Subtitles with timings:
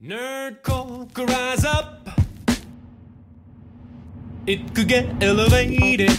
[0.00, 2.08] Nerd could rise up.
[4.46, 6.10] It could get elevated.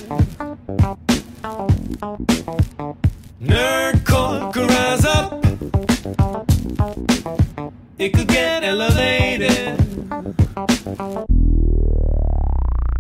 [3.42, 5.46] Nerd could rise up.
[7.98, 9.77] It could get elevated.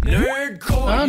[0.05, 0.61] Nerd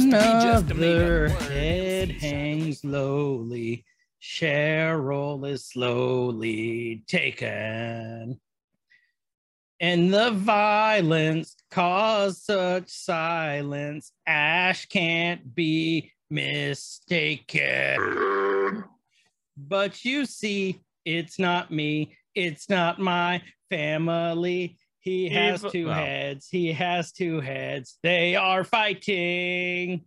[0.02, 3.84] used just a Another head hangs lowly.
[4.20, 8.40] Cheryl is slowly taken.
[9.80, 14.12] And the violence caused such silence.
[14.26, 18.04] Ash can't be mistaken.
[19.56, 22.14] But you see, it's not me.
[22.34, 24.76] It's not my family.
[25.00, 25.94] He has Evil- two oh.
[25.94, 26.48] heads.
[26.50, 27.96] He has two heads.
[28.02, 30.04] They are fighting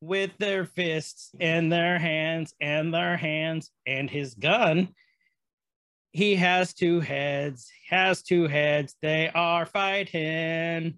[0.00, 4.94] with their fists and their hands and their hands and his gun.
[6.12, 7.70] He has two heads.
[7.90, 8.96] Has two heads.
[9.02, 10.94] They are fighting.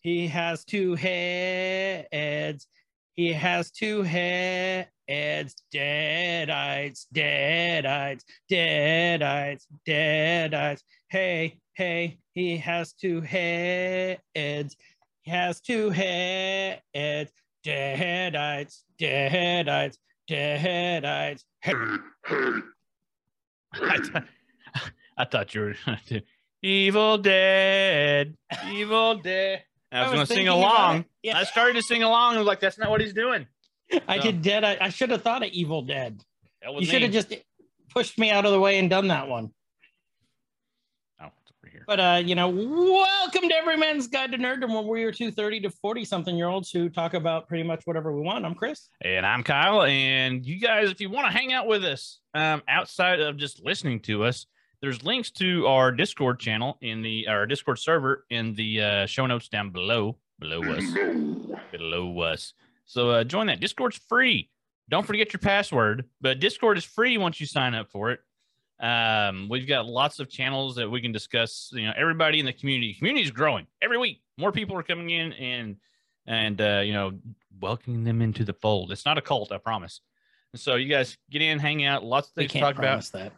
[0.00, 2.66] He has two heads.
[3.14, 4.88] He has two heads.
[5.74, 10.82] Deadites, deadites, deadites, deadites.
[11.08, 14.20] Hey, hey, he has two heads.
[14.34, 16.82] He has two heads.
[17.64, 19.96] Deadites, deadites,
[20.30, 21.42] deadites.
[21.60, 21.74] Hey,
[23.72, 24.24] I, th-
[25.18, 25.74] I thought you were
[26.62, 28.36] Evil Dead,
[28.70, 29.64] Evil Dead.
[29.90, 31.04] I was, was going to sing along.
[31.22, 31.38] Yeah.
[31.38, 32.34] I started to sing along.
[32.36, 33.46] I was like, that's not what he's doing.
[34.06, 34.64] I So- did dead.
[34.64, 36.22] I, I should have thought of Evil Dead.
[36.62, 37.34] That was You should have just
[37.90, 39.50] pushed me out of the way and done that one.
[41.20, 41.84] Oh, it's over here.
[41.86, 45.30] But uh, you know, welcome to Every Man's Guide to Nerddom, where we are two
[45.30, 48.44] 30 to 40 something year olds who talk about pretty much whatever we want.
[48.44, 48.88] I'm Chris.
[49.00, 49.82] And I'm Kyle.
[49.84, 53.64] And you guys, if you want to hang out with us um, outside of just
[53.64, 54.46] listening to us,
[54.80, 59.26] there's links to our Discord channel in the our Discord server in the uh, show
[59.26, 60.84] notes down below, below us,
[61.72, 62.54] below us.
[62.84, 63.60] So uh, join that.
[63.60, 64.50] Discord's free.
[64.88, 68.20] Don't forget your password, but Discord is free once you sign up for it.
[68.80, 71.70] Um, we've got lots of channels that we can discuss.
[71.72, 72.94] You know, everybody in the community.
[72.94, 74.22] Community is growing every week.
[74.36, 75.76] More people are coming in and
[76.26, 77.12] and uh, you know
[77.60, 78.92] welcoming them into the fold.
[78.92, 80.00] It's not a cult, I promise.
[80.52, 82.04] And so you guys get in, hang out.
[82.04, 83.02] Lots of things to can't talk about.
[83.12, 83.32] that.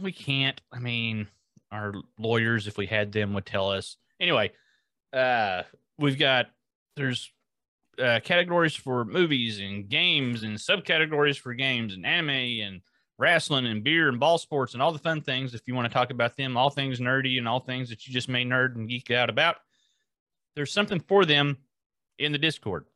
[0.00, 0.60] We can't.
[0.72, 1.28] I mean,
[1.70, 3.96] our lawyers, if we had them, would tell us.
[4.20, 4.52] Anyway,
[5.12, 5.62] uh,
[5.98, 6.46] we've got
[6.96, 7.32] there's
[7.98, 12.80] uh, categories for movies and games and subcategories for games and anime and
[13.18, 15.54] wrestling and beer and ball sports and all the fun things.
[15.54, 18.12] If you want to talk about them, all things nerdy and all things that you
[18.12, 19.56] just may nerd and geek out about,
[20.56, 21.58] there's something for them
[22.18, 22.86] in the Discord.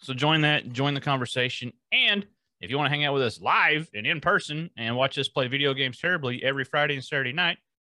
[0.00, 2.26] So join that, join the conversation, and
[2.60, 5.28] if you want to hang out with us live and in person and watch us
[5.28, 7.58] play video games terribly every Friday and Saturday night,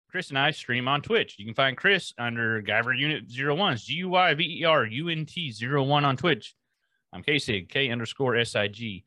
[0.09, 1.35] Chris and I stream on Twitch.
[1.39, 5.09] You can find Chris under Guyver Unit 01, G U I V E R U
[5.09, 6.53] N T 01 on Twitch.
[7.13, 9.03] I'm KSIG, K underscore S I G.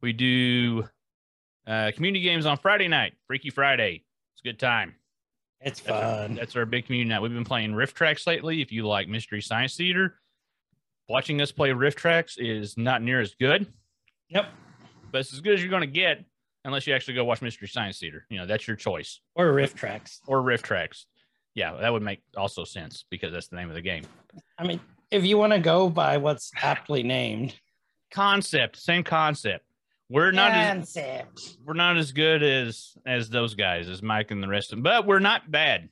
[0.00, 0.88] We do
[1.66, 4.04] uh, community games on Friday night, Freaky Friday.
[4.32, 4.94] It's a good time.
[5.60, 6.34] It's That's our, fun.
[6.34, 7.22] that's our big community night.
[7.22, 8.60] We've been playing Rift Tracks lately.
[8.60, 10.20] If you like Mystery Science Theater,
[11.08, 13.66] watching us play Rift Tracks is not near as good
[14.28, 14.46] Yep.
[15.10, 16.24] But it's as good as you're going to get
[16.64, 18.26] unless you actually go watch Mystery Science Theater.
[18.28, 19.20] You know, that's your choice.
[19.34, 20.20] Or RiffTrax.
[20.26, 21.06] Or Rift Tracks.
[21.54, 24.04] Yeah, that would make also sense because that's the name of the game.
[24.58, 24.80] I mean,
[25.10, 27.54] if you want to go by what's aptly named,
[28.10, 29.64] Concept, same concept.
[30.08, 30.96] We're not as,
[31.64, 34.84] we're not as good as as those guys, as Mike and the rest of them,
[34.84, 35.88] but we're not bad.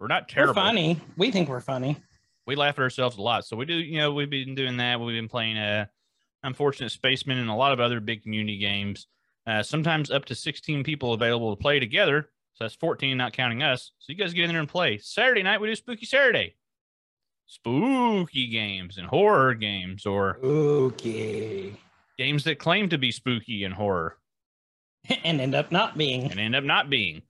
[0.00, 0.54] We're not We're terrible.
[0.54, 1.00] funny.
[1.18, 1.98] We think we're funny.
[2.46, 3.44] We laugh at ourselves a lot.
[3.44, 4.98] So we do, you know, we've been doing that.
[4.98, 5.86] We've been playing uh
[6.50, 9.08] Unfortunate Spaceman and a lot of other big community games.
[9.48, 12.30] Uh, sometimes up to 16 people available to play together.
[12.54, 13.90] So that's 14, not counting us.
[13.98, 14.98] So you guys get in there and play.
[14.98, 16.54] Saturday night, we do Spooky Saturday.
[17.46, 21.72] Spooky games and horror games or Okay.
[22.18, 24.18] games that claim to be spooky and horror
[25.24, 26.30] and end up not being.
[26.30, 27.22] and end up not being.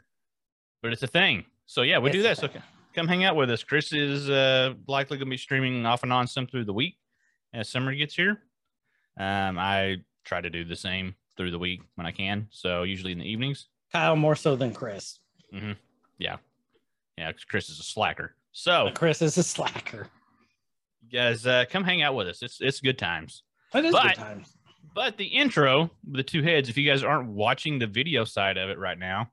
[0.82, 1.44] But it's a thing.
[1.66, 2.52] So yeah, we do It's that.
[2.52, 2.60] So
[2.94, 3.64] come hang out with us.
[3.64, 6.96] Chris is uh, likely going to be streaming off and on some through the week
[7.52, 8.42] as summer gets here.
[9.18, 12.48] Um, I try to do the same through the week when I can.
[12.50, 13.68] So usually in the evenings.
[13.92, 15.18] Kyle more so than Chris.
[16.18, 16.36] Yeah,
[17.18, 18.34] 'cause Chris is a slacker.
[18.52, 20.08] So Chris is a slacker.
[21.02, 22.42] you guys, uh, come hang out with us.
[22.42, 23.42] It's it's good times.
[23.74, 24.56] It is But- good times.
[24.94, 28.70] But the intro, the two heads, if you guys aren't watching the video side of
[28.70, 29.30] it right now,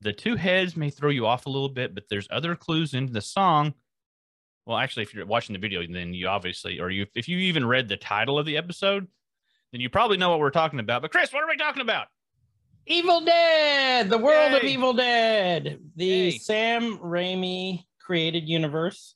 [0.00, 3.12] the two heads may throw you off a little bit, but there's other clues into
[3.12, 3.72] the song.
[4.66, 7.64] Well, actually, if you're watching the video, then you obviously, or you, if you even
[7.64, 9.06] read the title of the episode,
[9.70, 11.02] then you probably know what we're talking about.
[11.02, 12.08] But Chris, what are we talking about?
[12.84, 16.38] Evil Dead, the world of Evil Dead, the Yay.
[16.38, 19.14] Sam Raimi created universe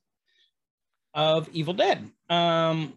[1.14, 2.94] of Evil Dead, um,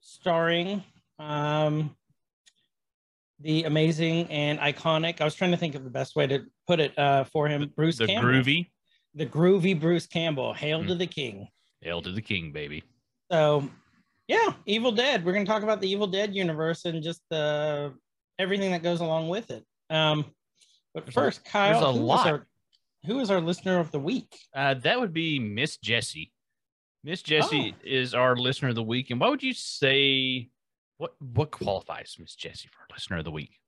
[0.00, 0.82] starring
[1.18, 1.94] um,
[3.40, 5.20] the amazing and iconic.
[5.22, 7.70] I was trying to think of the best way to put it uh, for him,
[7.76, 8.68] Bruce the Campbell, groovy
[9.14, 10.52] the groovy Bruce Campbell.
[10.54, 10.88] Hail Mm.
[10.88, 11.48] to the king!
[11.80, 12.82] Hail to the king, baby.
[13.30, 13.68] So,
[14.28, 15.24] yeah, Evil Dead.
[15.24, 17.90] We're going to talk about the Evil Dead universe and just uh,
[18.38, 19.64] everything that goes along with it.
[19.90, 20.24] Um,
[20.94, 22.46] but There's a- first, Kyle, a who is our-
[23.06, 24.34] who is our listener of the week?
[24.54, 26.32] Uh, that would be Miss Jessie.
[27.02, 29.10] Miss Jessie is our listener of the week.
[29.10, 30.48] And what would you say?
[30.96, 33.58] What what qualifies Miss Jessie for listener of the week?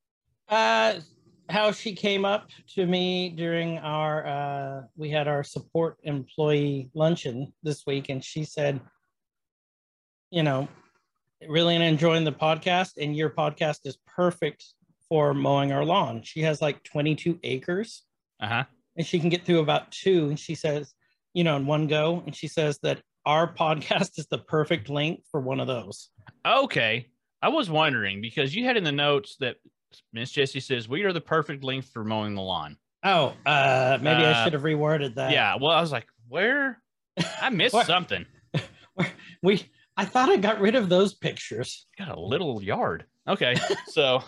[0.49, 1.01] Uh,
[1.49, 7.53] how she came up to me during our uh, we had our support employee luncheon
[7.63, 8.81] this week, and she said,
[10.31, 10.69] you know,
[11.49, 14.65] really enjoying the podcast, and your podcast is perfect
[15.09, 16.23] for mowing our lawn.
[16.23, 18.03] She has like 22 acres.
[18.39, 18.65] Uh huh.
[18.97, 20.29] and she can get through about two.
[20.29, 20.93] And she says,
[21.33, 22.23] you know, in one go.
[22.27, 26.11] And she says that our podcast is the perfect length for one of those.
[26.47, 27.09] Okay.
[27.41, 29.57] I was wondering because you had in the notes that
[30.13, 32.77] Miss Jessie says we are the perfect length for mowing the lawn.
[33.05, 35.31] Oh, uh, maybe I Uh, should have reworded that.
[35.33, 35.57] yeah.
[35.61, 36.81] Well, I was like, where?
[37.41, 37.87] I missed What?
[37.87, 38.27] something.
[39.43, 39.63] we.
[39.97, 41.87] I thought I got rid of those pictures.
[41.99, 43.05] Got a little yard.
[43.27, 43.55] Okay.
[43.89, 44.23] So,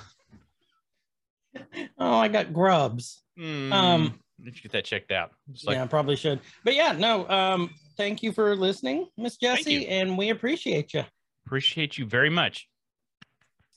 [1.98, 3.22] Oh, I got grubs.
[3.36, 5.32] hmm, Um, you get that checked out?
[5.64, 6.40] Like, yeah, I probably should.
[6.64, 7.28] But yeah, no.
[7.28, 11.04] Um, thank you for listening, Miss Jessie, and we appreciate you.
[11.46, 12.68] appreciate you very much.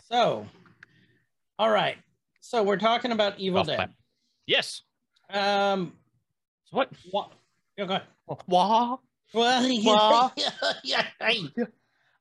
[0.10, 0.46] So,
[1.60, 1.98] all right.
[2.42, 3.90] So we're talking about Evil Dead.
[4.48, 4.82] Yes.
[5.30, 5.94] Um,
[6.66, 6.90] So what?
[7.12, 7.32] what?
[7.78, 8.04] Go ahead.
[8.48, 8.98] Wah.
[9.34, 10.34] Well,
[10.84, 11.06] yeah.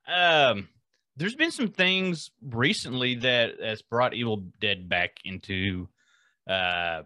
[0.07, 0.69] Um,
[1.17, 5.87] there's been some things recently that has brought Evil Dead back into
[6.49, 7.03] uh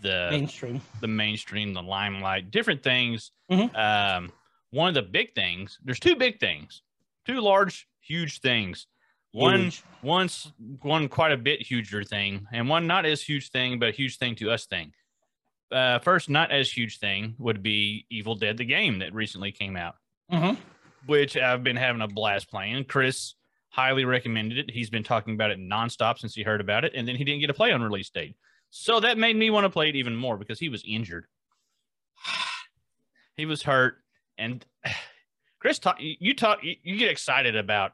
[0.00, 0.80] the mainstream.
[1.00, 3.32] the mainstream, the limelight, different things.
[3.50, 3.76] Mhm.
[3.76, 4.32] Um,
[4.70, 5.78] one of the big things.
[5.84, 6.82] There's two big things,
[7.26, 8.86] two large, huge things.
[9.32, 9.82] One, Huge.
[10.02, 13.92] one's one quite a bit huger thing, and one not as huge thing, but a
[13.92, 14.92] huge thing to us thing.
[15.70, 19.76] Uh, first, not as huge thing would be Evil Dead the game that recently came
[19.76, 19.96] out
[20.32, 20.56] Mhm.
[21.06, 22.84] which I've been having a blast playing.
[22.86, 23.34] Chris
[23.70, 24.70] highly recommended it.
[24.70, 27.40] He's been talking about it nonstop since he heard about it, and then he didn't
[27.40, 28.34] get a play on release date.
[28.70, 31.26] So that made me want to play it even more because he was injured.
[33.36, 34.02] he was hurt,
[34.38, 34.64] and
[35.58, 37.92] Chris, talk, you talk, you get excited about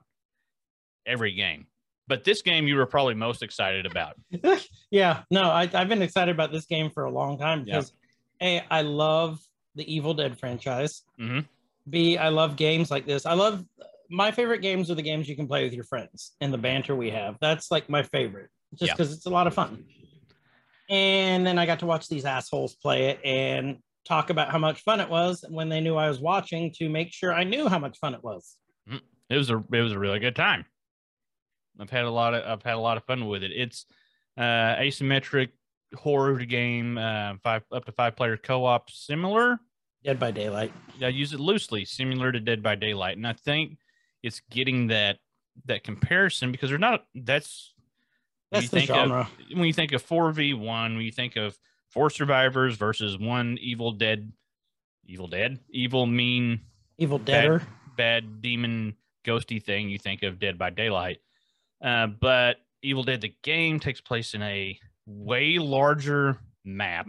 [1.07, 1.67] every game,
[2.09, 4.15] but this game you were probably most excited about.
[4.91, 7.77] yeah, no, I, I've been excited about this game for a long time Yeah.
[7.77, 7.93] because
[8.43, 9.41] A, I love
[9.75, 11.03] the Evil Dead franchise.
[11.21, 11.47] Mhm.
[11.89, 13.27] B, I love games like this.
[13.27, 13.65] I love
[14.11, 16.95] my favorite games are the games you can play with your friends and the banter
[16.95, 17.37] we have.
[17.41, 18.95] That's like my favorite, just Yeah.
[18.95, 19.85] because it's a lot of fun.
[20.91, 24.83] And then I got to watch these assholes play it and talk about how much
[24.83, 27.79] fun it was when they knew I was watching to make sure I knew how
[27.79, 28.57] much fun it was.
[29.31, 30.67] it was a it was a really good time.
[31.81, 33.51] I've had a lot of I've had a lot of fun with it.
[33.55, 33.87] It's
[34.37, 35.51] uh asymmetric
[35.95, 39.59] horror game, uh, five up to five player co op, similar.
[40.03, 40.73] Dead by Daylight.
[41.03, 43.79] I use it loosely, similar to Dead by Daylight, and I think
[44.23, 45.19] it's getting that
[45.67, 47.07] that comparison because they're not.
[47.15, 47.73] That's
[48.51, 49.29] That's you the think of- genre.
[49.53, 51.57] when you think of four v one, when you think of
[51.91, 54.33] four survivors versus one Evil Dead,
[55.07, 56.61] Evil Dead, evil mean
[56.99, 57.63] Evil Deader.
[57.97, 61.19] bad demon ghosty thing, you think of Dead by Daylight.
[61.85, 67.07] Uh, but Evil Dead the game takes place in a way larger map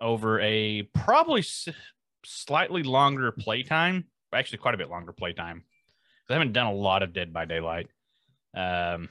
[0.00, 1.68] over a probably s-
[2.24, 5.64] slightly longer playtime, actually quite a bit longer playtime.
[6.30, 7.88] I haven't done a lot of Dead by Daylight.
[8.56, 9.08] Um,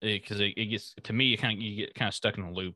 [0.00, 2.44] because it, it gets to me, you kind of you get kind of stuck in
[2.44, 2.74] a loop.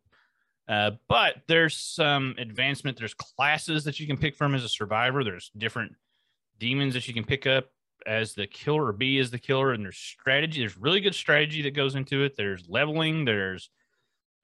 [0.68, 2.98] Uh, but there's some advancement.
[2.98, 5.24] There's classes that you can pick from as a survivor.
[5.24, 5.92] There's different
[6.58, 7.66] demons that you can pick up
[8.06, 11.62] as the killer or be as the killer and there's strategy there's really good strategy
[11.62, 12.36] that goes into it.
[12.36, 13.70] There's leveling there's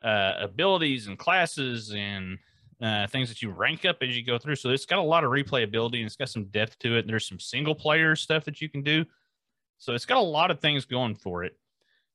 [0.03, 2.39] uh, abilities and classes and
[2.81, 4.57] uh, things that you rank up as you go through.
[4.57, 7.01] So it's got a lot of replayability and it's got some depth to it.
[7.01, 9.05] And there's some single player stuff that you can do.
[9.77, 11.57] So it's got a lot of things going for it.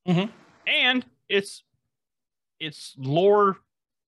[0.08, 0.32] Mhm.
[0.68, 1.64] and it's
[2.60, 3.58] it's lore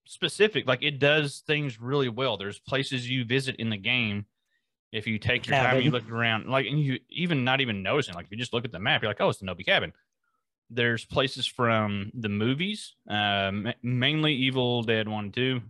[0.06, 0.66] specific.
[0.68, 2.38] Like it does things really well.
[2.38, 4.26] There's places you visit in the game
[4.92, 8.16] if you take your time, you look around, like, and you even not even noticing,
[8.16, 9.94] like, if you just look at the map, you're like, oh, it's the Knowby cabin.
[10.70, 15.62] There's places from the movies, um, mainly Evil Dead 1 and 2.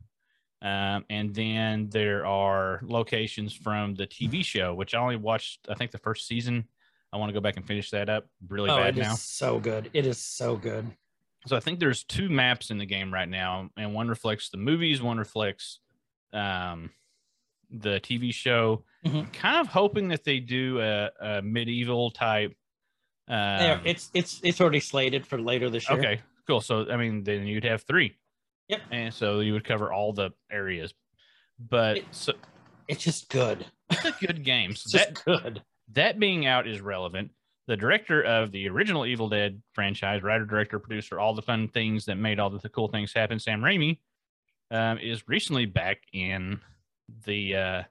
[0.60, 5.76] Um, and then there are locations from the TV show, which I only watched, I
[5.76, 6.68] think, the first season.
[7.14, 9.16] I want to go back and finish that up really Oh, bad now.
[9.16, 9.90] so good.
[9.94, 10.88] It is so good.
[11.46, 14.58] So I think there's two maps in the game right now, and one reflects the
[14.58, 15.80] movies, one reflects
[16.34, 16.90] um,
[17.70, 18.84] the TV show.
[19.06, 19.32] Mhm.
[19.34, 22.54] Kind of hoping that they do a, a medieval type.
[23.30, 26.00] Um, it's it's it's already slated for later this year.
[26.00, 26.62] okay, cool.
[26.62, 28.16] So I mean, then you'd have three.
[28.70, 28.82] Yep.
[28.92, 30.94] And so you would cover all the areas,
[31.60, 32.34] but It- so
[32.88, 33.66] It's just good.
[33.90, 34.72] it's a good game.
[34.72, 35.62] It's So just that good.
[35.94, 37.32] that being out is relevant.
[37.68, 42.06] The director of the original Evil Dead franchise, writer, director, producer, all the fun things
[42.06, 44.00] that made all the cool things happen, Sam Raimi,
[44.72, 46.62] um, is recently back in
[47.26, 47.84] the uh,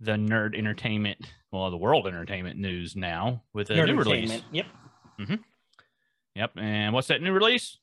[0.00, 1.18] the nerd entertainment,
[1.52, 4.42] well, the world entertainment news now with a new release.
[4.52, 4.66] Yep.
[6.34, 6.50] Yep.
[6.56, 7.78] And what's that new release?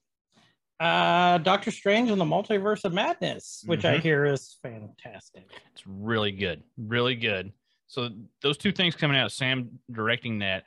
[0.80, 4.02] Uh, Doctor Strange and the Multiverse of Madness, which I Mhm.
[4.02, 5.46] hear is fantastic.
[5.74, 7.54] It's really good, really good.
[7.88, 8.10] So
[8.42, 10.64] those two things coming out, Sam directing that.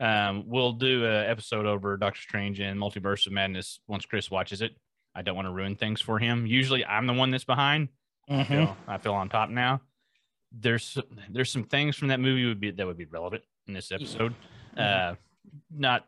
[0.00, 4.62] Um, we'll do an episode over Doctor Strange and Multiverse of Madness once Chris watches
[4.62, 4.76] it.
[5.14, 6.46] I don't want to ruin things for him.
[6.46, 7.88] Usually, I'm the one that's behind.
[8.28, 8.46] I Mhm.
[8.46, 9.80] feel I feel on top now.
[10.52, 10.98] There's
[11.30, 14.34] there's some things from that movie would be that would be relevant in this episode.
[14.76, 15.14] Uh,
[15.70, 16.06] not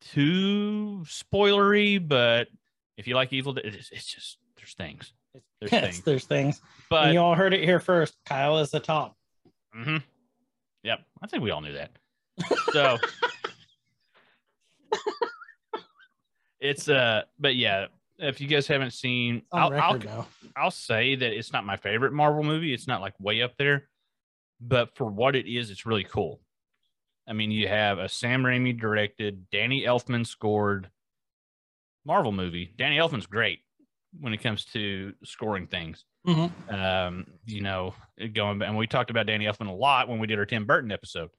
[0.00, 2.48] too spoilery, but
[2.96, 5.12] if you like Evil, it's, it's just there's things.
[5.60, 6.60] There's Yes, things, there's things.
[6.90, 8.16] but and you all heard it here first.
[8.24, 9.16] Kyle is the top.
[9.76, 9.96] Mm-hmm.
[10.84, 11.90] Yep, I think we all knew that.
[12.72, 12.98] So
[16.60, 17.86] it's uh, but yeah,
[18.18, 20.28] if you guys haven't seen, I'll, I'll.
[20.56, 22.72] I'll say that it's not my favorite Marvel movie.
[22.72, 23.88] It's not like way up there,
[24.60, 26.40] but for what it is, it's really cool.
[27.28, 30.90] I mean, you have a Sam Raimi directed, Danny Elfman scored
[32.04, 32.72] Marvel movie.
[32.78, 33.60] Danny Elfman's great
[34.20, 36.04] when it comes to scoring things.
[36.26, 36.72] Mhm.
[36.72, 37.94] Um, you know,
[38.32, 40.90] going and we talked about Danny Elfman a lot when we did our Tim Burton
[40.92, 41.30] episode.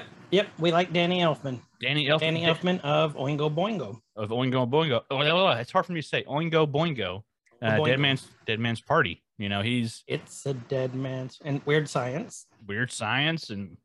[0.00, 0.48] Yep, yep.
[0.58, 1.60] We like Danny Elfman.
[1.80, 4.00] Danny Elfman, Danny Elfman of Oingo Boingo.
[4.16, 5.02] of Oingo Boingo.
[5.10, 6.24] Oh, it's hard for me to say.
[6.24, 7.22] Oingo Boingo.
[7.62, 7.86] Uh, Boingo.
[7.86, 9.22] Dead Man's Dead Man's Party.
[9.38, 12.46] You know, he's It's a dead man's and weird science.
[12.66, 13.76] weird science and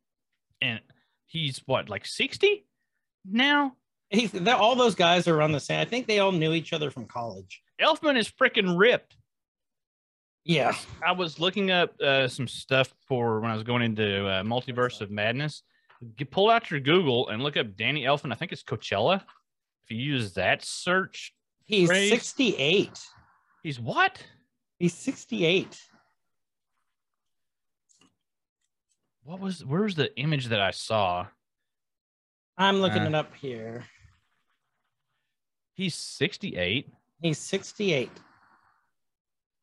[0.62, 0.80] and
[1.28, 2.66] he's what like 60
[3.26, 3.74] now
[4.10, 5.80] He's all those guys are on the same.
[5.80, 7.62] I think they all knew each other from college.
[7.82, 9.16] elfman is freaking ripped
[10.46, 10.74] Yeah.
[11.06, 15.02] i was looking up uh, some stuff for when i was going into uh, multiverse
[15.02, 15.64] of madness
[16.32, 19.22] pull out your google and look up danny elfman i think it's coachella
[19.84, 21.34] if you use that search
[21.66, 22.10] He's Praise.
[22.10, 23.00] 68.
[23.64, 24.24] he's what
[24.80, 25.80] He's 68.
[29.24, 31.28] what was where's the image that i saw
[32.58, 33.08] I'm looking Uh.
[33.08, 33.86] it up here.
[35.74, 36.90] he's 68
[37.22, 38.10] He's 68.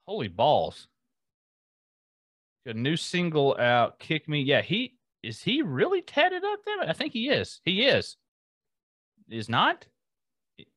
[0.06, 0.86] Holy balls.
[2.64, 4.40] Got a new single out, Kick Me.
[4.40, 6.88] Yeah, he is he really tatted up there?
[6.88, 7.60] I think he is.
[7.64, 8.16] He is.
[9.28, 9.86] Is not?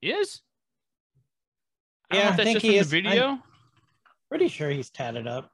[0.02, 0.42] Is?
[2.12, 2.90] I Yeah, I think just he is.
[2.90, 3.40] the video.
[4.30, 5.52] Pretty sure he's tatted up.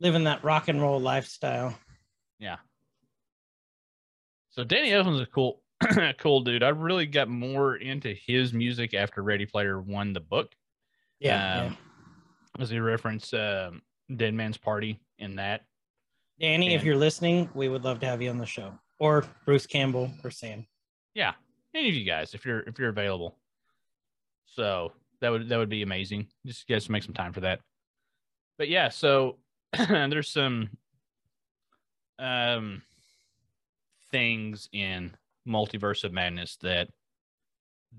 [0.00, 1.76] Living that rock and roll lifestyle.
[2.38, 2.56] Yeah.
[4.50, 5.62] So Danny Elfman's a cool,
[6.18, 6.62] cool dude.
[6.62, 10.52] I really got more into his music after Ready Player One, the book.
[11.20, 11.66] Yeah.
[11.66, 11.78] Um,
[12.58, 13.82] As he referenced um,
[14.14, 15.62] Dead Man's Party in that.
[16.44, 18.78] Danny, if you're listening, we would love to have you on the show.
[18.98, 20.66] Or Bruce Campbell or Sam.
[21.14, 21.32] Yeah,
[21.74, 23.38] any of you guys, if you're if you're available.
[24.44, 26.26] So that would that would be amazing.
[26.44, 27.60] Just guys make some time for that.
[28.58, 29.38] But yeah, so
[29.72, 30.68] there's some
[32.18, 32.82] um
[34.10, 35.16] things in
[35.48, 36.90] Multiverse of Madness that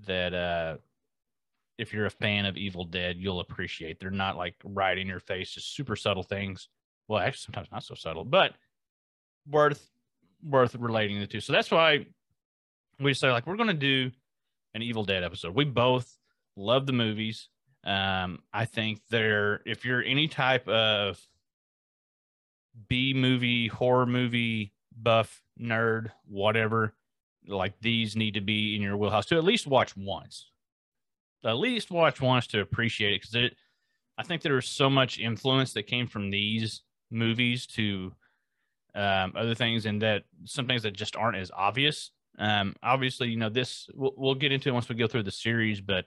[0.06, 0.76] that uh
[1.78, 3.98] if you're a fan of Evil Dead, you'll appreciate.
[3.98, 6.68] They're not like right in your face, just super subtle things.
[7.08, 8.54] Well, actually sometimes not so subtle, but
[9.48, 9.90] worth
[10.42, 11.40] worth relating the two.
[11.40, 12.06] So that's why
[13.00, 14.10] we decided like we're gonna do
[14.74, 15.54] an Evil Dead episode.
[15.54, 16.18] We both
[16.56, 17.48] love the movies.
[17.84, 21.20] Um, I think they're if you're any type of
[22.88, 26.94] B movie, horror movie buff, nerd, whatever,
[27.46, 30.50] like these need to be in your wheelhouse to at least watch once.
[31.44, 33.56] At least watch once to appreciate it because it
[34.18, 38.12] I think there was so much influence that came from these movies to
[38.94, 42.10] um, other things and that some things that just aren't as obvious.
[42.38, 45.30] Um, obviously, you know, this we'll, we'll get into it once we go through the
[45.30, 46.06] series, but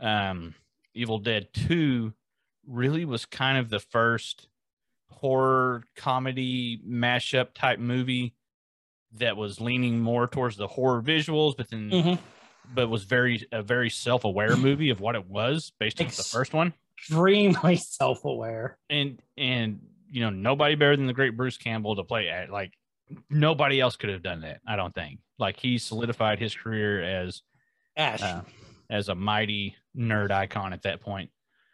[0.00, 0.54] um,
[0.94, 2.12] Evil Dead 2
[2.66, 4.48] really was kind of the first
[5.10, 8.34] horror comedy mashup type movie
[9.12, 12.18] that was leaning more towards the horror visuals, but then Mhm.
[12.74, 16.12] but was very a very self aware movie of what it was based on the
[16.32, 16.72] first one.
[16.98, 18.78] Extremely self aware.
[18.90, 19.80] and and
[20.14, 22.72] you know nobody better than the great Bruce Campbell to play at like
[23.28, 24.60] nobody else could have done that.
[24.66, 27.42] I don't think Like he solidified his career as
[27.96, 28.22] Ash.
[28.22, 28.42] uh,
[28.88, 31.30] as a mighty nerd icon at that point.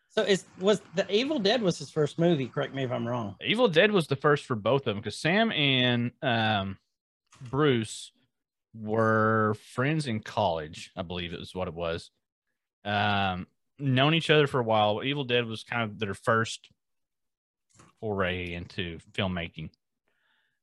[0.09, 2.47] so is was the Evil Dead was his first movie?
[2.49, 3.37] Correct me if I'm wrong.
[3.45, 6.79] Evil Dead was the first for both of them because Sam and um,
[7.51, 8.11] Bruce
[8.75, 12.11] were friends in college, I believe it was what it was.
[12.85, 13.47] Um,
[13.79, 15.03] known each other for a while.
[15.05, 16.69] Evil Dead was kind of their first
[18.01, 19.71] foray into filmmaking.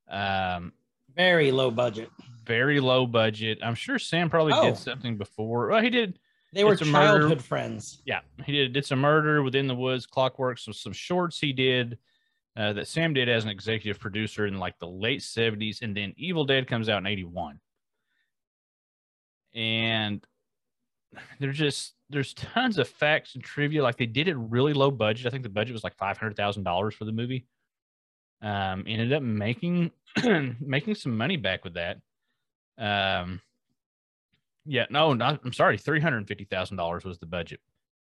[0.10, 0.74] Um,
[1.16, 2.10] Very low budget.
[2.46, 3.60] very low budget.
[3.62, 4.64] I'm sure Sam probably Oh.
[4.64, 5.68] did something before.
[5.68, 6.18] Well, he did.
[6.54, 7.20] They were a murder.
[7.20, 8.02] childhood friends.
[8.06, 8.72] Yeah, he did.
[8.74, 10.58] Did some murder within the woods, Clockwork.
[10.60, 11.98] So some shorts he did
[12.56, 16.14] uh, that Sam did as an executive producer in like the late 70s, and then
[16.18, 17.60] Evil Dead comes out in 81.
[19.54, 20.26] And
[21.40, 23.84] they're just there's tons of facts and trivia.
[23.84, 25.26] Like they did it really low budget.
[25.26, 27.48] I think the budget was like five hundred thousand dollars for the movie.
[28.42, 29.92] Um, ended up making
[30.60, 31.98] making some money back with that.
[32.78, 33.42] Um,
[34.66, 37.60] yeah, no, not, I'm sorry, three hundred fifty thousand dollars was the budget,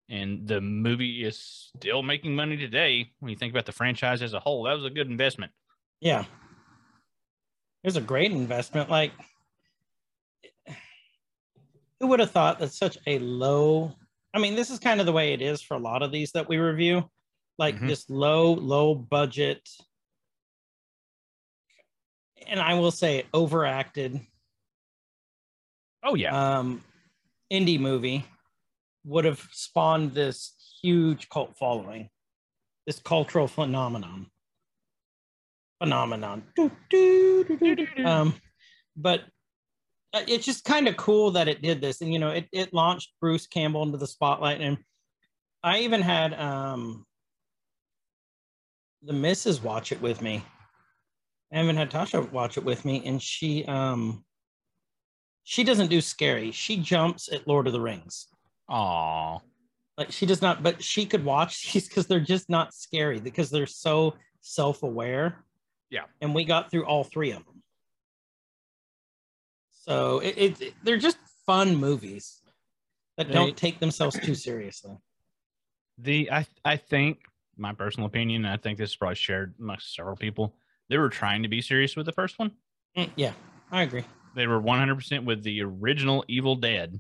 [0.08, 1.38] and the movie is
[1.76, 3.10] still making money today.
[3.20, 5.52] When you think about the franchise as a whole, that was a good investment.
[6.00, 6.24] Yeah.
[7.82, 8.90] It was a great investment.
[8.90, 9.12] Like,
[12.02, 13.94] who would have thought that such a low?
[14.34, 16.32] I mean, this is kind of the way it is for a lot of these
[16.32, 17.08] that we review,
[17.58, 17.86] like Mhm.
[17.86, 19.68] this low, low budget.
[22.48, 24.20] And I will say, overacted
[26.02, 26.82] Oh yeah, um,
[27.52, 28.24] indie movie
[29.04, 32.10] would have spawned this huge cult following,
[32.84, 34.28] this cultural phenomenon.
[35.78, 36.52] Phenomenon.
[38.04, 38.34] Um,
[38.96, 39.24] but
[40.14, 43.12] it's just kind of cool that it did this, and you know, it it launched
[43.20, 44.78] Bruce Campbell into the spotlight, and
[45.62, 47.06] I even had um
[49.02, 50.44] the missus watch it with me.
[51.52, 54.24] I haven't had Tasha watch it with me, and she um
[55.44, 56.50] she doesn't do scary.
[56.52, 58.28] She jumps at Lord of the Rings.
[58.68, 59.38] Aw,
[59.98, 63.50] Like she does not, but she could watch these because they're just not scary because
[63.50, 65.44] they're so self-aware.
[65.90, 66.04] Yeah.
[66.20, 67.51] And we got through all three of them.
[69.82, 72.40] So it, it, it- they're just fun movies
[73.16, 74.96] that They- don't take themselves too seriously.
[75.98, 77.24] the I I think
[77.56, 78.44] my personal opinion.
[78.46, 80.54] and I think this is probably shared amongst several people.
[80.88, 82.52] They were trying to be serious with the first one.
[82.96, 83.32] Mm, yeah,
[83.70, 84.04] I agree.
[84.34, 86.98] they were 100% with the original Evil Dead.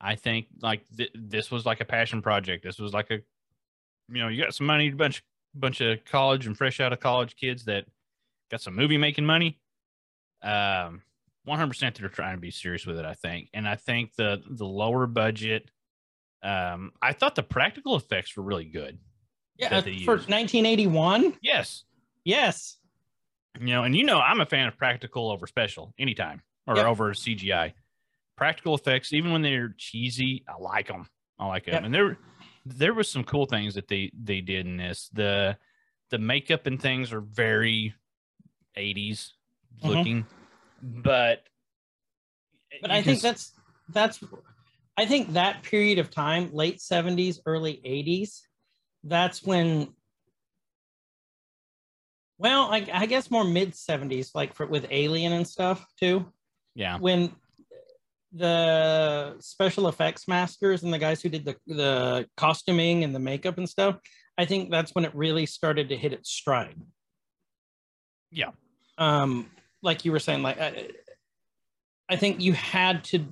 [0.00, 2.62] I think like th- this was like a passion project.
[2.64, 3.14] This was like a,
[4.08, 5.22] you know, you got some money, a bunch,
[5.54, 7.84] bunch of college and fresh out of college kids that
[8.50, 9.58] got some movie making money.
[10.42, 11.02] Um,
[11.48, 13.04] 100% they're trying to be serious with it.
[13.04, 15.70] I think, and I think the the lower budget.
[16.42, 18.98] Um, I thought the practical effects were really good.
[19.58, 21.36] Yeah, uh, for 1981.
[21.42, 21.84] Yes,
[22.24, 22.78] Yes.
[23.58, 26.86] you know, and you know, I'm a fan of practical over special anytime or Yep.
[26.86, 27.74] over CGI.
[28.36, 31.08] Practical effects, even when they're cheesy, I like them.
[31.38, 31.74] I like them.
[31.74, 31.84] Yep.
[31.84, 32.18] And there,
[32.64, 35.10] there was some cool things that they they did in this.
[35.12, 35.58] The
[36.08, 37.94] the makeup and things are very
[38.76, 39.34] 80s
[39.82, 39.88] Mhm.
[39.88, 40.26] looking,
[40.82, 41.42] but
[42.82, 43.52] But I can think that's
[43.88, 44.20] that's
[44.96, 48.40] I think that period of time, late 70s, early 80s,
[49.04, 49.94] that's when
[52.38, 56.26] well, I, I guess more mid 70s, like for with Alien and stuff too,
[56.74, 57.32] yeah, when
[58.32, 63.58] the special effects masters and the guys who did the, the costuming and the makeup
[63.58, 63.98] and stuff,
[64.38, 66.80] I think that's when it really started to hit its stride.
[68.30, 68.50] Yeah.
[68.96, 69.50] Um,
[69.82, 70.88] like you were saying, like I,
[72.08, 73.24] I think you had to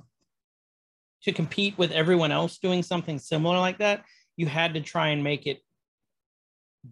[1.22, 4.04] to compete with everyone else doing something similar like that.
[4.36, 5.58] You had to try and make it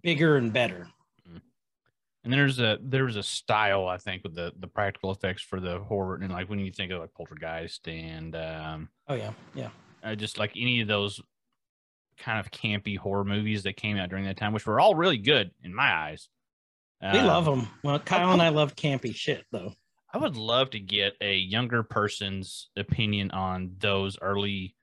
[0.03, 0.89] bigger and better.
[2.25, 5.79] and there's a there's a style I think with the the practical effects for the
[5.79, 9.69] horror and like when you think of like Poltergeist and um Oh yeah, yeah.
[10.03, 11.21] uh, just like any of those
[12.19, 15.19] kind of campy horror movies that came out during that time, which were all really
[15.19, 16.29] good in my eyes.
[17.03, 17.69] We love Um, them.
[17.83, 19.73] Well, Kyle and I love campy shit though.
[20.13, 24.75] I would love to get a younger person's opinion on those early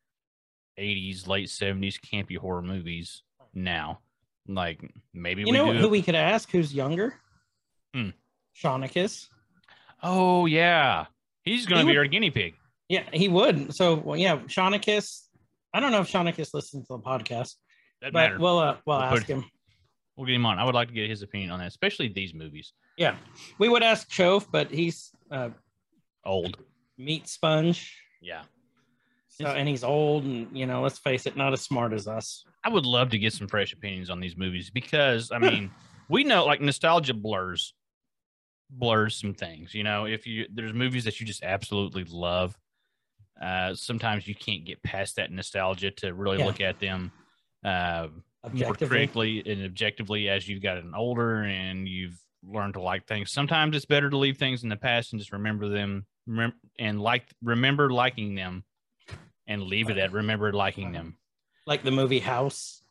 [0.79, 3.23] 80s, late 70s campy horror movies
[3.53, 3.99] now.
[4.47, 4.79] Like
[5.13, 5.79] maybe You we know do.
[5.79, 7.15] who we could ask who's younger?
[7.95, 8.09] Hmm.
[8.55, 9.27] Shaunicus.
[10.03, 11.05] oh, yeah.
[11.43, 12.55] He's going He to be would- our guinea pig.
[12.89, 13.73] Yeah, he would.
[13.73, 15.21] So well, yeah, Shaunicus.
[15.73, 17.55] I don't know if Shaunicus listens to the podcast,
[18.01, 18.39] That but matter.
[18.39, 19.45] we'll uh, we'll We'll ask put- him.
[20.15, 20.59] We'll get him on.
[20.59, 22.73] I would like to get his opinion on that, especially these movies.
[22.97, 23.15] Yeah,
[23.59, 25.49] we would ask Chove, but he's uh,
[26.25, 26.57] Old.
[26.97, 27.97] meat sponge.
[28.21, 28.43] Yeah.
[29.29, 32.43] So, and he's old, and you know, let's face it, not as smart as us.
[32.63, 35.71] I would love to get some fresh opinions on these movies because I mean,
[36.09, 37.73] we know like nostalgia blurs,
[38.69, 39.73] blurs some things.
[39.73, 42.55] You know, if you there's movies that you just absolutely love,
[43.41, 46.45] uh, sometimes you can't get past that nostalgia to really Yeah.
[46.45, 47.11] look at them
[47.65, 48.09] uh,
[48.51, 53.31] more critically and objectively as you've gotten older and you've learned to like things.
[53.31, 57.01] Sometimes it's better to leave things in the past and just remember them remem- and
[57.01, 58.63] like remember liking them
[59.47, 61.17] and leave it at remember liking them.
[61.65, 62.81] Like the movie House.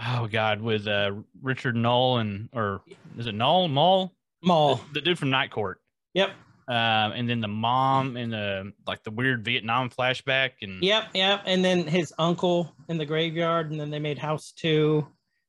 [0.00, 2.82] Oh God, with uh, Richard Knoll and or
[3.16, 4.12] is it Knoll Mull?
[4.42, 4.76] Mall.
[4.92, 5.80] The, the dude from Night Court.
[6.14, 6.30] Yep.
[6.66, 11.08] Um, and then the mom and the like the weird Vietnam flashback and Yep.
[11.14, 11.42] Yep.
[11.46, 13.70] And then his uncle in the graveyard.
[13.70, 15.06] And then they made House 2,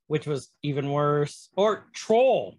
[0.07, 1.49] which was even worse.
[1.55, 2.55] Or Troll.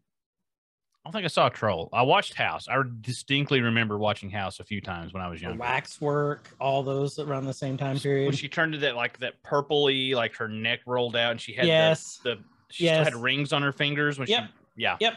[1.04, 1.88] I don't think I saw Troll.
[1.92, 2.66] I watched House.
[2.66, 5.56] I distinctly remember watching House a few times when I was young.
[5.58, 6.48] Waxwork.
[6.58, 8.36] All those around the same time When period.
[8.38, 11.66] she turned to that like that purpley, like her neck rolled out and she had
[11.66, 12.18] yes.
[12.24, 14.44] the, the she still had rings on her fingers when Yep.
[14.46, 14.96] she yeah.
[14.98, 15.14] Yep.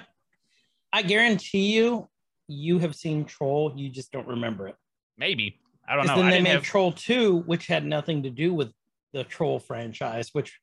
[0.93, 2.08] I guarantee you,
[2.50, 3.74] you have seen Troll.
[3.76, 4.76] You just don't remember it.
[5.18, 5.60] Maybe.
[5.88, 6.16] I don't know.
[6.18, 8.72] then I they made have, Troll 2, which had nothing to do with
[9.14, 10.60] the Troll franchise, which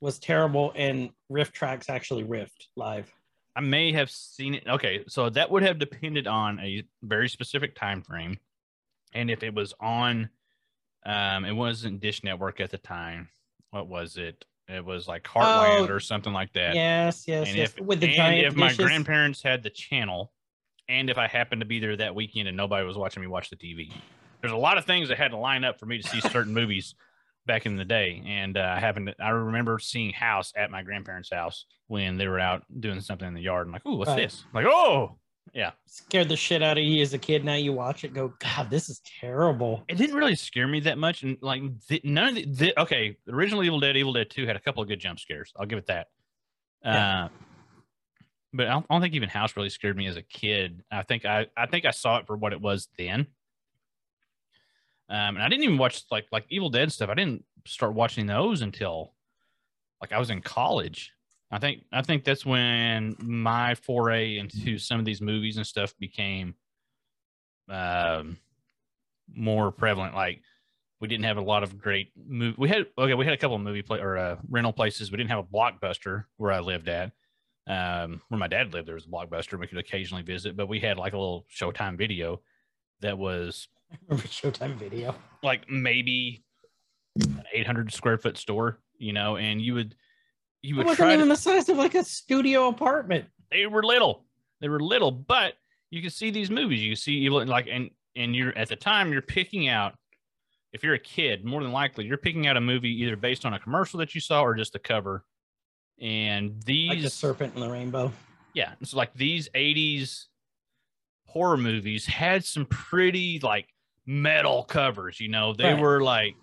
[0.00, 0.72] was terrible.
[0.76, 3.12] And RiffTrax actually riffed live.
[3.56, 4.64] I may have seen it.
[4.66, 8.38] Okay, so that would have depended on a very specific time frame,
[9.12, 10.28] and if it was on,
[11.06, 13.28] um, it wasn't Dish Network at the time.
[13.70, 14.44] What was it?
[14.66, 16.74] It was like Heartland Oh, or something like that.
[16.74, 17.74] Yes, yes, and yes.
[17.78, 20.32] if with the and giant if my grandparents had the channel,
[20.88, 23.50] and if I happened to be there that weekend and nobody was watching me watch
[23.50, 23.90] the TV,
[24.40, 26.52] there's a lot of things that had to line up for me to see certain
[26.60, 26.94] movies
[27.46, 28.22] back in the day.
[28.26, 32.28] And uh, I happened to, I remember seeing House at my grandparents' house when they
[32.28, 33.66] were out doing something in the yard.
[33.66, 34.22] I'm like, "Ooh, what's Right.
[34.22, 35.18] this?" like, "Oh,
[35.52, 37.44] yeah." scared the shit out of you as a kid.
[37.44, 39.84] Now you watch it, go, God, this is terrible.
[39.88, 43.16] It didn't really scare me that much, and like the, none of the, the okay,
[43.28, 45.52] original Evil Dead, Evil Dead Two had a couple of good jump scares.
[45.58, 46.08] I'll give it that.
[46.84, 47.24] Yeah.
[47.24, 47.28] Uh,
[48.54, 50.82] but I don't, I don't think even House really scared me as a kid.
[50.90, 53.26] I think I I think I saw it for what it was then.
[55.10, 57.10] Um, and I didn't even watch like like Evil Dead stuff.
[57.10, 59.12] I didn't start watching those until
[60.00, 61.12] like I was in college.
[61.50, 65.92] I think I think that's when my foray into some of these movies and stuff
[65.98, 66.54] became
[67.68, 68.38] um
[69.34, 70.14] more prevalent.
[70.14, 70.42] Like
[71.00, 72.56] we didn't have a lot of great movie.
[72.56, 75.10] We had okay, we had a couple of movie play or uh, rental places.
[75.10, 77.12] We didn't have a blockbuster where I lived at.
[77.66, 79.58] Um, where my dad lived, there was a blockbuster.
[79.58, 82.40] We could occasionally visit, but we had like a little Showtime video
[83.00, 83.68] that was
[84.10, 85.14] Showtime Video?
[85.42, 86.42] like maybe
[87.20, 89.94] an 800 square foot store, you know, and you would
[90.62, 93.26] you It would wasn't try even to, the size of like a studio apartment.
[93.50, 94.24] they were little.
[94.60, 95.54] They were little, but
[95.90, 96.82] you can see these movies.
[96.82, 99.94] You see evil like and and you're at the time you're picking out
[100.72, 103.54] if you're a kid, more than likely you're picking out a movie either based on
[103.54, 105.24] a commercial that you saw or just the cover.
[106.00, 108.12] And these Like the serpent and the rainbow.
[108.52, 110.26] yeah, it's like these 80s
[111.26, 113.68] horror movies had some pretty like
[114.06, 115.52] metal covers, you know.
[115.54, 115.80] They Right.
[115.80, 116.34] were like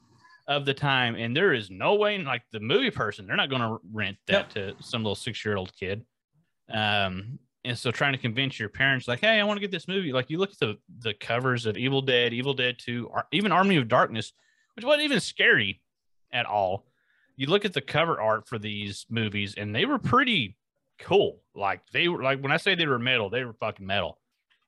[0.47, 3.77] of the time, and there is no way like the movie person, they're not gonna
[3.91, 6.05] rent that to some little six-year-old kid.
[6.69, 9.87] Um and so trying to convince your parents like, hey, I want to get this
[9.87, 10.11] movie.
[10.11, 13.51] Like you look at the the covers of Evil Dead, Evil Dead 2, or even
[13.51, 14.33] Army of Darkness,
[14.75, 15.79] which wasn't even scary
[16.33, 16.87] at all.
[17.41, 20.57] You look at the cover art for these movies, and they were pretty
[20.99, 21.41] cool.
[21.55, 24.19] Like they were like when I say they were metal, they were fucking metal.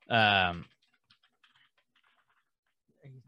[0.09, 0.65] Um,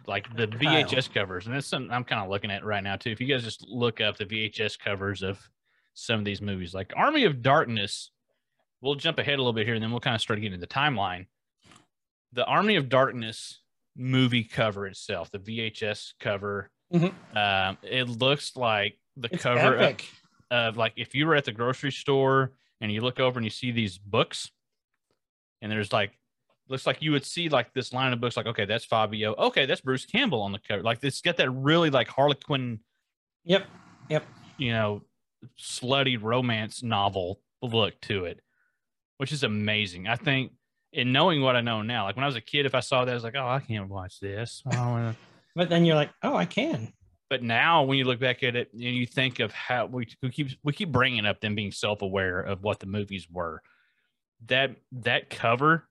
[0.07, 3.11] like the VHS covers, and that's something I'm kind of looking at right now too.
[3.11, 5.37] If you guys just look up the VHS covers of
[5.93, 8.09] some of these movies, like Army of Darkness,
[8.81, 10.65] we'll jump ahead a little bit here, and then we'll kind of start getting into
[10.65, 11.27] the timeline.
[12.33, 13.59] The Army of Darkness
[13.95, 17.13] movie cover itself, the VHS cover, Mhm.
[17.35, 19.95] um, it looks like the It's cover of,
[20.51, 22.51] of like if you were at the grocery store
[22.81, 24.51] and you look over and you see these books
[25.61, 26.11] and there's like
[26.67, 29.65] looks like you would see like this line of books like okay that's fabio okay
[29.65, 32.79] that's bruce campbell on the cover like it's got that really like harlequin
[33.45, 33.65] Yep.
[34.09, 34.23] Yep.
[34.57, 35.03] you know
[35.59, 38.41] slutty romance novel look to it
[39.17, 40.51] which is amazing i think
[40.91, 43.05] in knowing what i know now like when i was a kid if i saw
[43.05, 45.15] that i was like oh i can't watch this I don't wanna-
[45.57, 46.91] But then you're like, oh, I can.
[47.29, 50.29] But now when you look back at it and you think of how we, we
[50.29, 53.61] keep we keep bringing up them being self-aware of what the movies were
[54.47, 55.87] that that cover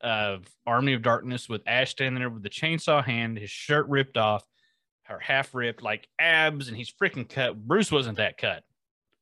[0.00, 4.16] of army of darkness with ash standing there with the chainsaw hand his shirt ripped
[4.16, 4.44] off
[5.08, 8.62] or half ripped like abs and he's freaking cut bruce wasn't that cut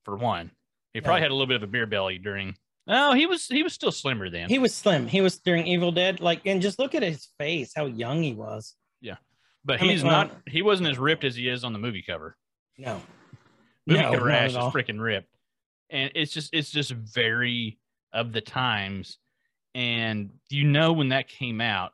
[0.04, 0.50] for one
[0.92, 1.24] he probably No.
[1.24, 2.56] had a little bit of a beer belly during
[2.88, 5.06] oh he was he was still slimmer then He was slim.
[5.06, 6.18] He was during Evil Dead.
[6.20, 8.74] Like, and just look at his face, how young he was.
[9.64, 11.78] But I mean, he's well- not he wasn't as ripped as he is on the
[11.78, 12.36] movie cover
[12.78, 13.00] No.
[13.86, 15.34] movie No, cover ash is freaking ripped
[15.90, 17.78] and it's just it's just very
[18.12, 19.18] of the times
[19.74, 21.92] And you know when that came out,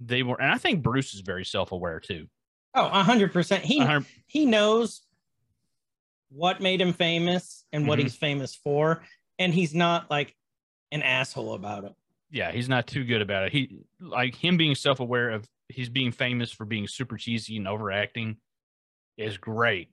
[0.00, 2.26] they were, and I think Bruce is very self-aware too.
[2.74, 3.64] Oh, hundred percent.
[3.64, 5.02] He 100 he knows
[6.30, 8.02] what made him famous and what Mhm.
[8.02, 9.02] he's famous for,
[9.38, 10.34] and he's not like
[10.92, 11.94] an asshole about it.
[12.30, 13.52] yeah, he's not too good about it.
[13.52, 18.36] He like him being self-aware of he's being famous for being super cheesy and overacting
[19.16, 19.88] is great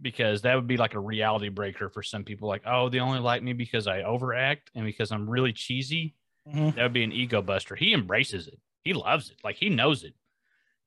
[0.00, 2.48] because that would be like a reality breaker for some people.
[2.48, 6.14] Like, oh, they only like me because I overact and because I'm really cheesy.
[6.48, 6.74] Mhm.
[6.74, 7.76] That would be an ego buster.
[7.76, 8.58] He embraces it.
[8.82, 9.36] He loves it.
[9.44, 10.14] Like he knows it.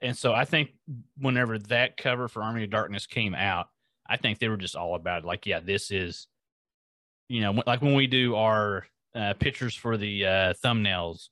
[0.02, 0.72] And so I think
[1.18, 3.70] whenever that cover for Army of Darkness came out,
[4.08, 5.26] I think they were just all about it.
[5.26, 6.28] Like, yeah, this is,
[7.30, 11.30] you know, like when we do our uh, pictures for the uh, thumbnails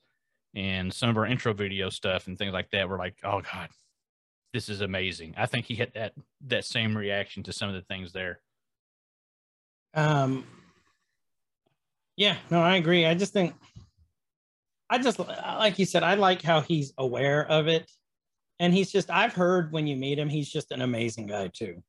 [0.56, 3.70] and some of our intro video stuff and things like that, we're like, oh god,
[4.54, 5.34] this is amazing.
[5.38, 6.14] I think he had that
[6.48, 8.40] that same reaction to some of the things there.
[9.96, 10.46] Um,
[12.16, 13.06] yeah, no, I agree.
[13.06, 13.54] I just think,
[14.90, 17.90] I just like you said, I like how he's aware of it,
[18.60, 19.10] and he's just.
[19.10, 21.82] I've heard when you meet him, he's just an amazing guy too.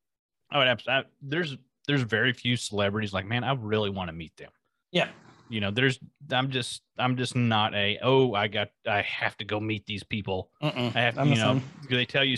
[0.53, 1.11] Oh, absolutely.
[1.22, 4.50] There's there's very few celebrities like, man, I really want to meet them.
[4.90, 5.09] Yeah,
[5.48, 5.98] you know there's
[6.30, 10.02] i'm just i'm just not a oh i got i have to go meet these
[10.02, 10.50] people.
[10.62, 10.94] Mm-mm.
[10.96, 12.37] i have I'm you know they tell you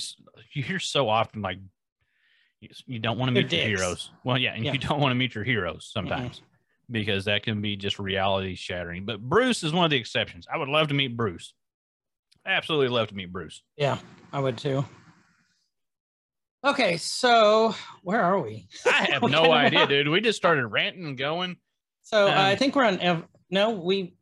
[0.55, 1.59] you hear so often like
[2.61, 4.11] you, you don't want to meet your heroes.
[4.25, 4.73] Well yeah and Yeah.
[4.73, 6.43] you don't want to meet your heroes sometimes
[6.91, 9.05] because that can be just reality shattering.
[9.05, 10.47] But bruce is one of the exceptions.
[10.53, 11.53] I would love to meet bruce.
[12.47, 13.63] Absolutely love to meet bruce.
[13.77, 13.99] Yeah,
[14.33, 14.85] I would too.
[16.65, 18.69] Okay, so where are we?
[18.87, 20.09] i have no idea dude.
[20.09, 21.57] We just started ranting and going
[22.07, 23.01] So uh, Um, I think we're on.
[23.01, 24.15] Ev- no, we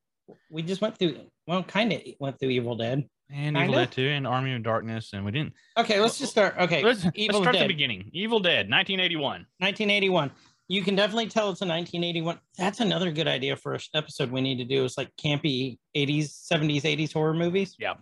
[0.51, 1.19] we just went through.
[1.47, 3.07] Well, kind of went through Evil Dead.
[3.31, 3.63] and Kinda?
[3.63, 6.55] evil dead 2 and army of darkness and we didn't Okay, let's just start.
[6.59, 7.65] Okay, let's, let's start Dead.
[7.65, 10.31] the beginning evil dead 1981 1981.
[10.69, 12.39] You can definitely tell it's a 1981.
[12.57, 14.85] That's another good idea for an episode we need to do.
[14.85, 17.77] Is like campy 80s, 70s, 80s horror movies.
[17.79, 17.95] Yeah,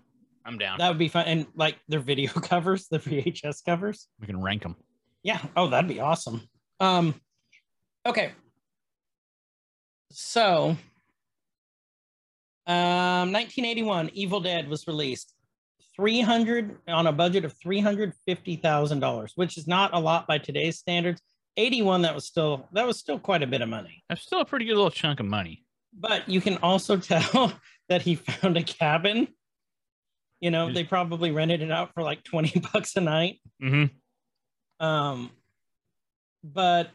[0.45, 1.25] I'm down That would be fun.
[1.27, 4.07] And like their video covers, the VHS covers.
[4.21, 4.77] we can rank them
[5.25, 5.41] Yeah.
[5.57, 6.43] Oh, that'd be awesome.
[6.79, 7.15] Um,
[8.07, 8.33] okay.
[10.13, 10.77] So,
[12.67, 15.35] um, 1981, Evil Dead was released.
[15.97, 21.21] 300 on a budget of $350,000, which is not a lot by today's standards.
[21.57, 24.03] 81, that was still that was still quite a bit of money.
[24.09, 25.65] That's still a pretty good little chunk of money.
[25.93, 27.53] But you can also tell
[27.89, 29.29] that he found a cabin.
[30.41, 33.41] You know, they probably rented it out for like 20 bucks a night.
[33.63, 34.85] Mm-hmm.
[34.85, 35.31] Um,
[36.43, 36.91] but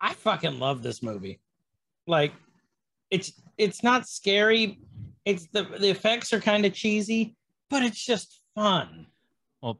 [0.00, 1.40] I fucking love this movie.
[2.08, 2.32] Like,
[3.10, 4.80] it's it's not scary.
[5.24, 7.36] It's the the effects are kind of cheesy,
[7.70, 9.06] but it's just fun.
[9.62, 9.78] Well,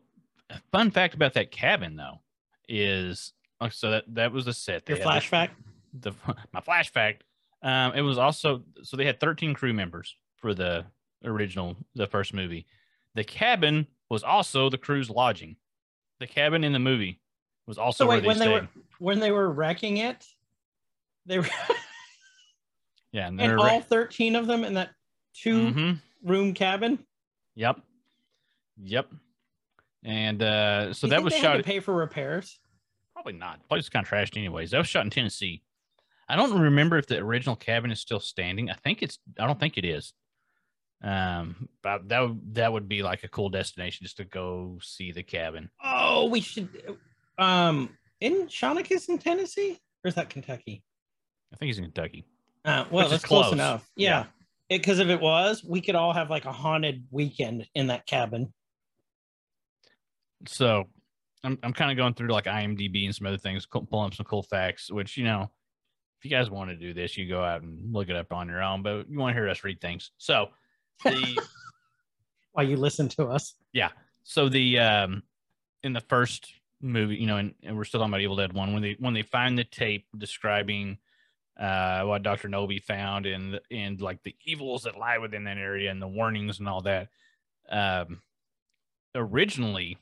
[0.51, 2.21] a fun fact about that cabin though
[2.69, 4.87] is oh, so that that was the set.
[4.87, 5.55] They Your had flash fact.
[5.99, 7.25] The, the my flash fact.
[7.63, 10.85] Um, it was also so they had 13 crew members for the
[11.25, 12.67] original the first movie.
[13.15, 15.57] The cabin was also the crew's lodging.
[16.21, 17.21] The cabin in the movie
[17.67, 20.25] was also So where wait, they when they were when they were wrecking it,
[21.27, 21.49] they were
[23.13, 24.91] yeah, and and all 13 of them in that
[25.35, 25.93] two hmm
[26.23, 26.99] room cabin.
[27.55, 27.81] Yep.
[28.83, 29.09] Yep.
[30.05, 31.57] And uh, so that was shot.
[31.57, 32.59] to pay for repairs.
[33.15, 33.67] Probably not.
[33.69, 34.71] Place is kind of trashed, anyways.
[34.71, 35.63] That was shot in Tennessee.
[36.29, 38.71] I don't remember if the original cabin is still standing.
[38.71, 39.19] I think it's.
[39.39, 40.13] I don't think it is.
[41.03, 45.13] Um, but that would that would be like a cool destination just to go see
[45.13, 45.71] the cabin.
[45.83, 46.69] Oh, we should.
[47.39, 50.83] Um, in Shawnicus in Tennessee, or is that Kentucky?
[51.53, 52.25] I think he's in Kentucky.
[52.69, 53.45] Uh, well, that's close.
[53.45, 53.53] close.
[53.55, 53.89] enough.
[53.97, 54.27] Yeah.
[54.69, 58.53] Because if it was, we could all have like a haunted weekend in that cabin.
[60.47, 60.85] So
[61.43, 64.27] I'm I'm kind of going through like IMDb and some other things, pulling up some
[64.27, 64.93] cool facts.
[64.93, 65.51] Which you know,
[66.19, 68.49] if you guys want to do this, you go out and look it up on
[68.49, 68.83] your own.
[68.83, 70.49] But you want to hear us read things, so
[71.05, 71.41] the.
[72.53, 73.55] While you listen to us.
[73.73, 73.91] Yeah.
[74.25, 75.23] So the um
[75.85, 78.73] in the first movie you know and, and we're still talking about evil dead one
[78.73, 80.99] when they when they find the tape describing
[81.59, 85.91] uh what dr knowby found and and like the evils that lie within that area
[85.91, 87.09] and the warnings and all that
[87.71, 88.23] um
[89.15, 89.99] originally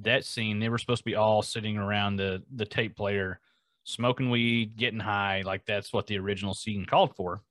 [0.00, 3.38] that scene they were supposed to be all sitting around the the tape player
[3.84, 7.42] smoking weed getting high like that's what the original scene called for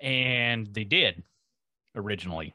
[0.00, 1.22] and they did
[1.96, 2.54] originally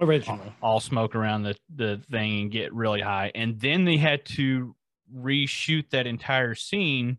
[0.00, 0.52] Originally.
[0.60, 3.30] all smoke around the, the thing and get really high.
[3.36, 4.74] And then they had to
[5.14, 7.18] reshoot that entire scene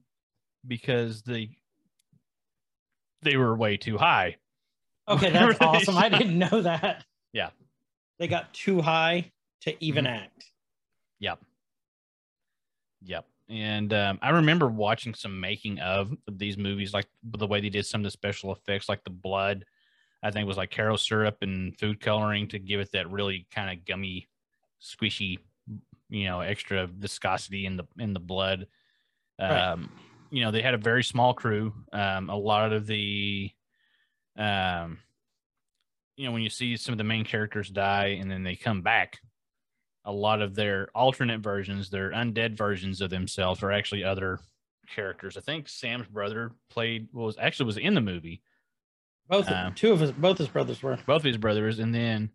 [0.68, 1.58] because they
[3.22, 4.38] they were way too high.
[5.08, 5.98] Okay, that's awesome.
[5.98, 7.06] I didn't know that.
[7.32, 7.50] Yeah.
[8.20, 10.14] They got too high to even Mm-hmm.
[10.16, 10.46] act.
[11.20, 11.40] Yep.
[13.06, 13.26] Yep.
[13.50, 17.86] And um, I remember watching some making of these movies, like the way they did
[17.86, 19.66] some of the special effects, like the blood.
[20.22, 23.46] I think it was like Karo syrup and food coloring to give it that really
[23.54, 24.30] kind of gummy,
[24.82, 25.40] squishy,
[26.10, 28.68] you know, extra viscosity in the in the blood.
[29.40, 29.72] Right.
[29.72, 29.90] Um,
[30.34, 31.74] you know, they had a very small crew.
[31.94, 33.52] Um, a lot of the,
[34.36, 34.98] um,
[36.18, 38.82] you know, when you see some of the main characters die and then they come
[38.82, 39.20] back,
[40.06, 44.40] a lot of their alternate versions, their undead versions of themselves, are actually other
[44.96, 45.38] characters.
[45.38, 48.42] I think Sam's brother played was actually was in the movie,
[49.28, 50.98] Both Um, two of his both his brothers were.
[51.06, 52.32] both of his brothers, and then,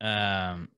[0.00, 0.68] um,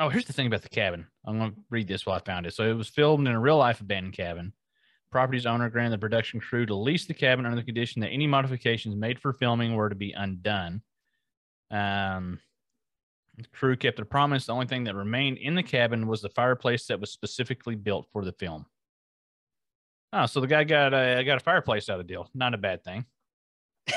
[0.00, 1.06] oh, here's the thing about the cabin.
[1.26, 2.54] I'm gonna read this while I found it.
[2.54, 4.52] So it was filmed in a real life abandoned cabin.
[5.10, 8.26] Property's owner granted the production crew to lease the cabin under the condition that any
[8.26, 10.82] modifications made for filming were to be undone.
[11.70, 12.40] Um,
[13.36, 14.46] the crew kept their promise.
[14.46, 18.06] The only thing that remained in the cabin was the fireplace that was specifically built
[18.12, 18.66] for the film.
[20.12, 22.28] Oh, so the guy got a got a fireplace out of the deal.
[22.34, 23.04] Not a bad thing.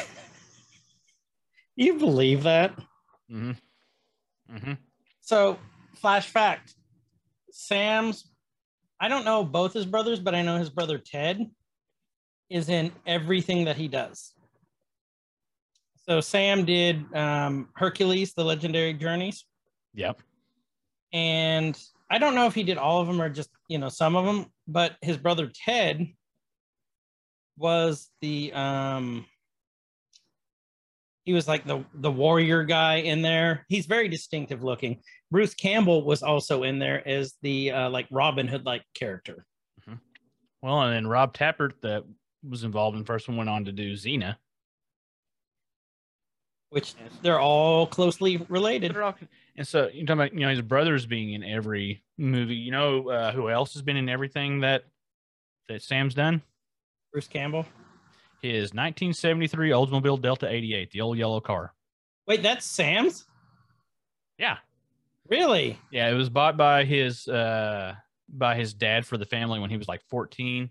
[1.75, 2.75] You believe that?
[3.31, 3.51] Mm-hmm.
[4.55, 4.73] Mm-hmm.
[5.21, 5.57] So,
[5.95, 6.75] flash fact:
[7.51, 8.30] Sam's.
[9.01, 11.49] I don't know both his brothers, but I know his brother Ted
[12.51, 14.33] is in everything that he does.
[16.07, 19.45] So Sam did um, Hercules: The Legendary Journeys,
[19.95, 20.21] Yep.
[21.13, 21.77] and
[22.11, 24.25] I don't know if he did all of them or just you know some of
[24.25, 24.45] them.
[24.67, 26.07] But his brother Ted
[27.57, 29.25] was the um,
[31.25, 33.65] he was like the the warrior guy in there.
[33.69, 35.01] He's very distinctive looking.
[35.29, 39.45] Bruce Campbell was also in there as the uh, like Robin Hood like character.
[40.63, 42.03] Well, and then Rob Tapert that
[42.47, 44.35] was involved in the first one went on to do Xena.
[46.69, 48.95] which they're all closely related.
[48.95, 49.15] All-
[49.57, 52.55] And so you're talking about, you know, his brothers being in every movie.
[52.55, 54.83] You know uh, who else has been in everything that
[55.67, 56.41] that Sam's done?
[57.11, 57.65] Bruce Campbell.
[58.41, 61.73] His 1973 Oldsmobile Delta 88, the old yellow car.
[62.27, 63.25] Wait, that's Sam's?
[64.37, 64.57] Yeah,
[65.29, 65.77] Really?
[65.91, 66.09] yeah.
[66.09, 67.93] It was bought by his uh
[68.27, 70.69] by his dad for the family when he was like 14.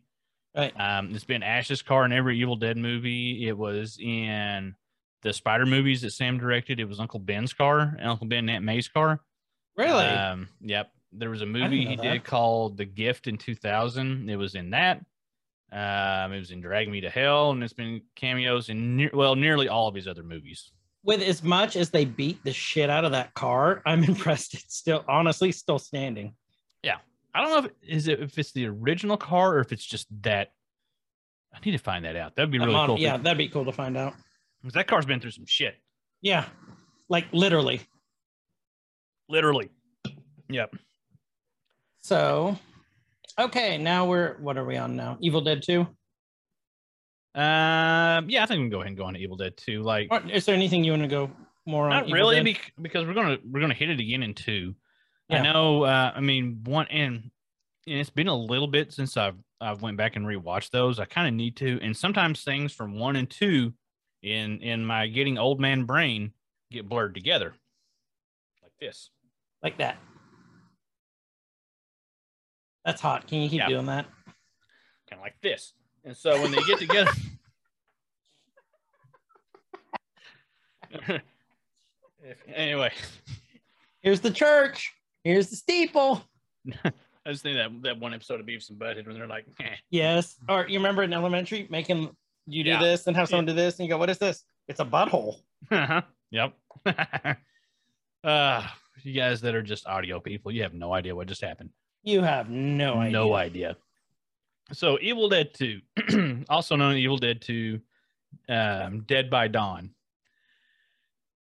[0.57, 0.73] Right.
[0.81, 3.47] Um, it's been Ash's car in every Evil Dead movie.
[3.47, 4.75] It was in
[5.23, 6.81] the Spider movies that Sam directed.
[6.81, 9.21] It was Uncle Ben's car, Uncle Ben and Aunt May's car.
[9.77, 10.05] Really?
[10.05, 10.91] Um, yep.
[11.13, 12.03] There was a movie he that.
[12.03, 14.29] did called The Gift in 2000.
[14.29, 15.05] It was in that.
[15.73, 19.37] Um, it was in Drag Me to Hell, and it's been cameos in ne- well,
[19.37, 20.73] nearly all of his other movies.
[21.05, 24.77] With as much as they beat the shit out of that car, I'm impressed it's
[24.77, 26.35] still honestly still standing.
[26.83, 26.97] Yeah,
[27.35, 30.09] I don't know if is it if it's the original car or if it's just
[30.23, 30.53] that.
[31.55, 32.37] I need to find that out.
[32.37, 32.99] That'd be really cool.
[32.99, 34.15] yeah, that'd be cool to find out.
[34.63, 35.75] because that car's been through some shit,
[36.21, 36.45] Yeah.
[37.09, 37.81] Like literally.
[39.29, 39.69] literally.
[40.49, 40.77] Yep.
[42.03, 42.57] So
[43.41, 45.19] okay, now we're what are we on now?
[45.21, 45.81] Evil Dead 2?
[47.35, 49.83] Um, yeah, I think we can go ahead and go on to Evil Dead 2.
[49.83, 51.31] Like, Or Is there anything you want to go
[51.67, 51.91] more on?
[51.91, 54.75] not Evil really, bec- because we're gonna we're gonna hit it again in two.
[55.31, 55.85] I know.
[55.85, 57.31] Uh, I mean, one and,
[57.87, 60.99] and it's been a little bit since I've I've went back and rewatched those.
[60.99, 63.73] I kind of need to, and sometimes things from one and two
[64.25, 66.33] in in my getting old man brain
[66.73, 67.55] get blurred together,
[68.63, 69.11] like this.
[69.63, 69.99] like that.
[72.91, 73.27] That's hot.
[73.29, 73.69] Can you keep Yeah.
[73.69, 74.07] doing that?
[75.09, 75.75] kind of like this.
[76.05, 77.11] And so when they get together,
[82.55, 82.93] anyway,
[84.03, 84.93] Here's the church.
[85.25, 86.23] Here's the steeple.
[86.85, 86.93] I
[87.33, 89.75] just think that that one episode of Beavis and Butthead when they're like, eh.
[89.91, 90.37] Yes.
[90.49, 92.09] Or you remember in elementary making
[92.47, 92.81] you do Yeah.
[92.81, 94.43] this and have someone do this and you go, what is this?
[94.69, 95.37] It's a butthole.
[95.71, 96.01] uh-huh.
[96.31, 96.55] yep.
[98.25, 98.67] uh,
[99.03, 101.71] you guys that are just audio people, you have no idea what just happened.
[102.03, 103.13] You have no idea.
[103.13, 103.77] No idea.
[104.73, 107.81] So, Evil Dead 2, also known as Evil Dead 2,
[108.49, 109.91] um, Dead by Dawn.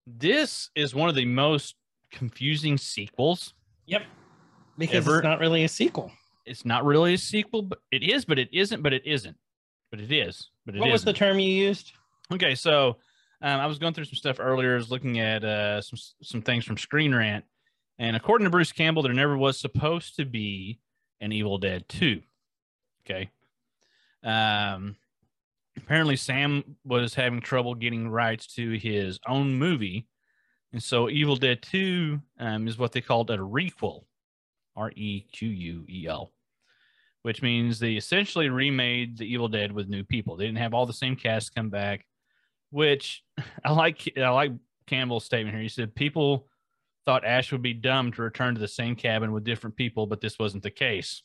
[0.06, 1.74] This is one of the most
[2.12, 3.54] confusing sequels.
[3.86, 4.02] Yep.
[4.78, 6.12] Because Ever- it's not really a sequel.
[6.44, 9.36] It's not really a sequel, but it is, but it isn't, but it isn't.
[9.90, 11.92] But it is, but it what was the term you used?
[12.32, 12.96] Okay, so
[13.42, 14.74] um, I was going through some stuff earlier.
[14.74, 17.44] I was looking at uh, some some things from Screen Rant,
[17.98, 20.80] and according to Bruce Campbell, there never was supposed to be
[21.20, 22.22] an Evil Dead Two.
[23.04, 23.30] Okay.
[24.22, 24.96] Um,
[25.76, 30.06] apparently, Sam was having trouble getting rights to his own movie,
[30.72, 34.04] and so Evil Dead Two um, is what they called a requel,
[34.74, 36.32] R E Q U E L
[37.26, 40.36] which means they essentially remade the Evil Dead with new people.
[40.36, 42.06] They didn't have all the same cast come back,
[42.70, 43.24] which
[43.64, 44.12] I like.
[44.16, 44.52] I like
[44.86, 45.62] Campbell's statement here.
[45.64, 46.46] He said people
[47.06, 50.20] thought Ash would be dumb to return to the same cabin with different people, but
[50.20, 51.22] this wasn't the case.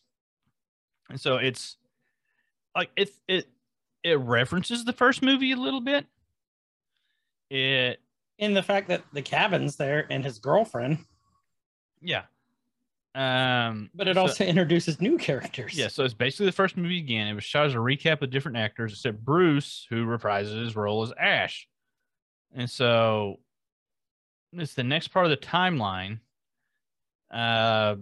[1.10, 1.78] And so it's
[2.76, 3.48] like it it
[4.04, 6.06] it references the first movie a little bit.
[7.50, 8.00] It
[8.38, 11.00] In the fact that the cabin's there and his girlfriend,
[12.00, 12.24] yeah.
[13.14, 15.74] Um but it so- also introduces new characters.
[15.78, 17.28] Yeah, so it's basically the first movie again.
[17.28, 21.04] It was shot as a recap of different actors, except Bruce, who reprises his role
[21.04, 21.68] as Ash.
[22.54, 23.40] And so
[24.54, 26.20] it's the next part of the timeline.
[27.32, 27.96] Uh,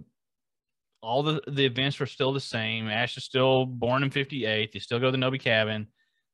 [1.01, 2.89] all the, the events are still the same.
[2.89, 4.71] Ash is still born in 58.
[4.71, 5.87] They still go to the Knowby cabin.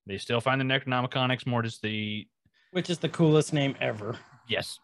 [0.08, 2.28] They still find the Necronomicon Ex Mortis, the
[2.72, 4.18] Which is the coolest name ever.
[4.48, 4.80] yes,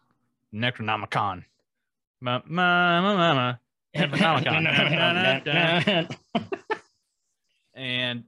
[0.54, 1.44] Necronomicon.
[2.20, 3.54] Ma, ma, ma, ma, ma.
[3.96, 6.16] Necronomicon.
[7.74, 8.24] And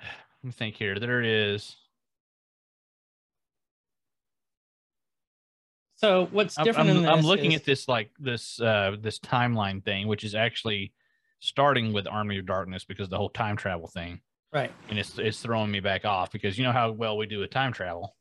[0.00, 1.00] let me think here.
[1.00, 1.74] There it is.
[5.96, 7.12] So what's different I'm- in this?
[7.12, 10.92] I'm looking is- at this like this uh this timeline thing, which is actually
[11.40, 14.20] starting with Army of Darkness because the whole time travel thing,
[14.52, 14.72] right.
[14.88, 17.50] and it's it's throwing me back off because you know how well we do with
[17.50, 18.16] time travel.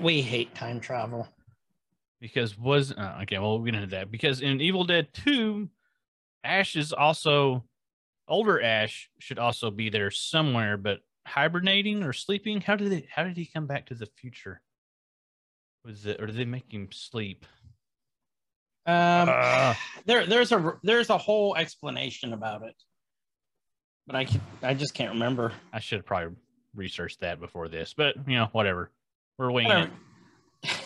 [0.00, 1.28] We hate time travel.
[2.20, 5.68] Because was uh, okay, well we'll get into that because in Evil Dead Two,
[6.44, 7.64] Ash is also
[8.26, 8.60] older.
[8.60, 12.60] Ash should also be there somewhere, but hibernating or sleeping.
[12.62, 13.06] How did it?
[13.14, 14.62] How did he come back to the future?
[15.86, 17.46] Was it or did they make him sleep?
[18.86, 19.74] Um, Uh.
[20.04, 22.74] there, there's a there's a whole explanation about it,
[24.06, 25.52] but I can, I just can't remember.
[25.72, 26.36] I should have probably
[26.74, 28.90] researched that before this, but you know, whatever.
[29.38, 29.92] We're winging Whatever.
[30.64, 30.70] it.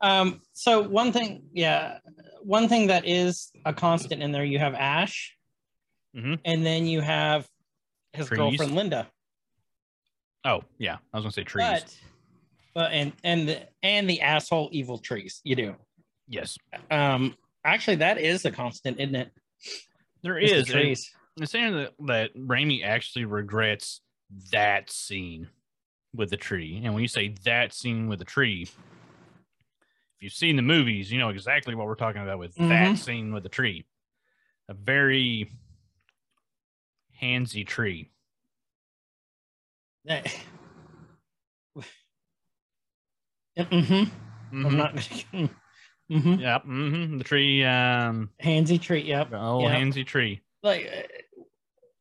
[0.00, 1.98] Um, so one thing, yeah,
[2.42, 5.36] one thing that is a constant in there, you have Ash,
[6.14, 6.38] Mhm.
[6.44, 7.48] and then you have
[8.12, 8.38] his Trees.
[8.38, 9.10] girlfriend Linda.
[10.44, 10.98] Oh, yeah.
[11.12, 11.66] I was gonna say trees.
[11.66, 11.96] But,
[12.78, 15.40] but and and the and the asshole evil trees.
[15.42, 15.74] You do.
[16.28, 16.56] yes,
[16.92, 19.32] Um, actually, that is a constant, isn't it?
[20.22, 20.70] there Is the is.
[20.70, 21.10] and trees.
[21.38, 24.00] It's saying that, that Raimi actually regrets
[24.52, 25.48] that scene
[26.14, 26.80] with the tree.
[26.84, 28.76] And when you say that scene with the tree, if
[30.20, 32.68] you've seen the movies, you know exactly what we're talking about with Mhm.
[32.68, 33.86] that scene with the tree.
[34.68, 35.50] A very
[37.20, 38.12] handsy tree.
[43.58, 44.10] Mhm.
[44.52, 44.76] I'm Mhm.
[44.76, 44.94] not
[45.32, 45.50] gonna.
[46.22, 46.64] hmm Yep.
[46.64, 47.18] Mm-hmm.
[47.18, 47.64] The tree.
[47.64, 48.30] Um.
[48.42, 49.02] Handsy tree.
[49.02, 49.32] Yep.
[49.34, 49.72] Old Yep.
[49.72, 50.40] handsy tree.
[50.62, 51.42] Like uh,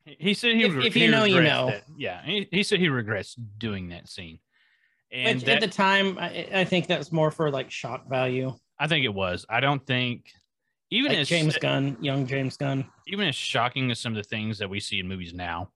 [0.05, 0.63] He- said he.
[0.63, 1.67] If- re- if you he know, you know.
[1.71, 1.83] that.
[1.97, 2.23] Yeah.
[2.23, 4.39] He, he said he regrets doing that scene.
[5.11, 8.09] And But that, at the time, I, I think that was more for like shock
[8.09, 8.53] value.
[8.79, 9.45] I think it was.
[9.49, 10.29] I don't think
[10.91, 12.85] even Like as James Gunn, young James Gunn.
[13.07, 15.71] even as shocking as some of the things that we see in movies now,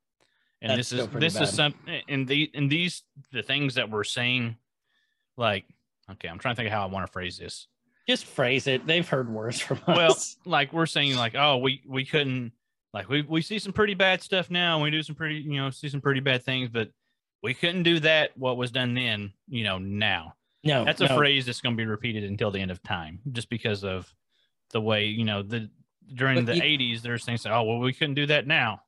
[0.61, 1.73] and That's this is this is some
[2.07, 4.57] and the and these the things that we're saying,
[5.41, 5.65] like
[6.09, 7.67] okay, I'm trying to think of how I want to phrase this.
[8.07, 8.85] Just phrase it.
[8.87, 12.53] They've heard worse from us Well, like we're saying, like oh we we couldn't
[12.93, 15.57] like we we see some pretty bad stuff now, and we do some pretty you
[15.57, 16.89] know see some pretty bad things, but
[17.43, 20.33] we couldn't do that what was done then you know now.
[20.63, 21.17] no, That's a no.
[21.17, 24.13] phrase that's going to be repeated until the end of time, just because of
[24.71, 25.69] the way you know the
[26.13, 27.01] during But the you- '80s.
[27.01, 28.81] There's things like, oh well, we couldn't do that now.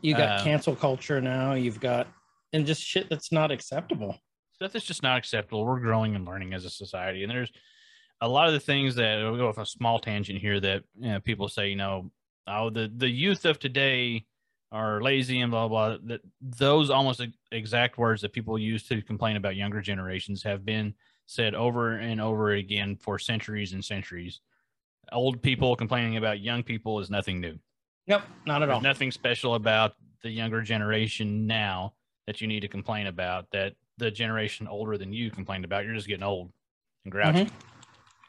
[0.00, 1.54] You got uh, cancel culture now.
[1.54, 2.06] You've got
[2.52, 4.18] and just shit that's not acceptable.
[4.64, 5.66] Stuff that's just not acceptable.
[5.66, 7.52] We're growing and learning as a society, and there's
[8.22, 11.12] a lot of the things that we'll go off a small tangent here that you
[11.12, 12.10] know, people say, you know,
[12.46, 14.24] oh the the youth of today
[14.72, 15.98] are lazy and blah blah.
[16.04, 17.20] That those almost
[17.52, 20.94] exact words that people use to complain about younger generations have been
[21.26, 24.40] said over and over again for centuries and centuries.
[25.12, 27.58] Old people complaining about young people is nothing new.
[28.06, 28.80] Nope, not at There's all.
[28.80, 29.92] nothing special about
[30.22, 31.92] the younger generation now
[32.26, 35.84] that you need to complain about that the generation older than you complained about.
[35.84, 36.52] You're just getting old
[37.04, 37.48] and grouchy.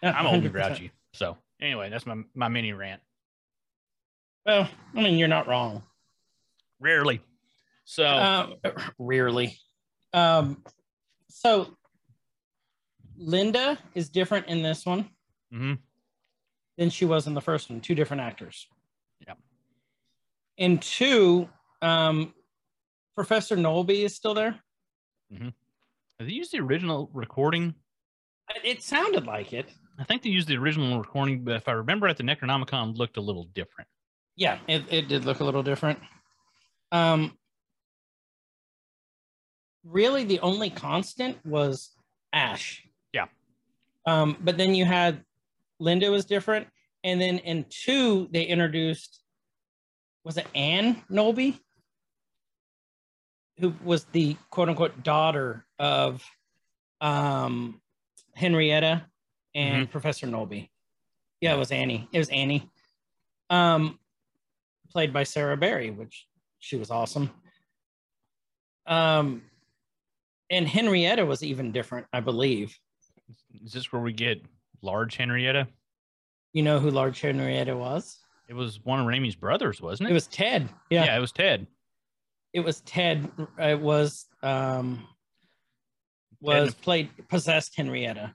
[0.03, 0.91] Yeah, I'm old and grouchy.
[1.13, 3.01] So anyway, that's my, my mini rant.
[4.45, 5.84] Well, I mean, you're not wrong.
[6.80, 7.22] Rarely.
[7.86, 8.55] So Um,
[8.99, 9.57] rarely.
[10.13, 10.63] Um,
[11.30, 11.76] so
[13.18, 15.09] Linda is different in this one
[15.53, 15.80] mhm.
[16.78, 17.82] than she was in the first one.
[17.82, 18.68] Two different actors.
[19.26, 19.34] Yeah.
[20.57, 21.49] And two,
[21.82, 22.34] um,
[23.16, 24.59] Professor Knowby is still there.
[25.32, 27.76] Have they used the original recording?
[28.64, 29.72] It sounded like it.
[30.00, 33.18] I think they used the original recording, but if I remember at the Necronomicon looked
[33.18, 33.90] a little different.
[34.36, 36.00] Yeah, it, it did look a little different.
[36.92, 37.38] Um,
[39.84, 41.92] really, the only constant was
[42.34, 42.84] Ash.
[43.14, 43.26] Yeah.
[44.06, 45.24] Um, but then you had
[45.80, 46.68] Linda was different,
[47.04, 49.22] and then in two they introduced
[50.24, 51.60] was it Anne Knowby,
[53.60, 56.24] who was the quote unquote daughter of
[57.01, 57.82] um,
[58.34, 59.06] Henrietta
[59.53, 60.70] and Professor Knowby.
[61.41, 62.08] Yeah, it was Annie.
[62.12, 62.70] It was Annie.
[63.49, 63.99] Um,
[64.91, 66.28] played by Sarah Berry, which
[66.60, 67.30] she was awesome.
[68.88, 69.41] Um,
[70.49, 72.78] and Henrietta was even different, I believe.
[73.64, 74.41] Is this where we get
[74.82, 75.68] large Henrietta?
[76.53, 78.20] You know who Large Henrietta was?
[78.47, 80.12] It was one of Raimi's brothers, wasn't it?
[80.12, 80.70] It was Ted.
[80.89, 81.68] Yeah, yeah, it was Ted.
[82.56, 83.30] It was Ted.
[83.60, 85.06] It was um
[86.39, 88.34] was Ted- played possessed Henrietta.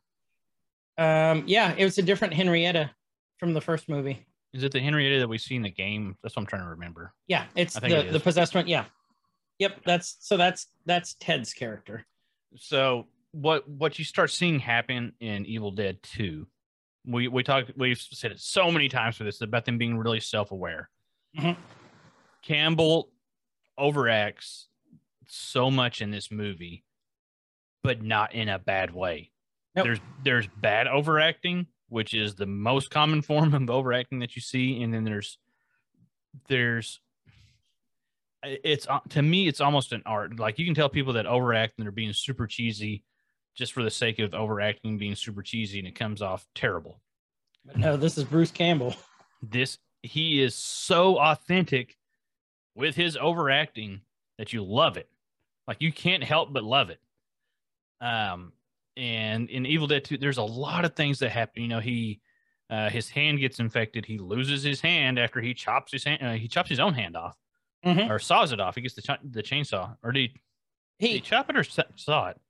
[0.99, 2.91] Um, yeah, it was a different Henrietta
[3.39, 4.27] from the first movie.
[4.53, 6.17] Is it the Henrietta that we see in the game?
[6.23, 7.15] That's what I'm trying to remember.
[7.29, 8.69] Yeah, it's the it the possessed one.
[8.69, 8.85] Yeah,
[9.59, 9.81] yep.
[9.87, 12.05] That's so that's that's Ted's character.
[12.57, 16.47] So what what you start seeing happen in Evil Dead 2,
[17.07, 20.21] we we talked we've said it so many times for this about them being really
[20.21, 20.91] self-aware.
[21.39, 21.57] Mhm.
[22.43, 23.09] Campbell
[23.81, 24.67] overacts
[25.27, 26.85] so much in this movie,
[27.83, 29.31] but not in a bad way.
[29.75, 29.85] Nope.
[29.85, 34.83] There's there's bad overacting, which is the most common form of overacting that you see,
[34.83, 35.39] and then there's
[36.49, 37.01] there's
[38.43, 40.39] it's uh, to me it's almost an art.
[40.39, 43.05] Like you can tell people that overact and they're being super cheesy
[43.55, 47.01] just for the sake of overacting being super cheesy and it comes off terrible.
[47.65, 48.95] But no, this is Bruce Campbell.
[49.43, 51.97] This he is so authentic
[52.75, 54.01] with his overacting
[54.39, 55.09] that you love it.
[55.67, 57.01] Like you can't help but love it.
[58.01, 58.53] Um
[58.97, 61.63] and in Evil Dead 2 there's a lot of things that happen.
[61.63, 62.21] You know, he
[62.69, 64.05] uh, his hand gets infected.
[64.07, 66.23] He loses his hand after he chops his hand.
[66.23, 67.37] Uh, he chops his own hand off
[67.85, 68.09] Mhm.
[68.09, 68.77] or saws it off.
[68.77, 71.65] He gets the ch- the chainsaw, or did he, did he He chop it or
[71.65, 72.41] sa- saw it?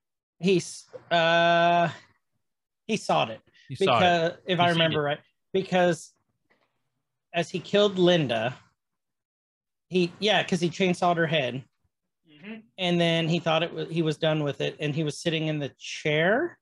[0.43, 1.89] he's uh
[2.87, 4.01] he sawed it He saw it.
[4.01, 5.19] because if He I remember right,
[5.53, 6.13] because
[7.33, 8.57] as he killed Linda,
[9.91, 11.63] he yeah, because he chainsawed her head,
[12.31, 12.61] mm-hmm.
[12.79, 15.49] and then he thought it was he was done with it, and he was sitting
[15.49, 16.59] in the chair,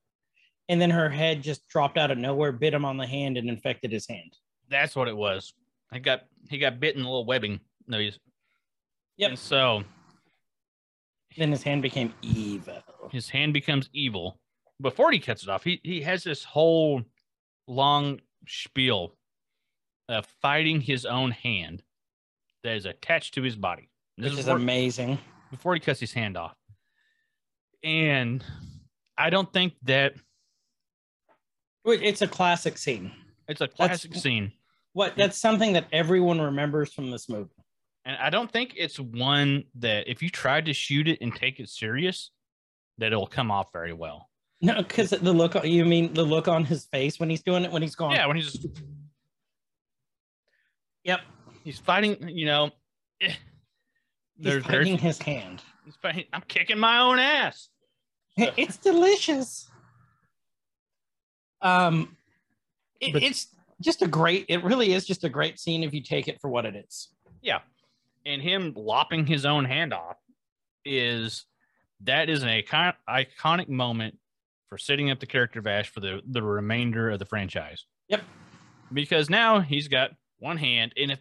[0.68, 3.48] and then her head just dropped out of nowhere, bit him on the hand, and
[3.48, 4.32] infected his hand.
[4.70, 5.52] That's what it was.
[5.92, 7.60] He got he got bit in a little webbing.
[7.86, 8.18] No, he's
[9.18, 9.30] Yep.
[9.30, 9.82] And so
[11.36, 12.82] Then his hand became evil.
[13.10, 14.40] his hand becomes evil.
[14.80, 17.02] Before he cuts it off, he he has this whole
[17.66, 19.14] long spiel
[20.08, 21.82] of fighting his own hand
[22.64, 23.88] that is attached to his body.
[24.16, 25.18] This Which is before, amazing.
[25.50, 26.54] before he cuts his hand off.
[27.84, 28.44] And
[29.16, 30.14] I don't think that
[31.84, 33.12] It's a classic scene.
[33.48, 34.52] it's a That's- classic scene.
[34.94, 37.50] What that's something that everyone remembers from this movie.
[38.04, 41.60] And I don't think it's one that if you tried to shoot it and take
[41.60, 42.30] it serious,
[42.96, 44.28] that it'll come off very well.
[44.60, 47.64] No, because the look on you mean the look on his face when he's doing
[47.64, 48.16] it when he's going.
[48.16, 48.66] Yeah, when he's
[51.04, 51.20] Yep.
[51.68, 52.70] He's fighting, you know,
[53.20, 53.34] He's
[54.38, 55.62] there's, fighting there's his hand.
[55.84, 57.68] he's fighting, I'm kicking my own ass.
[58.56, 59.68] It's delicious.
[61.60, 62.16] Um,
[63.00, 63.48] it- But- it's
[63.82, 64.46] just a great.
[64.48, 67.08] It really is just a great scene if you take it for what it is.
[67.42, 67.58] Yeah.
[68.24, 70.16] And him lopping his own hand off
[70.84, 71.44] is
[72.04, 74.18] that is an icon, iconic moment
[74.68, 77.84] for setting up the character of Ash for the, the remainder of the franchise.
[78.08, 78.22] Yep.
[78.92, 81.18] Because now he's got one hand, and if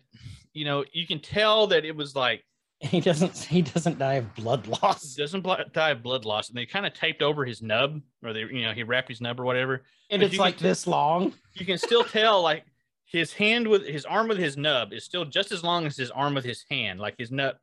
[0.58, 2.44] you know, you can tell that it was like
[2.80, 3.36] He doesn't.
[3.38, 5.16] He doesn't die of blood loss.
[5.16, 8.42] doesn't die of blood loss, and they kind of taped over his nub, or they,
[8.42, 9.84] you know, he wrapped his nub or whatever.
[10.12, 11.34] And But it's you can like this long.
[11.56, 12.66] You can still tell, like
[13.06, 16.12] his hand with his arm with his nub is still just as long as his
[16.12, 17.00] arm with his hand.
[17.00, 17.56] Like his nub,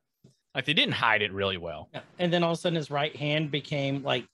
[0.53, 1.89] like they didn't hide it really well.
[1.93, 2.01] Yeah.
[2.19, 4.25] And then all of a sudden, his right hand became like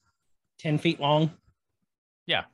[0.58, 1.30] ten feet long.
[2.26, 2.44] Yeah.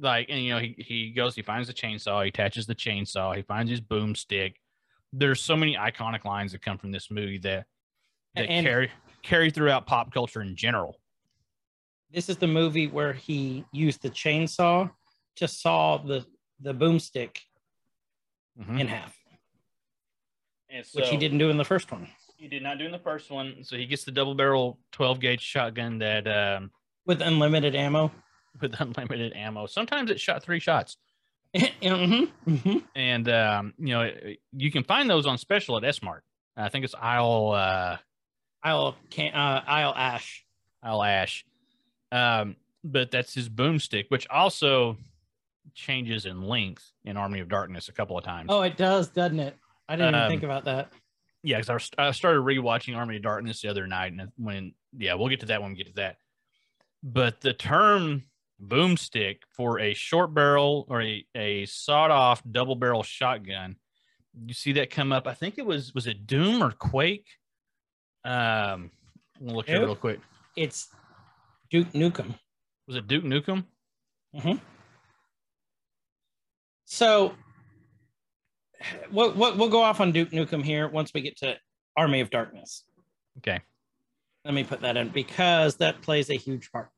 [0.00, 3.34] Like, and you know, he he goes, he finds the chainsaw, he attaches the chainsaw,
[3.34, 4.54] he finds his boomstick.
[5.12, 7.66] There's so many iconic lines that come from this movie that
[8.34, 8.90] that And- carry
[9.22, 11.00] carry throughout pop culture in general.
[12.10, 14.90] This is the movie where he used the chainsaw
[15.36, 16.26] to saw the
[16.60, 17.38] the boomstick
[18.58, 18.80] Mhm.
[18.80, 19.16] in half,
[20.68, 22.92] And so, which he didn't do in the first one He did not do in
[22.92, 23.62] the first one.
[23.64, 26.70] So he gets the double barrel 12 gauge shotgun that um,
[27.06, 28.12] with unlimited ammo.
[28.60, 29.66] with unlimited ammo.
[29.66, 30.96] Sometimes it shot three shots.
[31.56, 32.50] mm-hmm.
[32.50, 32.78] Mm-hmm.
[32.94, 34.10] and um, you know
[34.52, 36.24] you can find those on special at S Mart.
[36.56, 37.96] I think it's Isle uh,
[38.62, 40.44] Isle can uh, Isle Ash.
[40.82, 41.44] Isle Ash,
[42.12, 44.96] um, but that's his boomstick, which also
[45.74, 48.46] changes in length in Army of Darkness a couple of times.
[48.48, 49.56] Oh, it does, doesn't it?
[49.88, 50.92] I didn't even Um, think about that.
[51.42, 55.14] Yeah, because I, I started rewatching Army of Darkness the other night, and when yeah,
[55.14, 56.16] we'll get to that when we get to that.
[57.02, 58.24] But the term
[58.62, 63.76] boomstick for a short barrel or a, a sawed off double barrel shotgun,
[64.46, 65.26] you see that come up.
[65.26, 67.26] I think it was was it Doom or Quake?
[68.24, 68.90] Um,
[69.40, 70.20] we'll look here real quick.
[70.56, 70.88] It's
[71.70, 72.34] Duke Nukem.
[72.86, 73.64] Was it Duke Nukem?
[76.84, 77.34] So
[79.10, 81.56] we'll, we'll, we'll go off on Duke Nukem here once we get to
[81.96, 82.84] Army of Darkness.
[83.38, 83.60] Okay.
[84.44, 86.90] Let me put that in because that plays a huge part.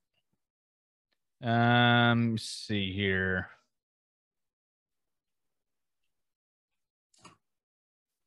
[1.43, 3.49] Um, let's see here.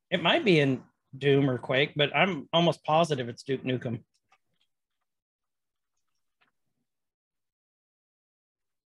[0.10, 0.82] It might be in
[1.18, 4.02] Doom or Quake, but I'm almost positive it's Duke Nukem.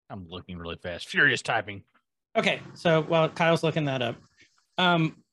[0.09, 1.09] I'm looking really fast.
[1.09, 1.83] Furious typing.
[2.37, 4.17] Okay, so while Kyle's looking that up,
[4.77, 5.23] um,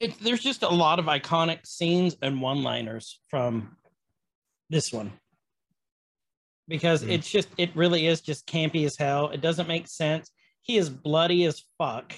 [0.00, 3.76] it, there's just a lot of iconic scenes and one-liners from
[4.70, 5.12] this one
[6.70, 7.10] because Mhm.
[7.10, 9.28] it's just it really is just campy as hell.
[9.30, 10.30] It doesn't make sense.
[10.62, 12.14] He is bloody as fuck,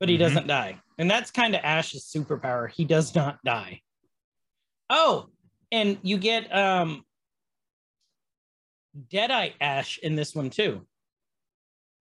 [0.00, 0.18] but he Mhm.
[0.18, 2.70] doesn't die, and that's kind of Ash's superpower.
[2.70, 3.80] He does not die.
[4.90, 5.30] Oh,
[5.70, 7.06] and you get um
[9.08, 10.84] Deadite Ash in this one too.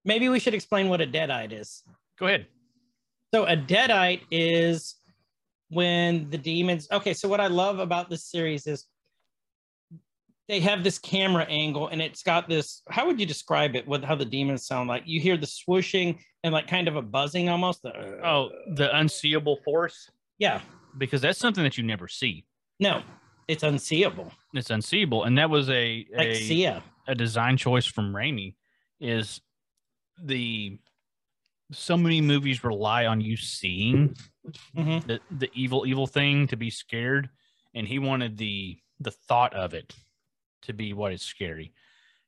[0.04, 1.84] Maybe we should explain what a Deadite is.
[2.18, 2.48] Go ahead.
[3.32, 4.96] So a deadite is
[5.70, 6.90] when the demons.
[6.92, 8.88] Okay, so what I love about this series is
[10.50, 12.82] they have this camera angle, and it's got this.
[12.90, 13.88] How would you describe it?
[13.88, 15.04] With how the demons sound like?
[15.06, 17.84] You hear the swooshing and like kind of a buzzing almost.
[17.84, 17.92] the,
[18.26, 20.60] Oh, the unseeable force, yeah.
[20.98, 22.46] because that's something that you never see.
[22.80, 23.04] No,
[23.48, 24.32] it's unseeable.
[24.54, 28.56] It's unseeable, and that was a Like a, a design choice from Raimi.
[29.00, 29.40] Is
[30.22, 30.78] the
[31.72, 34.16] so many movies rely on you seeing
[34.76, 35.06] Mhm.
[35.06, 37.30] the the evil evil thing to be scared,
[37.76, 39.94] and he wanted the the thought of it
[40.64, 41.74] to be what is scary,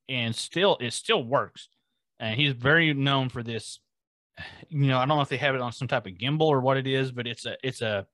[0.09, 1.69] and still it still works.
[2.19, 3.79] And he's very known for this.
[4.69, 6.61] You know, I don't know if they have it on some type of gimbal or
[6.61, 8.07] what it is, but it's a it's a.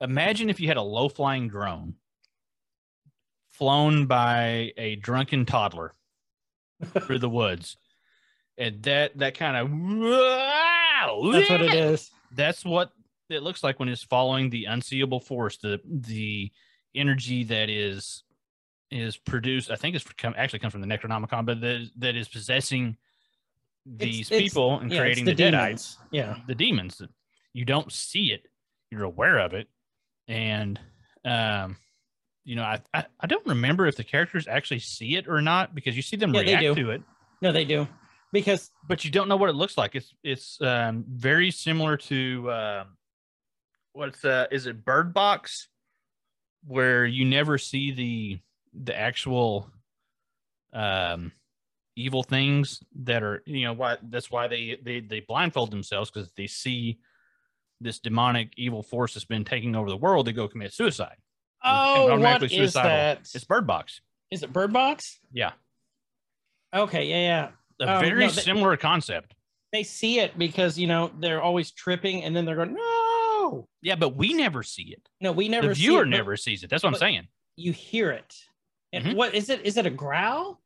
[0.00, 1.94] Imagine if you had a low flying drone
[3.50, 5.92] flown by a drunken toddler
[7.00, 7.76] through the woods,
[8.56, 9.68] and that that kind of
[11.32, 12.10] That's what it is.
[12.32, 12.92] that's what
[13.28, 16.50] it looks like when it's following the unseeable force the the
[16.94, 18.22] energy that is
[18.90, 22.28] is produced i think it's come, actually comes from the necronomicon but that, that is
[22.28, 22.96] possessing
[23.86, 25.98] these it's- people and Yeah, creating the, deadites demons.
[26.10, 26.36] Yeah.
[26.46, 27.02] the demons
[27.52, 28.46] you don't see it
[28.90, 29.68] you're aware of it
[30.26, 30.78] and
[31.24, 31.76] um
[32.44, 35.74] you know I, I i don't remember if the characters actually see it or not
[35.74, 37.02] because you see them Yeah, react to it
[37.42, 37.86] No, they do.
[38.32, 39.94] Because but you don't know what it looks like.
[39.94, 42.86] It's it's um, very similar to um
[43.92, 45.68] what's uh is it Bird Box,
[46.66, 48.38] where you never see the
[48.74, 49.70] the actual
[50.72, 51.32] um
[51.96, 56.30] evil things that are you know why that's why they they they blindfold themselves because
[56.36, 56.98] they see
[57.80, 61.16] this demonic evil force that's been taking over the world they go commit suicide
[61.64, 62.90] oh, what is suicidal.
[62.90, 63.20] that?
[63.34, 64.00] it's bird box
[64.30, 65.18] Is it Bird Box?
[65.32, 65.52] yeah
[66.74, 67.50] Okay, yeah,
[67.80, 67.86] yeah.
[67.86, 69.34] a Um, very no, they- similar concept
[69.72, 73.94] They see it because you know they're always tripping, and then they're going, "No, yeah
[73.96, 76.62] but we never see it no, we never." the see viewer it, but never sees
[76.62, 78.34] it that's what i'm saying You hear it,
[78.92, 79.14] and Mhm.
[79.16, 79.60] what is it?
[79.64, 80.60] Is it a growl?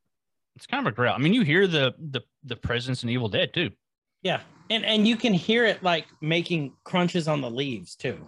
[0.56, 1.14] It's kind of a growl.
[1.14, 3.70] I mean, you hear the the the presence in Evil Dead too.
[4.22, 8.18] Yeah, and and you can hear it like making crunches on the leaves too.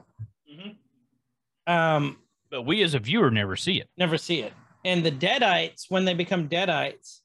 [1.67, 2.19] Um,
[2.51, 3.89] But we as a viewer never see it.
[3.97, 4.53] never see it.
[4.85, 7.21] And the deadites, when they become deadites,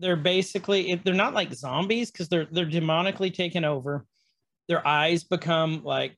[0.00, 4.04] they're basically they're not like zombies because they're they're demonically taken over.
[4.68, 6.16] Their eyes become like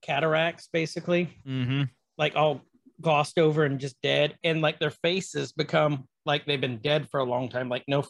[0.00, 1.82] cataracts, basically, Mm-hmm.
[2.16, 2.62] like all
[3.00, 4.36] glossed over and just dead.
[4.44, 7.68] And like their faces become like they've been dead for a long time.
[7.68, 8.04] Like no,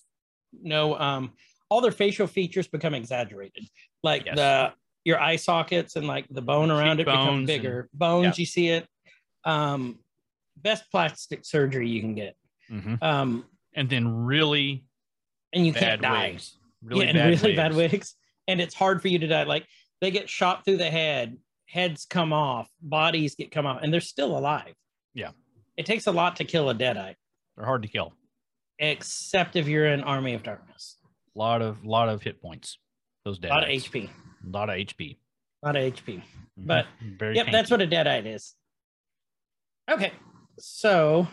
[0.62, 1.32] no, um,
[1.68, 3.64] all their facial features become exaggerated.
[4.02, 4.36] Like Yes.
[4.36, 4.72] the
[5.04, 7.88] your eye sockets and like the bone around it become Cheekbones and- bigger.
[7.94, 8.42] Bones, yeah.
[8.42, 8.86] you see it.
[9.44, 9.98] Um,
[10.56, 12.36] best plastic surgery you can get.
[12.70, 12.96] Mm-hmm.
[13.02, 14.84] Um, And then really
[15.52, 16.30] and you bad can't die.
[16.32, 16.56] wigs.
[16.82, 17.92] Really yeah, bad really bad wigs.
[17.92, 18.14] wigs.
[18.48, 19.44] And it's hard for you to die.
[19.44, 19.66] Like
[20.00, 21.36] they get shot through the head,
[21.70, 24.74] heads come off, bodies get come off, and they're still alive.
[25.14, 25.30] Yeah.
[25.76, 27.14] It takes a lot to kill a deadite,
[27.56, 28.12] They're hard to kill.
[28.78, 30.96] except if you're in Army of Darkness.
[31.34, 32.78] A lot of lot of hit points.
[33.24, 33.50] Those A dead.
[33.50, 34.08] lot of HP.
[34.44, 35.16] A lot of HP.
[35.62, 36.16] A lot of HP.
[36.16, 36.22] Mhm.
[36.66, 38.54] But, very Yep, that's what a deadite is.
[39.90, 40.12] Okay.
[40.58, 41.28] So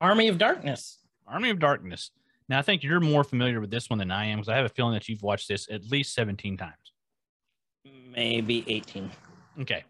[0.00, 0.98] Army of Darkness.
[1.26, 2.10] Army of Darkness.
[2.48, 4.66] Now I think you're more familiar with this one than I am because I have
[4.66, 6.92] a feeling that you've watched this at least 17 times.
[8.14, 9.10] Maybe 18.
[9.60, 9.84] Okay.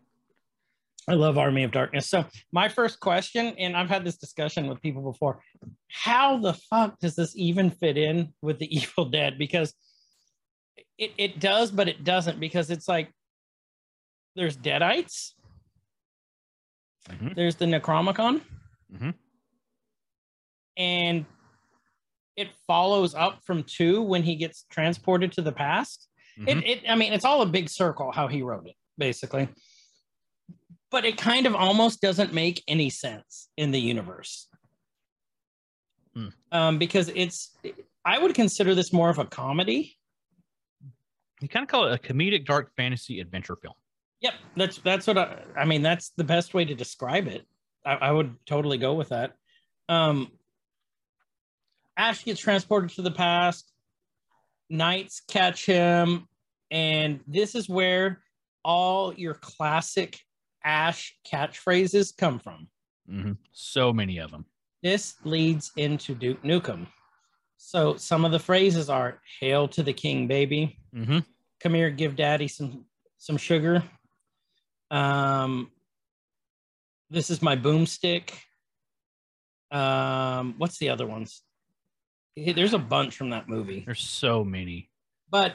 [1.08, 2.08] I love Army of Darkness.
[2.08, 5.42] So my first question, and I've had this discussion with people before,
[5.88, 9.38] how the fuck does this even fit in with the Evil Dead?
[9.38, 9.74] Because
[10.98, 13.12] it, it does, but it doesn't, because it's like
[14.36, 15.32] there's Deadites,
[17.08, 17.34] Mhm.
[17.34, 18.42] there's the Necromicon,
[18.94, 19.14] Mhm.
[20.76, 21.24] and
[22.36, 26.08] it follows up from two when he gets transported to the past.
[26.46, 26.62] It, Mhm.
[26.66, 29.48] it, I mean, it's all a big circle how he wrote it, basically.
[30.90, 34.48] But it kind of almost doesn't make any sense in the universe.
[36.14, 36.28] Hmm.
[36.50, 37.56] Um, because it's,
[38.04, 39.96] I would consider this more of a comedy.
[41.40, 43.74] You kind of call it a comedic dark fantasy adventure film.
[44.20, 45.80] Yep, that's that's what I, I mean.
[45.80, 47.46] That's the best way to describe it.
[47.86, 49.32] I, I would totally go with that.
[49.88, 50.32] Um,
[51.96, 53.72] Ash gets transported to the past.
[54.68, 56.28] Knights catch him,
[56.70, 58.22] and this is where
[58.64, 60.18] all your classic
[60.64, 62.68] Ash catchphrases come from.
[63.10, 63.38] Mhm.
[63.52, 64.44] So many of them.
[64.82, 66.86] This leads into Duke Nukem.
[67.56, 71.18] So some of the phrases are "Hail to the King, baby." hmm
[71.60, 72.86] come here give daddy some
[73.18, 73.82] some sugar
[74.90, 75.70] um
[77.10, 78.32] this is my boomstick
[79.70, 81.42] um what's the other ones
[82.36, 84.90] there's a bunch from that movie There's so many.
[85.30, 85.52] but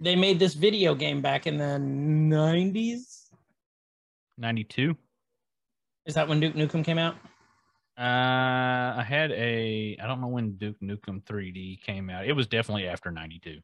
[0.00, 3.26] they made this video game back in the 90s
[4.36, 4.96] 92.
[6.06, 7.16] is that when duke nukem came out
[7.98, 9.96] Uh, I had a.
[10.00, 12.26] I don't know when Duke Nukem 3D came out.
[12.26, 13.58] It was definitely after 92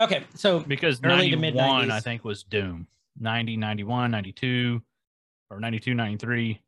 [0.00, 1.90] okay so because Early to 91 mid-nineties.
[1.92, 2.86] I think was Doom.
[3.20, 4.80] 90, 91, 92,
[5.50, 6.60] or 92, 93.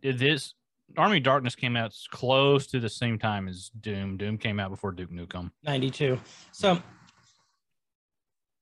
[0.00, 0.54] Did this
[0.96, 4.16] Army of Darkness came out close to the same time as Doom.
[4.16, 5.50] Doom came out before Duke Nukem.
[5.64, 6.18] 92
[6.52, 6.80] so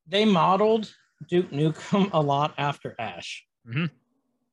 [0.08, 0.92] they modeled
[1.28, 3.90] duke nukem a lot after ash Mhm.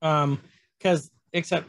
[0.01, 0.39] um
[0.77, 1.67] because except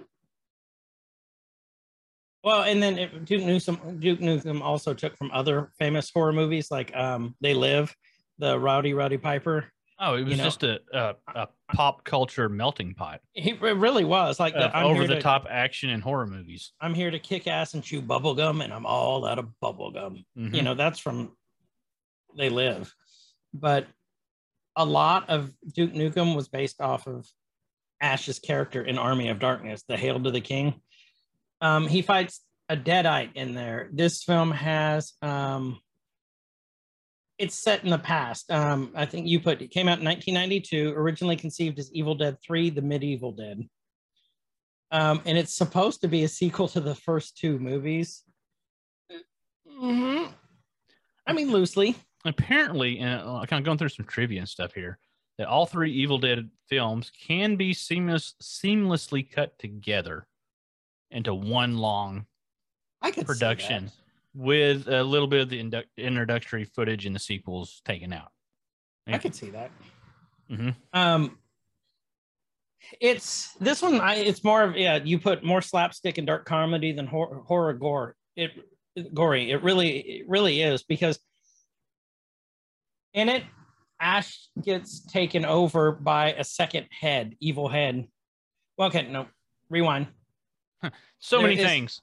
[2.43, 6.70] well and then it, duke nukem duke nukem also took from other famous horror movies
[6.70, 7.95] like um they live
[8.39, 9.66] the Rowdy Roddy Piper
[9.99, 14.39] Oh, it was know- just a, a a pop culture melting pot it really was
[14.39, 16.72] like the, of over the to- top action and horror movies.
[16.80, 19.91] i'm here to kick ass and chew bubble gum and i'm all out of bubble
[19.91, 20.55] gum Mhm.
[20.55, 21.34] you know that's from
[22.37, 22.95] they live
[23.61, 23.86] but
[24.76, 27.26] a lot of duke nukem was based off of
[28.00, 30.80] ash's character in army of darkness the hail to the king.
[31.61, 33.88] Um, he fights a deadite in there.
[33.92, 35.80] This film has um,
[37.38, 38.50] it's set in the past.
[38.50, 42.38] Um, i think you put it came out in 1992 originally conceived as evil dead
[42.42, 43.68] 3 the medieval dead.
[44.90, 48.22] Um, and it's supposed to be a sequel to the first two movies.
[49.82, 50.32] Mm-hmm.
[51.26, 51.96] I mean, loosely.
[52.28, 54.98] Apparently, and uh, kind of going through some trivia and stuff here,
[55.38, 60.26] that all three Evil Dead films can be seamless, seamlessly cut together
[61.10, 62.26] into one long
[63.02, 63.90] I production
[64.34, 68.32] with a little bit of the indu- introductory footage in the sequels taken out.
[69.06, 69.70] I could see that.
[70.50, 70.74] Mhm.
[70.92, 71.38] Um,
[73.00, 74.00] it's this one.
[74.00, 74.96] I it's more of yeah.
[75.02, 78.16] You put more slapstick and dark comedy than hor- horror gore.
[78.34, 78.52] It
[79.14, 79.50] gory.
[79.50, 81.18] It really it really is because
[83.16, 83.42] in it,
[83.98, 88.06] Ash gets taken over by a second head, evil head.
[88.78, 89.26] Well, okay, no,
[89.70, 90.06] rewind.
[91.18, 92.02] So There many is- things.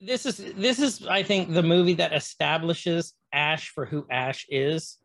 [0.00, 4.98] this is this is I think the movie that establishes Ash for who Ash is.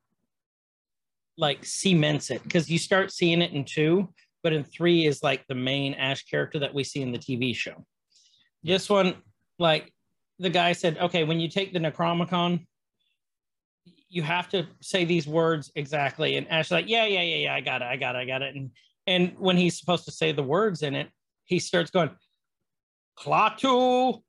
[1.37, 5.47] Like cements it because you start seeing it in two, but in three is like
[5.47, 7.85] the main Ash character that we see in the TV show.
[8.61, 9.15] This one,
[9.57, 9.93] like
[10.37, 12.67] the guy said, okay, when you take the Necromicon,
[14.09, 16.35] you have to say these words exactly.
[16.37, 18.41] And Ash like, yeah, yeah, yeah, yeah, I got it, I got it, I got
[18.41, 18.55] it.
[18.55, 18.71] And
[19.07, 21.09] and when he's supposed to say the words in it,
[21.45, 22.11] he starts going,
[23.17, 24.21] Klaatu,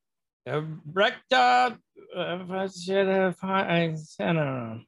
[0.47, 1.79] Recta,
[2.17, 3.87] uh, I
[4.19, 4.81] don't know.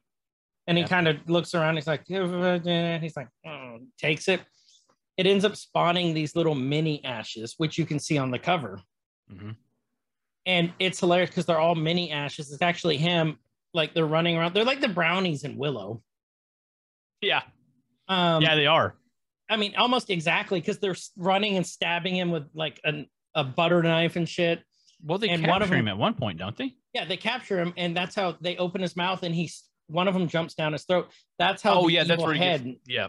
[0.65, 0.87] And he Yeah.
[0.87, 1.75] kind of looks around.
[1.75, 4.41] He's like, "Uh, he's like, oh, takes it.
[5.17, 8.81] It ends up spawning these little mini ashes, which you can see on the cover.
[9.31, 9.55] Mhm.
[10.45, 12.51] And it's hilarious because they're all mini ashes.
[12.51, 13.37] It's actually him,
[13.73, 14.53] like they're running around.
[14.53, 16.01] They're like the brownies in Willow.
[17.21, 17.41] Yeah,
[18.07, 18.95] Um, yeah, they are.
[19.49, 23.81] I mean, almost exactly because they're running and stabbing him with like an, a butter
[23.81, 24.61] knife and shit.
[25.01, 26.75] Well, they and capture one of him at one point, don't they?
[26.93, 30.13] Yeah, they capture him, and that's how they open his mouth, and he's one of
[30.13, 31.09] them jumps down his throat.
[31.39, 32.79] That's how Oh the yeah, that's where he head gets.
[32.87, 33.07] Yeah,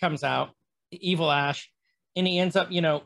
[0.00, 0.50] comes out,
[0.90, 1.70] evil Ash,
[2.14, 3.02] and he ends up, you know,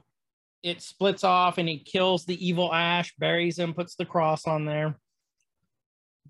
[0.62, 4.64] it splits off, and he kills the evil Ash, buries him, puts the cross on
[4.66, 4.96] there.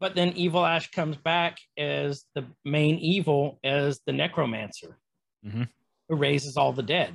[0.01, 4.99] But then evil Ash comes back as the main evil, as the necromancer,
[5.47, 5.69] Mhm.
[6.09, 7.15] who raises all the dead.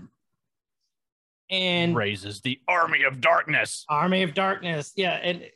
[1.50, 3.86] And raises the army of darkness.
[3.90, 4.94] Army of Darkness.
[4.96, 5.48] Yeah, and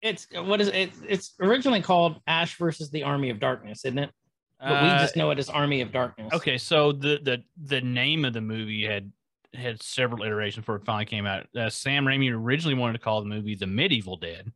[0.00, 0.92] it's what is it?
[1.06, 4.10] It's originally called Ash versus the Army of Darkness, isn't it?
[4.58, 6.32] But we Uh, just know it as Army of Darkness.
[6.32, 9.12] Okay, so the the the name of the movie had
[9.54, 11.46] had several iterations before it finally came out.
[11.54, 14.50] Uh, Sam Raimi originally wanted to call the movie The Medieval Dead,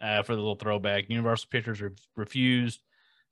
[0.00, 1.08] uh, for the little throwback.
[1.08, 2.82] Universal Pictures re- refused.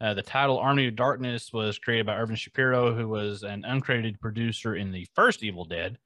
[0.00, 4.20] Uh, the title Army of Darkness was created by Irvin Shapiro, who was an uncredited
[4.20, 5.98] producer in the first Evil Dead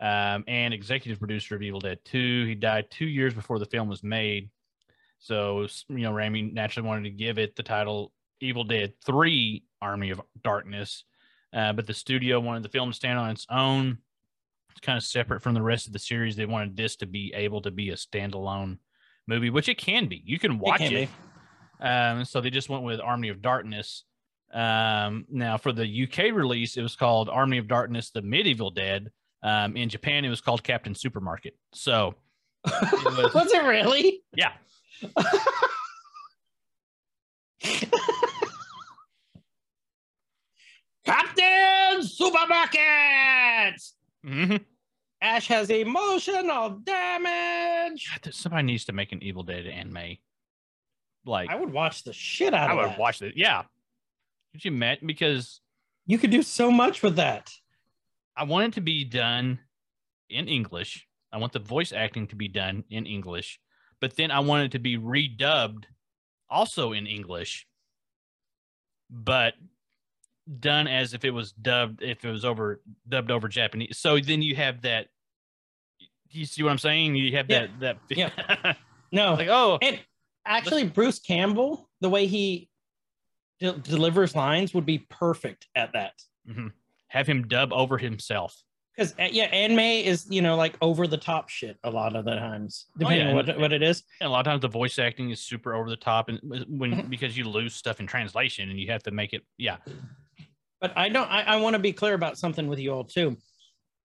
[0.00, 2.46] um, and executive producer of Evil Dead 2.
[2.46, 4.50] He died two years before the film was made.
[5.20, 10.10] So, you know, Raimi naturally wanted to give it the title Evil Dead 3 Army
[10.10, 11.04] of Darkness.
[11.52, 13.98] Uh, but the studio wanted the film to stand on its own.
[14.70, 16.34] It's kind of separate from the rest of the series.
[16.34, 18.78] They wanted this to be able to be a standalone
[19.26, 20.22] movie, which it can be.
[20.24, 21.08] You can watch can it.
[21.80, 24.04] Um, so they just went with Army of Darkness.
[24.52, 29.10] Um, now for the UK release, it was called Army of Darkness: The Medieval Dead.
[29.42, 31.56] Um, in Japan, it was called Captain Supermarket.
[31.72, 32.14] So
[32.64, 34.22] was- Was it really?
[34.36, 34.52] yeah,
[41.04, 43.80] Captain Supermarket!
[44.24, 44.56] hmm
[45.22, 48.10] Ash has emotional damage.
[48.32, 50.16] somebody needs to make an Evil Dead anime.
[51.24, 52.98] Like I would watch the shit out I of would that.
[52.98, 53.34] watch it.
[53.36, 53.62] Yeah,
[54.52, 55.60] could you met because
[56.06, 57.50] You could do so much with that.
[58.36, 59.60] I want it to be done
[60.28, 61.06] in English.
[61.32, 63.60] I want the voice acting to be done in English,
[64.00, 65.84] but then I want it to be redubbed
[66.50, 67.66] also in English,
[69.08, 69.54] but
[70.60, 73.98] done as if it was dubbed, if it was over dubbed over Japanese.
[73.98, 75.08] So then you have that.
[76.30, 77.14] You see what I'm saying?
[77.14, 77.66] You have Yeah.
[77.80, 78.74] that that Yeah.
[79.12, 80.00] No, like oh and
[80.46, 82.70] actually, Bruce Campbell, the way he
[83.60, 86.14] de- delivers lines would be perfect at that.
[86.48, 86.72] mhm.
[87.08, 88.62] have him dub over himself.
[88.96, 92.24] Because uh, yeah, anime is you know like over the top shit a lot of
[92.24, 94.02] the times, oh, depending yeah, on what, and- what it is.
[94.20, 96.64] And a lot of times the voice acting is super over the top, and uh,
[96.68, 97.08] when mm-hmm.
[97.08, 99.76] because you lose stuff in translation, and you have to make it yeah.
[100.82, 101.30] But I don't.
[101.30, 103.38] I, I want to be clear about something with you all too.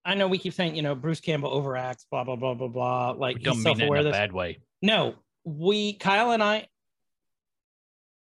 [0.05, 3.11] I know we keep saying you know Bruce Campbell overacts, blah blah blah blah blah.
[3.13, 4.01] Like We don't he's mean self-aware.
[4.01, 4.17] in a this.
[4.17, 4.59] bad way.
[4.83, 5.15] No,
[5.45, 6.69] we Kyle and I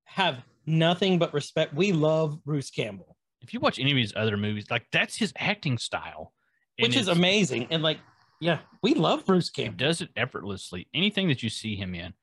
[0.06, 1.74] have nothing but respect.
[1.74, 5.34] We love Bruce Campbell, If you watch any of his other movies, like that's his
[5.38, 6.32] acting style,
[6.80, 7.68] which is amazing.
[7.72, 8.00] And like,
[8.40, 9.86] yeah, we love Bruce He Campbell.
[9.86, 10.88] does it effortlessly.
[10.94, 12.14] Anything that you see him in,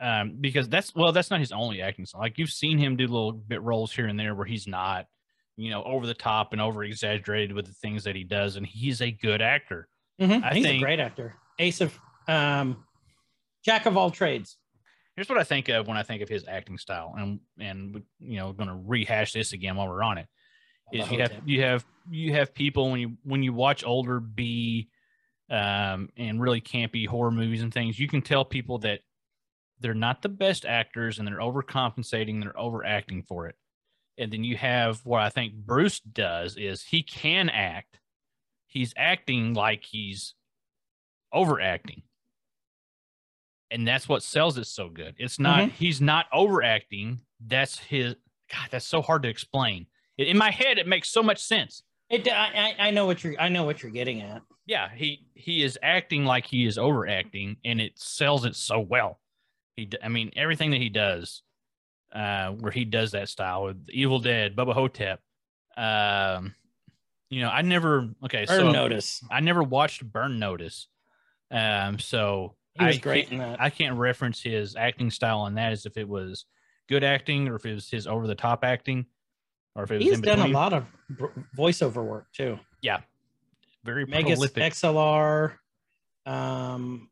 [0.00, 2.22] um, because that's well, that's not his only acting style.
[2.22, 5.06] Like you've seen him do little bit roles here and there where he's not,
[5.56, 8.66] you know, over the top and over exaggerated with the things that he does, and
[8.66, 9.88] he's a good actor.
[10.20, 10.42] Mhm.
[10.42, 11.34] I He's think- a great actor.
[11.58, 11.98] Ace of
[12.28, 12.84] um,
[13.64, 14.56] Jack of all trades.
[15.16, 18.38] Here's what I think of when I think of his acting style, and and you
[18.38, 20.26] know, going to rehash this again while we're on it.
[20.92, 24.88] Is you have you have you have people when you when you watch older B
[25.50, 29.00] um, and really campy horror movies and things, you can tell people that
[29.80, 33.56] they're not the best actors and they're overcompensating, they're overacting for it.
[34.22, 37.98] And then you have what I think Bruce does is he can act.
[38.68, 40.34] He's acting like he's
[41.32, 42.02] overacting.
[43.70, 45.16] And that's what sells it so good.
[45.18, 45.70] It's not mm-hmm.
[45.70, 47.20] he's not overacting.
[47.44, 48.14] That's his
[48.52, 49.86] God, that's so hard to explain.
[50.18, 51.82] In my head, it makes so much sense.
[52.08, 53.34] It, I, I I know what you're.
[53.40, 54.42] I know what you're getting at.
[54.66, 59.18] yeah he he is acting like he is overacting and it sells it so well
[59.74, 61.42] he I mean everything that he does
[62.14, 65.20] uh where he does that style with evil dead Bubba Ho-Tep
[65.76, 66.54] um
[67.30, 69.22] you know i never okay Burn so notice.
[69.30, 70.88] i never watched burn notice
[71.50, 73.60] um so He was I great can't- in that.
[73.60, 76.44] i can't reference his acting style on that as if it was
[76.88, 79.06] good acting or if it was his over the top acting
[79.74, 80.84] or if it was He's done a lot of
[81.56, 82.58] voiceover work too.
[82.82, 83.00] Yeah,
[83.84, 85.54] very Megas prolific XLR.
[86.26, 87.08] Um,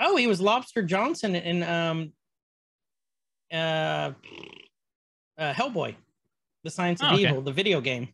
[0.00, 2.12] oh, he was Lobster Johnson in um,
[3.52, 4.12] uh,
[5.38, 5.94] uh, Hellboy,
[6.64, 7.22] the Science of Oh, okay.
[7.28, 8.08] Evil, the video game.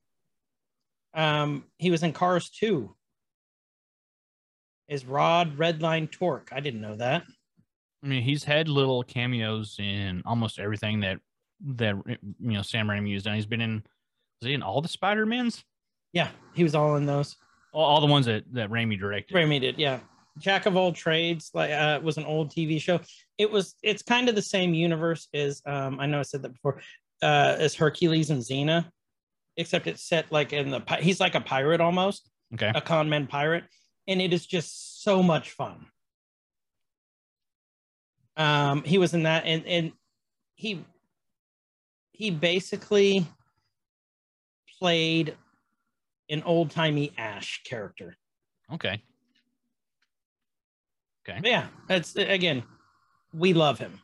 [1.15, 2.95] Um, he was in Cars 2.
[4.89, 6.51] Is Rod Redline Torque?
[6.53, 7.25] I didn't know that.
[8.05, 11.19] I mean, he's had little cameos in almost everything that
[11.75, 13.35] that you know Sam Raimi has done.
[13.35, 13.83] He's been in
[14.41, 15.65] was he in all the Spider Mans?
[16.13, 17.37] Yeah, he was all in those.
[17.73, 19.35] All, all the ones that that Raimi directed.
[19.35, 19.99] Raimi did, yeah.
[20.39, 23.01] Jack of all trades, like uh, was an old TV show.
[23.39, 23.75] It was.
[23.83, 26.81] It's kind of the same universe as um, I know I said that before.
[27.23, 28.91] Uh, as Hercules and Xena,
[29.57, 30.83] except it's set like in the.
[31.01, 33.65] He's like a pirate almost, Okay, a con man pirate,
[34.07, 35.87] and it is just so much fun.
[38.37, 39.93] Um, he was in that, and and
[40.55, 40.85] he
[42.13, 43.27] he basically
[44.79, 45.35] played
[46.29, 48.17] an old timey Ash character.
[48.73, 49.03] okay,
[51.29, 51.39] okay.
[51.41, 52.63] But yeah, that's again,
[53.33, 54.01] we love him.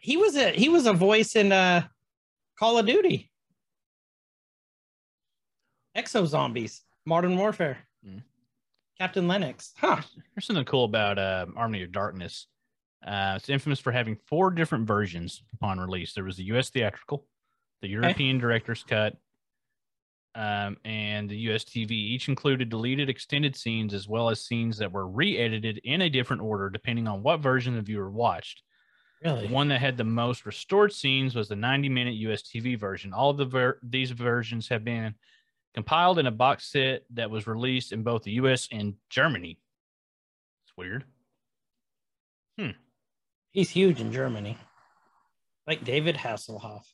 [0.00, 1.82] He was a he was a voice in uh
[2.58, 3.30] Call of Duty.
[5.96, 7.78] Exo Zombies, Modern Warfare.
[8.06, 8.22] Mm.
[8.98, 9.72] Captain Lennox.
[9.76, 10.00] Huh.
[10.34, 12.46] There's something cool about uh, Army of Darkness.
[13.06, 16.14] Uh, it's infamous for having four different versions upon release.
[16.14, 16.70] There was the U.S.
[16.70, 17.26] theatrical,
[17.80, 19.16] the European director's cut,
[20.34, 21.90] um, and the US TV.
[21.90, 26.10] Each included deleted extended scenes as well as scenes that were re edited in a
[26.10, 28.62] different order depending on what version the viewer watched.
[29.24, 29.48] Really?
[29.48, 33.12] The one that had the most restored scenes was the 90 minute US TV version.
[33.12, 35.14] All of the ver- these versions have been
[35.74, 39.58] compiled in a box set that was released in both the US and Germany.
[40.64, 41.04] It's weird.
[42.58, 42.70] Hmm.
[43.52, 44.56] He's huge in Germany.
[45.66, 46.84] Like David Hasselhoff.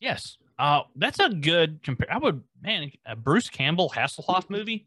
[0.00, 0.36] Yes.
[0.62, 2.06] Uh, that's a good compare.
[2.08, 4.86] I would, man, a Bruce Campbell Hasselhoff movie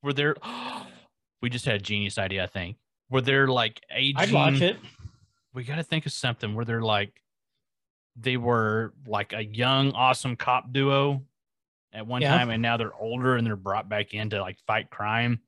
[0.00, 0.36] where they're,
[1.42, 2.76] we just had a genius idea, I think,
[3.08, 4.16] where they're like aging.
[4.18, 4.76] I'd watch it.
[5.54, 7.20] We got to think of something where they're like,
[8.14, 11.22] they were like a young, awesome cop duo
[11.92, 12.36] at one Yeah.
[12.36, 15.40] time, and now they're older and they're brought back in to like fight crime.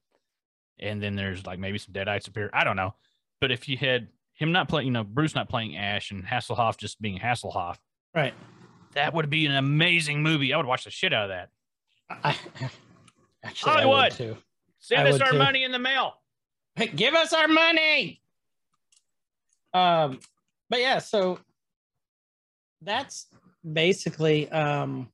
[0.80, 2.50] And then there's like maybe some deadites appear.
[2.52, 2.94] I don't know.
[3.40, 6.76] But if you had him not playing, you know, Bruce not playing Ash and Hasselhoff
[6.76, 7.76] just being Hasselhoff,
[8.14, 8.34] Right.
[8.95, 10.53] That would be an amazing movie.
[10.53, 11.49] I would watch the shit out of that.
[12.11, 12.36] I,
[13.45, 14.36] actually, I would too.
[14.78, 15.38] Send I us our too.
[15.38, 16.14] money in the mail.
[16.76, 18.20] Hey, give us our money.
[19.72, 20.20] Um,
[20.68, 21.38] but yeah, so
[22.82, 23.26] that's
[23.70, 25.09] basically um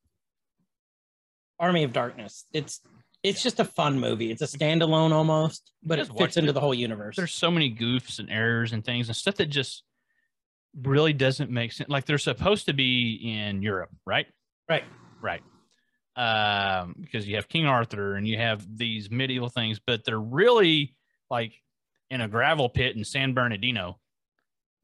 [1.59, 2.45] Army of Darkness.
[2.53, 2.81] It's
[3.23, 4.31] it's just a fun movie.
[4.31, 6.53] It's a standalone almost, but it fits into it.
[6.53, 7.15] the whole universe.
[7.15, 9.83] There's so many goofs and errors and things and stuff that just
[10.79, 11.89] really doesn't make sense.
[11.89, 14.27] Like they're supposed to be in Europe, right?
[14.69, 14.83] Right.
[15.21, 15.41] Right.
[16.15, 20.95] Um, because you have King Arthur and you have these medieval things, but they're really
[21.29, 21.53] like
[22.09, 23.99] in a gravel pit in San Bernardino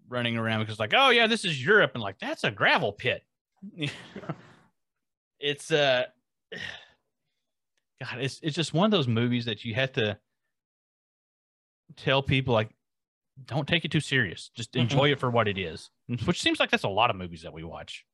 [0.09, 1.91] running around because like, oh yeah, this is Europe.
[1.93, 3.23] And like, that's a gravel pit.
[5.39, 6.03] it's uh
[8.01, 10.17] God, it's it's just one of those movies that you have to
[11.95, 12.69] tell people like
[13.45, 14.49] don't take it too serious.
[14.55, 14.81] Just Mhm.
[14.81, 15.89] enjoy it for what it is.
[16.25, 18.05] Which seems like that's a lot of movies that we watch.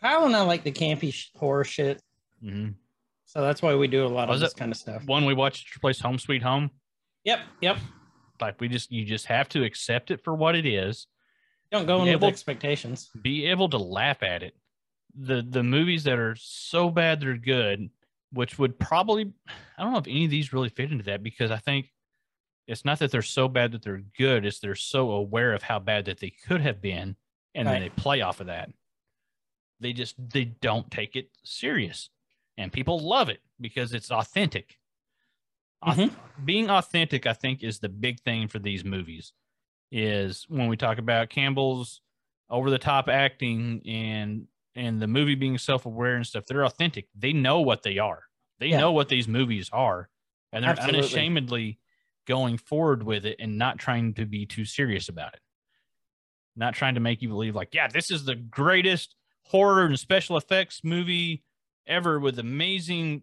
[0.00, 2.02] Kyle and I like the campy sh- horror shit,
[2.40, 2.70] hmm
[3.26, 5.04] so that's why we do a lot of this kind of stuff.
[5.06, 6.70] One we watched replace Home Sweet Home.
[7.24, 7.78] Yep, yep.
[8.40, 11.06] Like we just you just have to accept it for what it is.
[11.72, 13.10] Don't go in with expectations.
[13.22, 14.54] Be able to laugh at it.
[15.16, 17.88] The the movies that are so bad they're good,
[18.30, 19.32] which would probably
[19.78, 21.90] I don't know if any of these really fit into that because I think
[22.66, 25.78] it's not that they're so bad that they're good, it's they're so aware of how
[25.78, 27.16] bad that they could have been,
[27.54, 28.70] and then they play off of that.
[29.80, 32.10] They just they don't take it serious.
[32.56, 34.78] And people love it because it's authentic.
[35.84, 36.14] Auth- Mhm.
[36.44, 39.32] being authentic, I think, is the big thing for these movies.
[39.92, 42.00] Is when we talk about Campbell's
[42.48, 44.46] over the top acting and
[44.76, 47.06] and the movie being self aware and stuff, they're authentic.
[47.14, 48.24] They know what they are.
[48.58, 48.78] They Yeah.
[48.80, 50.08] know what these movies are,
[50.52, 50.98] and they're Absolutely.
[51.00, 51.78] unashamedly
[52.26, 55.40] going forward with it and not trying to be too serious about it.
[56.56, 60.36] Not trying to make you believe like, yeah, this is the greatest horror and special
[60.36, 61.42] effects movie
[61.86, 63.22] ever with amazing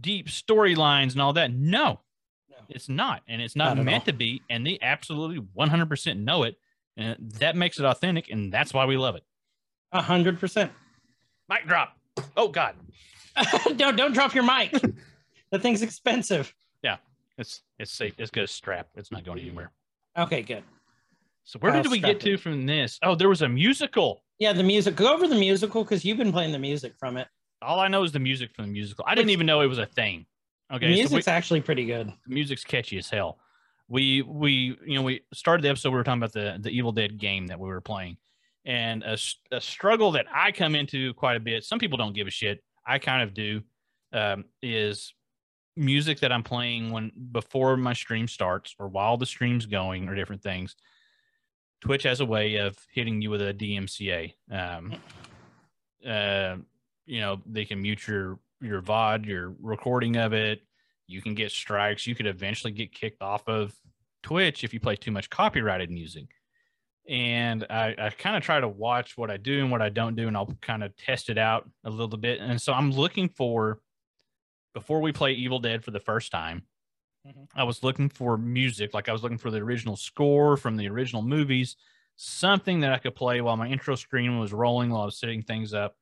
[0.00, 1.52] deep storylines and all that.
[1.52, 2.00] No,
[2.50, 2.56] No.
[2.68, 3.22] it's not.
[3.28, 4.42] And it's not, Not meant to be.
[4.50, 6.56] And they absolutely 100% know it.
[6.96, 8.30] And that makes it authentic.
[8.30, 9.22] And that's why we love it.
[9.92, 10.72] Hundred percent.
[11.48, 11.96] Mic drop.
[12.36, 12.74] Oh, God.
[13.76, 14.72] don't don't drop your mic.
[15.50, 16.52] the thing's expensive.
[16.82, 16.96] Yeah.
[17.38, 18.14] It's it's safe.
[18.18, 18.88] It's good strap.
[18.94, 19.70] It's not going anywhere.
[20.16, 20.64] Okay, good.
[21.44, 22.40] So where I'll did we get to it.
[22.40, 22.98] from this?
[23.02, 24.22] Oh, there was a musical.
[24.38, 24.96] Yeah, the music.
[24.96, 27.28] Go over the musical because you've been playing the music from it.
[27.62, 29.04] All I know is the music from the musical.
[29.06, 30.26] I didn't even know it was a thing.
[30.68, 32.08] the Okay, so we, music's actually pretty good.
[32.26, 33.38] the music's catchy as hell.
[33.88, 35.90] We we you know we started the episode.
[35.90, 38.16] We were talking about the the Evil Dead game that we were playing,
[38.64, 41.64] and a struggle that I come into quite a bit.
[41.64, 42.62] Some people don't give a shit.
[42.84, 43.62] I kind of do.
[44.12, 45.12] Um, is
[45.76, 50.14] music that I'm playing when before my stream starts or while the stream's going or
[50.14, 50.74] different things.
[51.82, 54.32] Twitch has a way of hitting you with a DMCA.
[54.50, 54.94] Um,
[56.06, 56.56] uh,
[57.04, 60.60] you know, they can mute your your VOD, your recording of it.
[61.06, 62.06] You can get strikes.
[62.06, 63.74] You could eventually get kicked off of
[64.22, 66.28] Twitch if you play too much copyrighted music.
[67.08, 70.16] And I, I kind of try to watch what I do and what I don't
[70.16, 72.40] do, and I'll kind of test it out a little bit.
[72.40, 73.78] And so I'm looking for
[74.76, 76.66] before we play Evil Dead for the first time.
[77.26, 77.48] Mhm.
[77.54, 80.86] I was looking for music, like I was looking for the original score from the
[80.90, 81.76] original movies,
[82.16, 85.40] something that I could play while my intro screen was rolling while I was setting
[85.42, 85.96] things up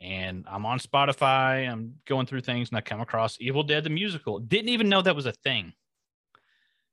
[0.00, 1.70] and I'm on Spotify.
[1.70, 4.38] I'm going through things and I come across Evil Dead the musical.
[4.38, 5.74] Didn't even know that was a thing.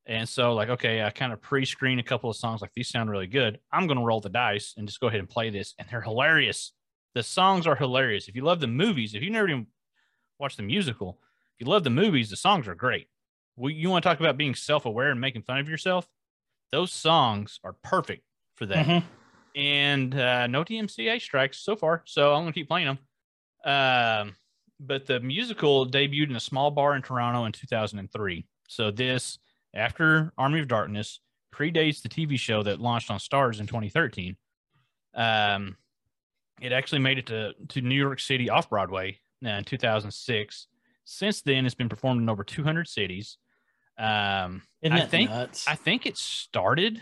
[0.05, 2.89] And so, like, okay, I kind of pre screen a couple of songs, like these
[2.89, 3.61] sound really good.
[3.71, 5.75] I'm going to roll the dice and just go ahead and play this.
[5.79, 6.73] And they're hilarious.
[7.13, 8.27] The songs are hilarious.
[8.27, 9.67] If you love the movies, if you never even
[10.41, 11.19] watched the musical,
[11.55, 13.07] if you love the movies, the songs are great.
[13.55, 16.07] we, you want to talk about being self-aware and making fun of yourself?
[16.71, 18.23] Those songs are perfect
[18.55, 18.85] for that.
[18.85, 19.03] Mhm.
[19.55, 22.99] And uh, no DMCA strikes so far, so I'm gonna keep playing them.
[23.65, 24.35] Um,
[24.79, 28.45] but the musical debuted in a small bar in Toronto in 2003.
[28.67, 29.37] So this,
[29.75, 31.19] after Army of Darkness,
[31.53, 34.37] predates the TV show that launched on Starz in 2013.
[35.13, 35.75] Um,
[36.61, 40.67] it actually made it to, to New York City off Broadway in 2006.
[41.03, 43.37] Since then, it's been performed in over 200 cities.
[43.97, 45.67] Um, I think nuts?
[45.67, 47.01] I think it started.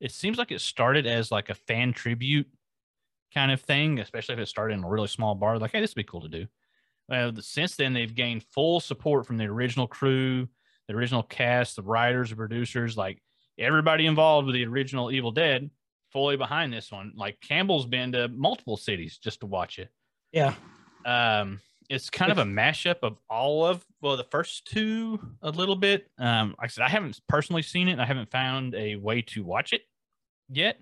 [0.00, 2.48] It seems like it started as like a fan tribute
[3.32, 5.58] kind of thing, especially if it started in a really small bar.
[5.58, 6.46] Like, hey, this would be cool to do.
[7.08, 10.48] Well, since then, they've gained full support from the original crew,
[10.88, 13.22] the original cast, the writers, the producers, like
[13.58, 15.70] everybody involved with the original Evil Dead,
[16.12, 17.12] fully behind this one.
[17.14, 19.90] Like Campbell's been to multiple cities just to watch it.
[20.32, 20.54] yeah.
[21.04, 25.76] Um, it's kind of a mashup of all of well, the first two a little
[25.76, 26.08] bit.
[26.18, 27.98] Um, like I said, I haven't personally seen it.
[27.98, 29.82] I haven't found a way to watch it
[30.48, 30.80] yet.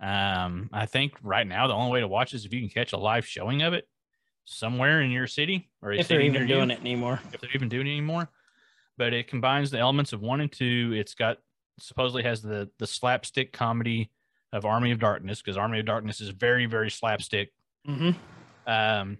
[0.00, 2.92] Um, I think right now the only way to watch is if you can catch
[2.92, 3.88] a live showing of it
[4.44, 7.20] somewhere in your city or If they're even near you doing it anymore.
[7.32, 8.28] if they're even doing it anymore.
[8.96, 10.92] But it combines the elements of one and two.
[10.94, 11.38] It's got
[11.78, 14.10] supposedly has the the slapstick comedy
[14.52, 17.50] of Army of Darkness because Army of Darkness is very very slapstick.
[17.86, 18.10] hmm
[18.66, 19.18] Um,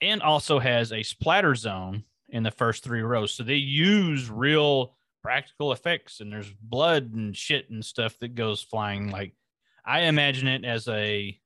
[0.00, 3.34] and also has a splatter zone in the first three rows.
[3.34, 8.62] So they use real practical effects and there's blood and shit and stuff that goes
[8.62, 9.10] flying.
[9.10, 9.34] Like
[9.84, 11.38] I imagine it as a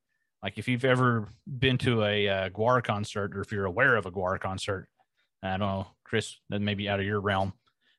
[0.42, 4.07] like if you've ever been to a uh, Gwar concert or if you're aware of
[4.07, 4.88] a Gwar concert,
[5.42, 7.53] I don't know, Chris, that may be out of your realm,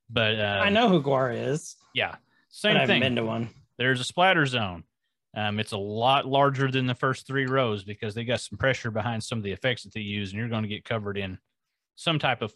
[0.09, 2.15] but uh, I know who Gwar is, yeah,
[2.49, 3.49] same thing been to one.
[3.77, 4.83] there's a splatter zone.
[5.35, 8.91] Um, it's a lot larger than the first three rows because they got some pressure
[8.91, 11.37] behind some of the effects that they use, and you're going to get covered in
[11.95, 12.53] some type of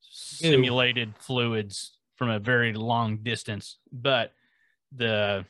[0.00, 3.78] simulated fluids from a very long distance.
[3.92, 4.32] But
[4.92, 5.44] the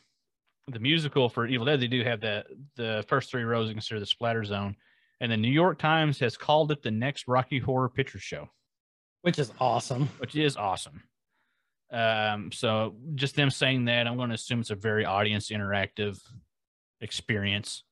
[0.69, 2.45] the musical for Evil Dead, they do have the
[2.77, 4.77] the first three rows considered the splatter zone,
[5.21, 8.49] and the New York Times has called it the next Rocky Horror Picture Show
[9.23, 10.09] Which is awesome.
[10.19, 11.03] which is awesome.
[11.93, 16.21] Um, so just them saying that, I'm going to assume it's a very audience interactive
[17.01, 17.85] experience,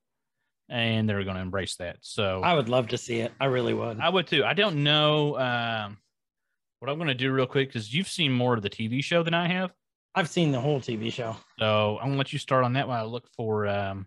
[0.69, 1.99] and they're going to embrace that.
[2.01, 3.33] So I would love to see it.
[3.41, 4.01] I really would.
[4.01, 4.45] I would too.
[4.45, 5.99] I don't know um,
[6.79, 9.23] what I'm going to do real quick because you've seen more of the TV show
[9.23, 9.73] than I have.
[10.15, 11.37] I've seen the whole TV show.
[11.59, 14.07] So I'm going to let you start on that while I look for um,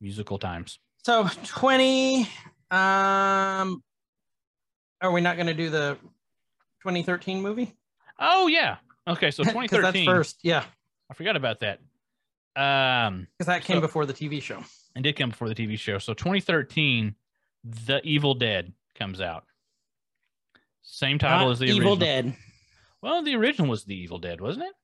[0.00, 0.78] musical times.
[1.04, 2.28] So 20
[2.70, 3.82] um
[5.02, 5.96] are we not going to do the
[6.82, 7.74] 2013 movie?
[8.20, 8.76] Oh yeah.
[9.08, 9.80] Okay, so 2013.
[9.82, 10.38] that's first.
[10.42, 10.64] Yeah,
[11.10, 11.80] I forgot about that.
[12.56, 14.62] Um, cuz that came So- before the TV show.
[14.94, 15.98] and did come before the TV show.
[15.98, 17.14] So 2013,
[17.64, 19.44] The Evil Dead comes out.
[20.82, 21.96] Same title Not as the Evil original.
[21.96, 22.36] Dead.
[23.02, 24.74] Well, the original was The Evil Dead, wasn't it?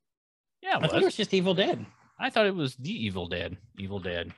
[0.63, 0.91] Yeah, it I was.
[0.93, 1.85] thought it was just Evil Dead.
[2.19, 3.57] I thought it was The Evil Dead.
[3.79, 4.33] Evil Dead.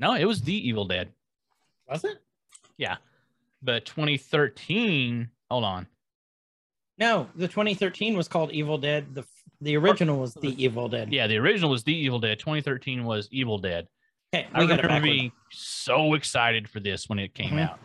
[0.00, 1.12] No, it was The Evil Dead.
[1.88, 2.18] Was it?
[2.78, 2.96] Yeah,
[3.62, 5.86] but 2013, hold on.
[7.00, 9.14] No, the 2013 was called Evil Dead.
[9.14, 9.24] The
[9.62, 11.12] the original was The Evil Dead.
[11.12, 12.38] Yeah, the original was The Evil Dead.
[12.38, 13.88] 2013 was Evil Dead.
[14.34, 17.68] Okay, I remember being so excited for this when it came Mhm.
[17.68, 17.80] out.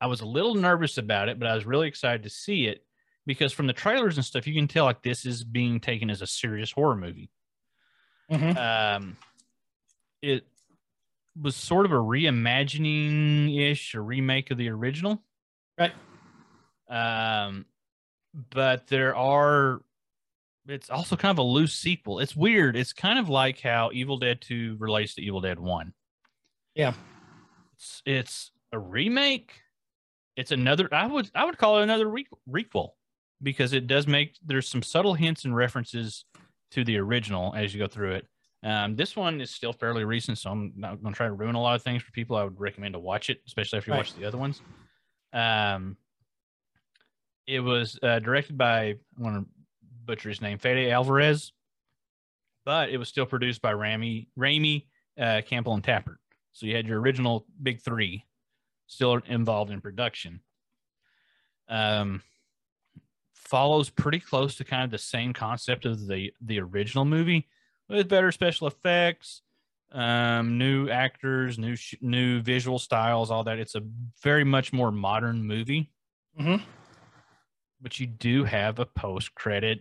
[0.00, 2.84] I was a little nervous about it, but I was really excited to see it
[3.24, 6.22] because from the trailers and stuff, you can tell like this is being taken as
[6.22, 7.30] a serious horror movie.
[8.30, 8.56] Mhm.
[8.56, 9.16] Um,
[10.22, 10.46] it
[11.40, 15.24] was sort of a reimagining ish, a remake of the original.
[15.78, 15.92] Right.
[16.88, 17.66] Um,
[18.50, 19.80] but there are.
[20.68, 22.18] It's also kind of a loose sequel.
[22.18, 22.76] It's weird.
[22.76, 25.92] It's kind of like how Evil Dead 2 relates to Evil Dead 1.
[26.74, 26.92] Yeah.
[27.76, 29.52] It's, it's a remake.
[30.36, 32.90] It's another I would I would call it another re- requel
[33.42, 36.24] because it does make there's some subtle hints and references
[36.72, 38.26] to the original as you go through it.
[38.64, 41.54] Um, this one is still fairly recent, so I'm not going to try to ruin
[41.54, 42.36] a lot of things for people.
[42.36, 43.98] I would recommend to watch it, especially if you Right.
[44.00, 44.60] watch the other ones.
[45.32, 45.96] Um,
[47.46, 49.46] it was uh, directed by I'm going to
[50.04, 51.52] butcher his name, Fede Alvarez,
[52.64, 54.86] but it was still produced by Rami, Raimi,
[55.20, 56.16] uh, Campbell, and Tapert.
[56.52, 58.24] So you had your original big three
[58.86, 60.40] still involved in production.
[61.68, 62.22] Um,
[63.34, 67.48] follows pretty close to kind of the same concept of the the original movie
[67.88, 69.42] with better special effects,
[69.92, 73.58] um, new actors, new sh- new visual styles, all that.
[73.58, 73.82] It's a
[74.22, 75.90] very much more modern movie,
[76.40, 76.62] Mhm.
[77.80, 79.80] But you do have a post credit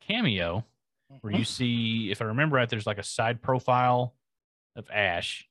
[0.00, 0.64] cameo
[1.20, 4.14] where you see, if I remember right, there's like a side profile
[4.76, 5.48] of Ash,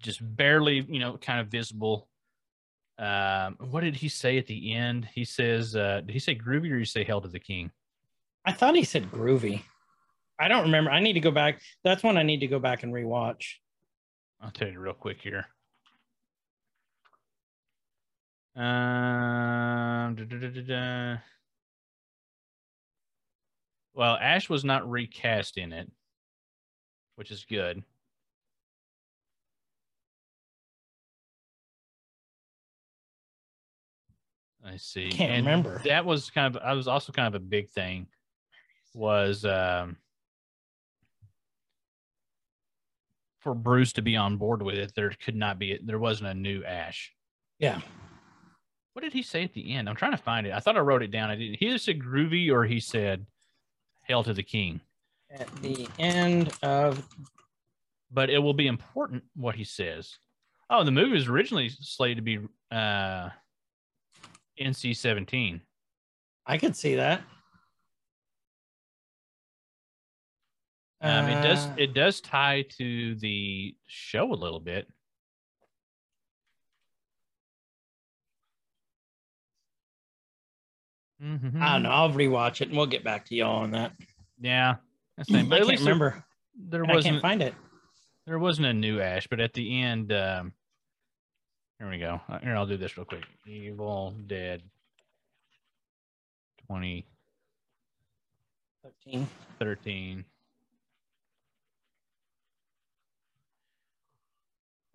[0.00, 2.08] just barely, you know, kind of visible.
[2.98, 5.08] Um, what did he say at the end?
[5.12, 7.70] He says, uh, did he say groovy or did he say hell to the king?
[8.44, 9.62] I thought he said groovy.
[10.38, 10.90] I don't remember.
[10.90, 11.60] I need to go back.
[11.82, 13.54] That's one I need to go back and rewatch.
[14.40, 15.46] I'll tell you real quick here.
[18.56, 21.16] Um, da, da, da.
[23.92, 25.90] Well, Ash was not recast in it,
[27.16, 27.82] which is good.
[34.64, 35.10] I see.
[35.10, 35.80] Can't And remember.
[35.84, 36.62] That was kind of.
[36.62, 38.06] I was also kind of a big thing.
[38.94, 39.96] Was um
[43.40, 44.92] for Bruce to be on board with it.
[44.96, 45.78] There could not be.
[45.84, 47.12] There wasn't a new Ash.
[47.58, 47.80] Yeah.
[48.96, 49.90] What did he say at the end?
[49.90, 50.54] I'm trying to find it.
[50.54, 51.28] I thought I wrote it down.
[51.28, 51.58] I didn't.
[51.60, 53.26] He either said groovy or he said
[54.04, 54.80] "Hail to the King."
[55.30, 57.06] At the end of
[58.10, 60.16] But it will be important what he says.
[60.70, 62.38] Oh, the movie was originally slated to be
[62.70, 63.28] uh,
[64.58, 65.60] NC-17.
[66.46, 67.20] I could see that.
[71.02, 74.88] Um, it does Uh, it does tie to the show a little bit.
[81.22, 81.60] Mhm.
[81.62, 81.90] I don't know.
[81.90, 83.92] I'll rewatch it and we'll get back to y'all on that.
[84.40, 84.76] Yeah,
[85.16, 85.48] that's the I thing.
[85.48, 86.24] But at can't there- remember.
[86.54, 87.54] there wasn't I can't find it.
[88.26, 90.52] there wasn't a new Ash, but at the end, um,
[91.78, 92.20] here we go.
[92.28, 93.24] Uh, Here, I'll do this real quick.
[93.46, 94.62] Evil Dead
[96.68, 99.26] 2013.
[99.58, 100.24] 13.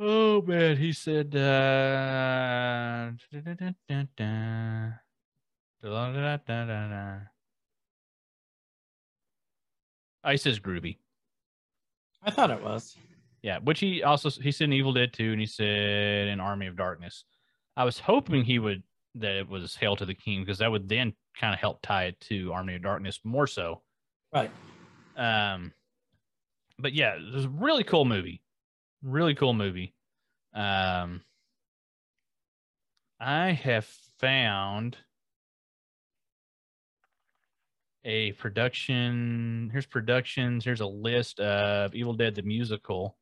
[0.04, 3.12] Oh man, he said uh
[10.32, 10.98] he says groovy.
[12.24, 12.96] I thought it was.
[13.42, 16.68] Yeah, which he also he said in Evil Dead 2 and he said in Army
[16.68, 17.26] of Darkness.
[17.76, 18.84] I was hoping he would
[19.16, 22.06] that it was Hail to the King because that would then kind of help tie
[22.06, 23.82] it to Army of Darkness more so.
[24.32, 24.52] Right.
[25.18, 25.74] Um
[26.78, 28.42] but yeah, it was a really cool movie.
[29.02, 29.96] Really cool movie.
[30.54, 31.22] Um
[33.20, 33.86] I have
[34.20, 34.98] found
[38.04, 39.70] a production.
[39.72, 40.66] Here's productions.
[40.66, 43.16] Here's a list of Evil Dead the musical.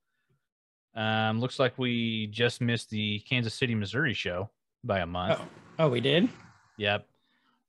[0.96, 4.50] Um, looks like we just missed the Kansas City, Missouri show
[4.84, 5.40] by a month.
[5.40, 6.30] Oh, oh, we did?
[6.78, 7.06] Yep.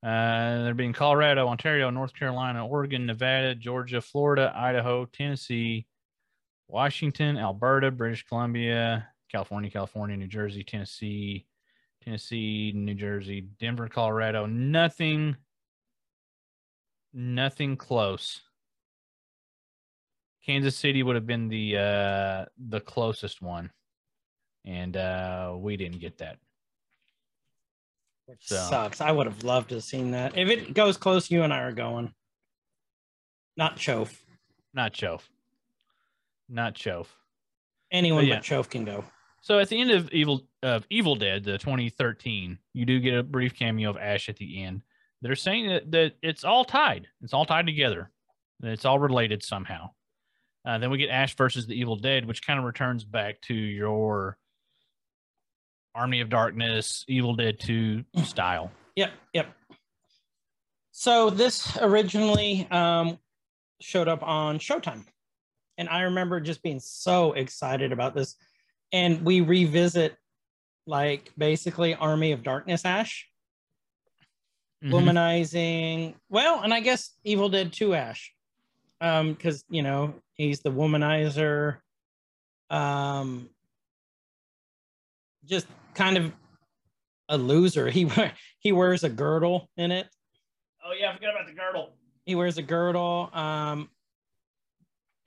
[0.03, 5.87] Uh, they're being Colorado, Ontario, North Carolina, Oregon, Nevada, Georgia, Florida, Idaho, Tennessee,
[6.69, 11.47] Washington, Alberta, British Columbia, California, California, New Jersey, Tennessee,
[12.03, 14.47] Tennessee, New Jersey, Denver, Colorado.
[14.47, 15.37] Nothing,
[17.12, 18.41] nothing close.
[20.45, 23.70] Kansas City would have been the uh, the closest one,
[24.65, 26.39] and uh, we didn't get that.
[28.27, 29.01] Which So- sucks.
[29.01, 30.37] I would have loved to have seen that.
[30.39, 32.15] If it goes close, you and I are going.
[33.57, 34.16] Not Chof.
[34.73, 35.28] Not Chove.
[36.49, 37.09] Not Chove.
[37.93, 38.35] Anyone But yeah.
[38.37, 39.05] but Chof can go.
[39.43, 43.23] So at the end of Evil of Evil Dead, the 2013, you do get a
[43.23, 44.82] brief cameo of Ash at the end.
[45.23, 47.07] They're saying that, that it's all tied.
[47.23, 48.11] It's all tied together.
[48.63, 49.91] It's all related somehow.
[50.65, 53.55] Uh, then we get Ash versus the Evil Dead, which kind of returns back to
[53.55, 54.37] your
[55.95, 58.71] Army of Darkness, Evil Dead 2 style.
[58.97, 59.47] Yep, yep.
[60.93, 63.19] So this originally um,
[63.81, 65.05] showed up on Showtime,
[65.79, 68.37] and I remember just being so excited about this.
[68.93, 70.17] And we revisit,
[70.87, 73.30] like basically Army of Darkness Ash,
[74.82, 74.90] Mhm.
[74.93, 76.15] womanizing.
[76.28, 78.32] Well, and I guess Evil Dead Two Ash,
[79.01, 81.78] um, because you know he's the womanizer.
[82.70, 83.51] Um,
[85.44, 86.32] just kind of
[87.28, 87.90] a loser.
[87.90, 88.09] He
[88.61, 90.09] he wears a girdle in it.
[90.85, 91.90] Oh, yeah, I forgot about the girdle.
[92.24, 93.31] He wears a girdle.
[93.35, 93.90] Um,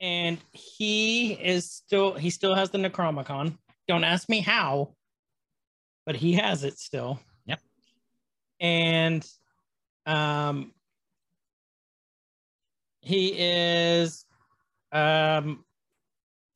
[0.00, 3.56] and he is still he still has the Necromicon.
[3.86, 4.94] Don't ask me how,
[6.06, 7.20] but he has it still.
[7.46, 7.60] Yep.
[8.60, 9.26] And
[10.06, 10.72] um
[13.00, 14.24] he is
[14.92, 15.64] um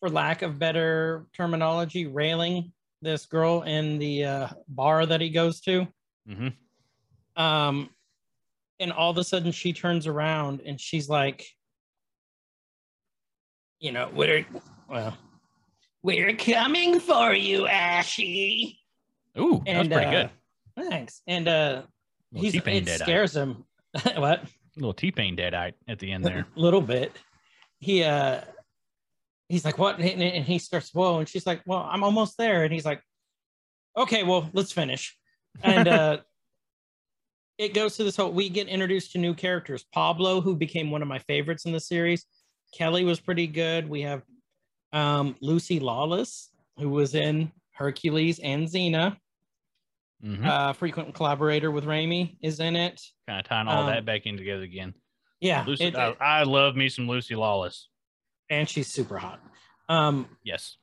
[0.00, 2.72] for lack of better terminology, railing
[3.02, 5.86] this girl in the uh, bar that he goes to.
[6.28, 7.42] Mm-hmm.
[7.42, 7.90] Um,
[8.80, 11.46] and all of a sudden she turns around and she's like,
[13.80, 14.44] you know, we're
[14.88, 15.16] well,
[16.02, 18.78] we're coming for you, Ashy.
[19.38, 20.30] Ooh, that was pretty uh, good.
[20.90, 21.22] Thanks.
[21.26, 21.82] And uh,
[22.34, 23.64] he's T-Pain it dead scares him.
[24.16, 24.42] what?
[24.42, 26.46] A little T-Pain dead eye at the end there.
[26.56, 27.12] A little bit.
[27.80, 28.40] He uh
[29.48, 29.98] he's like, what?
[29.98, 32.64] And, and he starts, whoa, and she's like, Well, I'm almost there.
[32.64, 33.02] And he's like,
[33.96, 35.16] Okay, well, let's finish.
[35.62, 36.18] and uh
[37.58, 41.02] it goes to this whole we get introduced to new characters pablo who became one
[41.02, 42.24] of my favorites in the series
[42.72, 44.22] kelly was pretty good we have
[44.92, 49.16] um lucy lawless who was in hercules and xena
[50.24, 50.44] Mhm.
[50.44, 54.26] uh frequent collaborator with Raimi is in it kind of tying all um, that back
[54.26, 54.94] in together again.
[55.40, 57.88] yeah Lucy, it- I, I love me some Lucy Lawless.
[58.50, 59.40] and she's super hot
[59.88, 60.76] um Yes.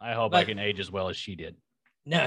[0.00, 1.56] I hope I can age as well as she did.
[2.06, 2.26] no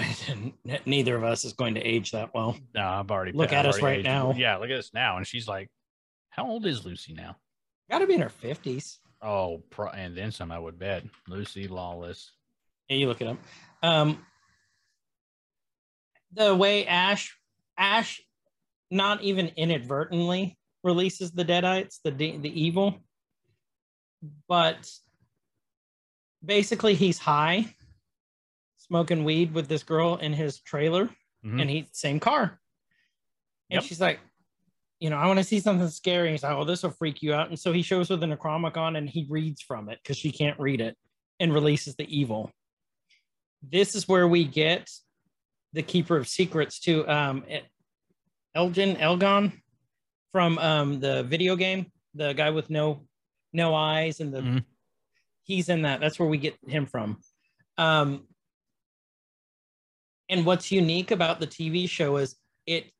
[0.86, 3.66] neither of us is going to age that well No, I've already Look I've at
[3.66, 4.06] us right aged.
[4.06, 4.34] now.
[4.36, 5.70] Yeah, look at us now, and she's like,
[6.30, 7.36] "How old is Lucy now?"
[7.90, 11.04] gotta be in her 50s Oh, pro- and then some, I would bet.
[11.28, 12.32] Lucy Lawless.
[12.90, 13.38] Yeah, you look it up.
[13.84, 14.26] Um,
[16.34, 17.38] the way Ash,
[17.78, 18.22] Ash,
[18.90, 22.99] not even inadvertently releases the Deadites, the the evil,
[24.48, 24.90] but
[26.44, 27.76] basically he's high,
[28.78, 31.10] smoking weed with this girl in his trailer,
[31.44, 31.62] Mhm.
[31.62, 32.60] and he same car,
[33.70, 33.84] and Yep.
[33.84, 34.20] she's like.
[35.03, 36.30] You know, I want to see something scary.
[36.30, 38.95] He's like, "Oh, this will freak you out." And so he shows her the Necromicon
[38.95, 40.95] and he reads from it because she can't read it,
[41.40, 42.52] and releases the evil
[43.64, 44.91] this is where we get
[45.73, 47.43] the keeper of secrets to um
[48.56, 49.52] elgin elgon
[50.31, 53.06] from um the video game the guy with no
[53.53, 54.65] no eyes and the Mhm.
[55.43, 57.22] he's in that that's where we get him from
[57.77, 58.27] um
[60.30, 62.35] and what's unique about the tv show is
[62.65, 62.91] it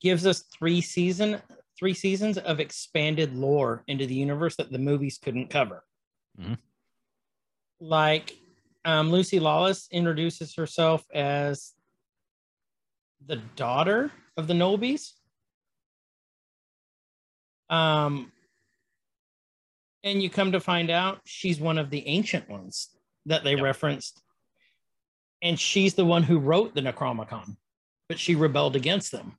[0.00, 1.40] gives us three season
[1.78, 5.84] three seasons of expanded lore into the universe that the movies couldn't cover
[6.38, 6.58] Mhm.
[7.80, 8.36] like
[8.84, 11.72] um, Lucy Lawless introduces herself as
[13.26, 15.12] the daughter of the Knowbys.
[17.68, 18.32] Um,
[20.02, 22.88] and you come to find out she's one of the ancient ones
[23.26, 23.62] that they Yep.
[23.62, 24.22] referenced.
[25.42, 27.56] And she's the one who wrote the Necromicon,
[28.08, 29.38] but she rebelled against them.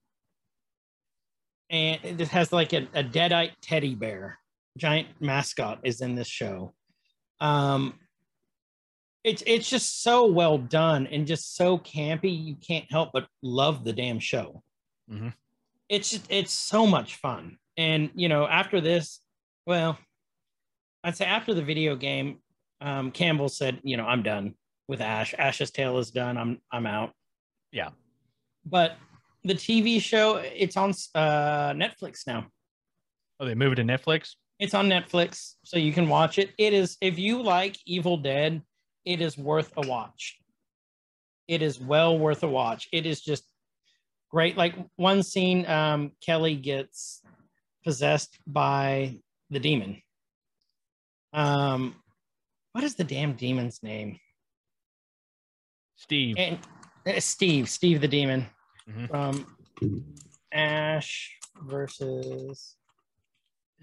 [1.69, 4.39] And it has like a, a deadite teddy bear,
[4.77, 6.73] giant mascot is in this show.
[7.39, 7.99] Um,
[9.23, 13.83] it's it's just so well done and just so campy you can't help but love
[13.83, 14.63] the damn show
[15.11, 15.33] Mhm.
[15.89, 19.19] it's just it's so much fun and you know after this
[19.65, 19.97] well
[21.03, 22.39] i'd say after the video game
[22.81, 24.55] um, campbell said you know i'm done
[24.87, 27.11] with ash ash's tale is done i'm i'm out
[27.71, 27.89] Yeah.
[28.65, 28.97] but
[29.43, 32.47] the tv show it's on uh, netflix now
[33.39, 34.35] Oh, they moved to Netflix.
[34.59, 36.51] it's on Netflix, so you can watch it.
[36.59, 38.61] It is if you like Evil Dead,
[39.05, 40.37] it is worth a watch.
[41.47, 42.87] It is well worth a watch.
[42.91, 43.43] It is just
[44.29, 44.57] great.
[44.57, 47.21] Like one scene, um, Kelly gets
[47.83, 49.17] possessed by
[49.49, 50.01] the demon.
[51.33, 51.95] Um,
[52.73, 54.19] what is the damn demon's name?
[55.95, 56.35] Steve.
[56.37, 56.59] And
[57.05, 58.47] uh, Steve, Steve the demon
[58.89, 59.07] Mhm.
[59.09, 59.45] from
[60.51, 62.75] Ash versus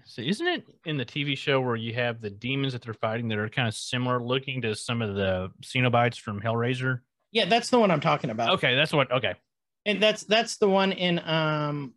[0.05, 3.27] So isn't it in the TV show where you have the demons that they're fighting
[3.29, 7.01] that are kind of similar looking to some of the Cenobites from Hellraiser?
[7.31, 8.53] yeah, that's the one I'm talking about.
[8.55, 9.11] Okay, that's what.
[9.11, 9.35] Okay,
[9.85, 11.93] and that's that's the one in um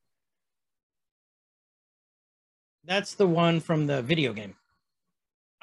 [2.84, 4.54] that's the one from the video game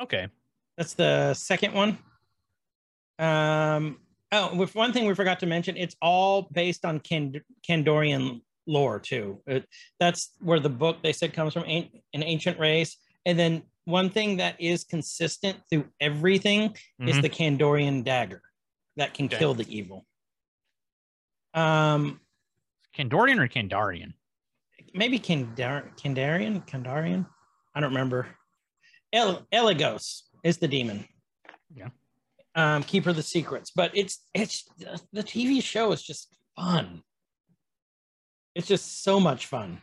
[0.01, 0.27] okay,
[0.77, 1.97] that's the second one
[3.19, 3.97] um
[4.31, 8.99] oh with one thing we forgot to mention it's all based on Kand- kandorian lore
[8.99, 9.67] too It-
[9.99, 14.09] that's where the book they said comes from an, an ancient race and then one
[14.09, 17.21] thing that is consistent through everything is Mhm.
[17.23, 18.41] the kandorian dagger
[18.97, 20.05] that can kill the evil
[21.53, 22.19] um
[22.95, 24.13] Kandorian or Kandarian?
[24.93, 27.25] maybe Kandar- Kandarian, Kandarian.
[27.75, 28.35] I don't remember.
[29.13, 31.05] El- Eligos is the demon.
[31.73, 31.89] Yeah.
[32.55, 34.63] Um, keeper of the secrets, but it's it's
[35.13, 37.03] the TV show is just fun.
[38.55, 39.79] It's just so much fun.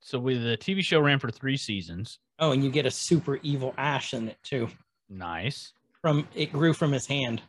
[0.00, 2.18] So with the TV show ran for three seasons.
[2.38, 4.68] Oh, and you get a super evil Ash in it too.
[5.08, 5.72] Nice.
[6.00, 7.40] From it grew from his hand.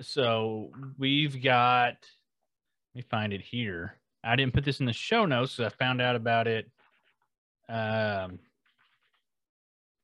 [0.00, 1.94] So we've got.
[2.94, 3.94] Let me find it here.
[4.24, 6.68] I didn't put this in the show notes because I found out about it
[7.68, 8.40] um,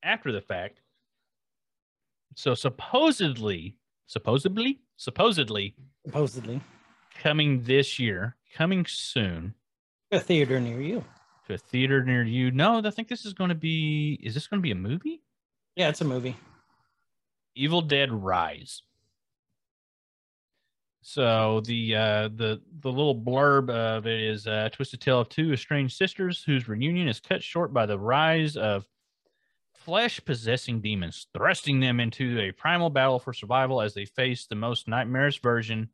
[0.03, 0.81] after the fact.
[2.37, 5.75] So supposedly, supposedly, supposedly
[6.07, 6.61] Supposedly,
[7.23, 9.55] coming this year, coming soon
[10.11, 11.05] a theater near you.
[11.47, 12.51] to a theater near you.
[12.51, 14.21] No, I think this is going to be.
[14.23, 15.23] Is this going to be a movie?
[15.75, 16.37] Yeah, it's a movie.
[17.55, 18.83] Evil Dead Rise.
[21.03, 25.53] So the uh, the the little blurb of it is uh, twisted tale of two
[25.53, 28.87] estranged sisters whose reunion is cut short by the rise of
[29.73, 34.57] flesh possessing demons, thrusting them into a primal battle for survival as they face the
[34.57, 35.89] most nightmarish version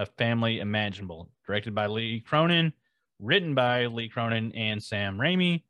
[0.00, 1.28] a family imaginable.
[1.46, 2.72] Directed by Lee Cronin,
[3.18, 5.62] written by Lee Cronin and Sam Raimi.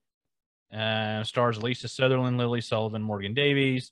[0.72, 3.90] Uh, stars Lisa Sutherland, Lily Sullivan, Morgan Davies,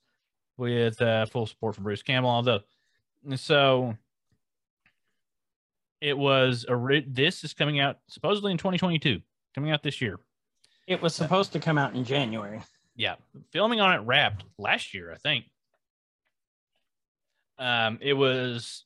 [0.56, 2.30] with uh, full support from Bruce Campbell.
[2.30, 2.60] Although,
[3.34, 3.96] so
[6.00, 9.20] it was a this is coming out supposedly in 2022,
[9.56, 10.20] coming out this year.
[10.86, 12.62] It was supposed to come out in January.
[12.94, 13.16] Yeah,
[13.50, 15.46] filming on it wrapped last year, I think.
[17.58, 18.84] Um, it was.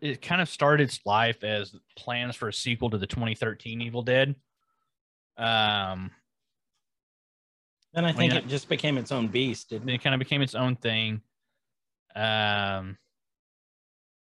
[0.00, 4.02] It kind of started its life as plans for a sequel to the 2013 Evil
[4.02, 4.34] Dead.
[5.36, 6.10] Um,
[7.94, 9.94] Then I think it just became its own beast, didn't it?
[9.94, 11.22] it kind of became its own thing.
[12.14, 12.96] Um,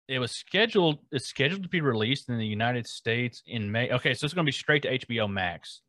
[0.08, 0.98] it was scheduled.
[1.10, 3.90] It's scheduled to be released in the United States in May.
[3.90, 5.80] Okay, so it's going to be straight to HBO Max.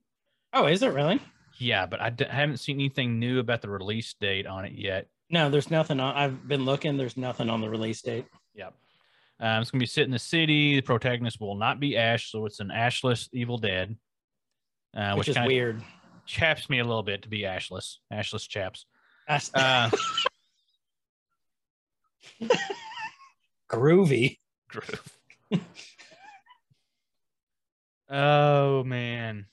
[0.54, 1.22] Oh, is it really?
[1.60, 5.08] Yeah, but I d- haven't seen anything new about the release date on it yet.
[5.30, 6.16] No, there's nothing on.
[6.16, 6.98] I've been looking.
[6.98, 8.26] There's nothing on the release date.
[8.56, 8.74] Yep.
[9.40, 10.76] Um, it's going to be set in the city.
[10.78, 13.96] The protagonist will not be Ash, so it's an Ashless Evil Dead,
[14.96, 15.82] uh, which which, is weird.
[16.26, 17.98] chaps me a little bit to be Ashless.
[18.12, 18.86] Ashless chaps.
[19.28, 19.90] That's Uh,
[23.70, 24.38] groovy.
[24.70, 25.18] groove.
[28.10, 29.46] oh man.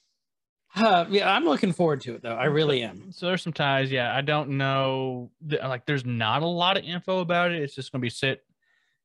[0.77, 2.35] Uh, yeah, I'm looking forward to it though.
[2.35, 3.12] I really am.
[3.12, 3.93] So there's some ties.
[3.93, 5.31] Yeah, I don't know.
[5.47, 7.62] Like, there's not a lot of info about it.
[7.62, 8.40] It's just going to be set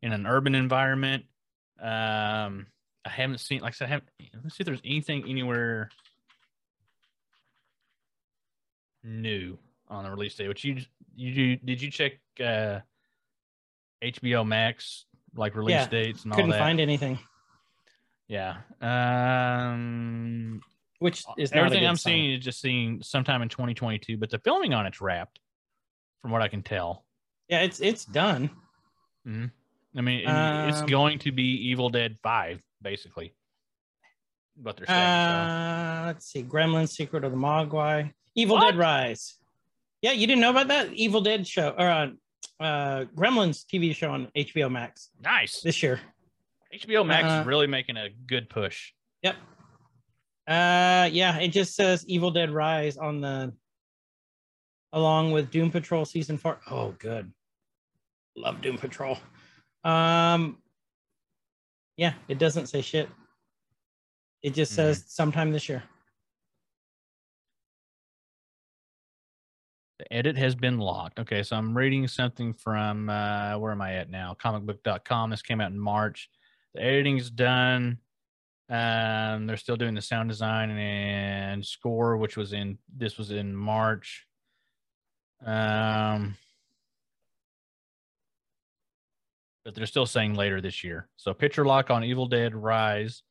[0.02, 1.26] in an urban environment.
[1.80, 2.68] Um,
[3.06, 4.10] I haven't seen, like I said, I haven't.
[4.44, 5.90] Let's see if there's anything anywhere
[9.04, 9.58] new
[9.88, 10.48] on the release date.
[10.48, 10.78] Which you
[11.16, 12.80] you did you check uh,
[14.04, 15.06] HBO Max
[15.36, 16.44] like release Yeah, dates and all that?
[16.44, 17.20] Couldn't find anything,
[18.28, 18.58] yeah.
[18.82, 20.62] Um,
[21.00, 22.14] which is not a everything I'm sign.
[22.14, 25.40] seeing is just seeing sometime in 2022, but the filming on it's wrapped,
[26.22, 27.06] from what I can tell.
[27.48, 28.50] Yeah, it's it's done.
[29.26, 29.46] hmm
[29.96, 33.34] I mean, and it's Um, going to be Evil Dead Five, basically.
[34.62, 35.00] What they're saying.
[35.00, 36.44] Uh, let's see.
[36.44, 38.72] Gremlins: Secret of the Mogwai, Evil What?
[38.72, 39.36] Dead Rise.
[40.02, 42.08] Yeah, you didn't know about that Evil Dead show or uh,
[42.60, 45.62] uh, Gremlins TV show on HBO Max nice.
[45.62, 46.00] this year.
[46.74, 48.94] HBO Max uh, is really making a good push.
[49.24, 49.36] Yep.
[50.48, 53.54] Uh, yeah, it just says Evil Dead Rise on the
[54.94, 56.60] along with Doom Patrol season four.
[56.70, 57.32] Oh, good.
[58.36, 59.18] Love Doom Patrol.
[59.84, 60.62] Um,
[61.98, 63.10] yeah, it doesn't say shit.
[64.42, 64.76] It just Mhm.
[64.76, 65.84] says sometime this year.
[70.00, 71.20] The edit has been locked.
[71.20, 74.34] Okay, so I'm reading something from uh, where am I at now?
[74.40, 75.30] Comicbook.com.
[75.30, 76.30] This came out in March.
[76.74, 78.00] The editing's done.
[78.70, 83.54] Um, they're still doing the sound design and score, which was in this was in
[83.54, 84.26] March.
[85.46, 86.38] Um,
[89.66, 91.08] but they're still saying later this year.
[91.18, 93.24] So picture lock on Evil Dead Rise.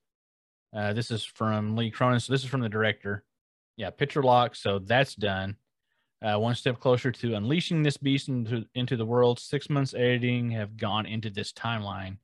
[0.75, 2.21] Uh, this is from Lee Cronin.
[2.21, 3.25] So this is from the director.
[3.77, 4.55] Yeah, picture lock.
[4.55, 5.57] So that's done.
[6.21, 9.39] Uh, one step closer to unleashing this beast into, into the world.
[9.39, 12.19] Six months editing have gone into this timeline.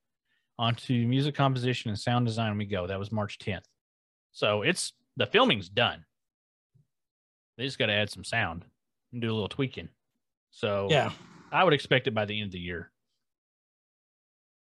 [0.58, 2.86] Onto music composition and sound design we go.
[2.86, 3.64] That was March 10th.
[4.32, 6.04] So it's the filming's done.
[7.56, 8.64] They just got to add some sound
[9.12, 9.88] and do a little tweaking.
[10.50, 11.10] So Yeah,
[11.52, 12.90] I would expect it by the end of the year.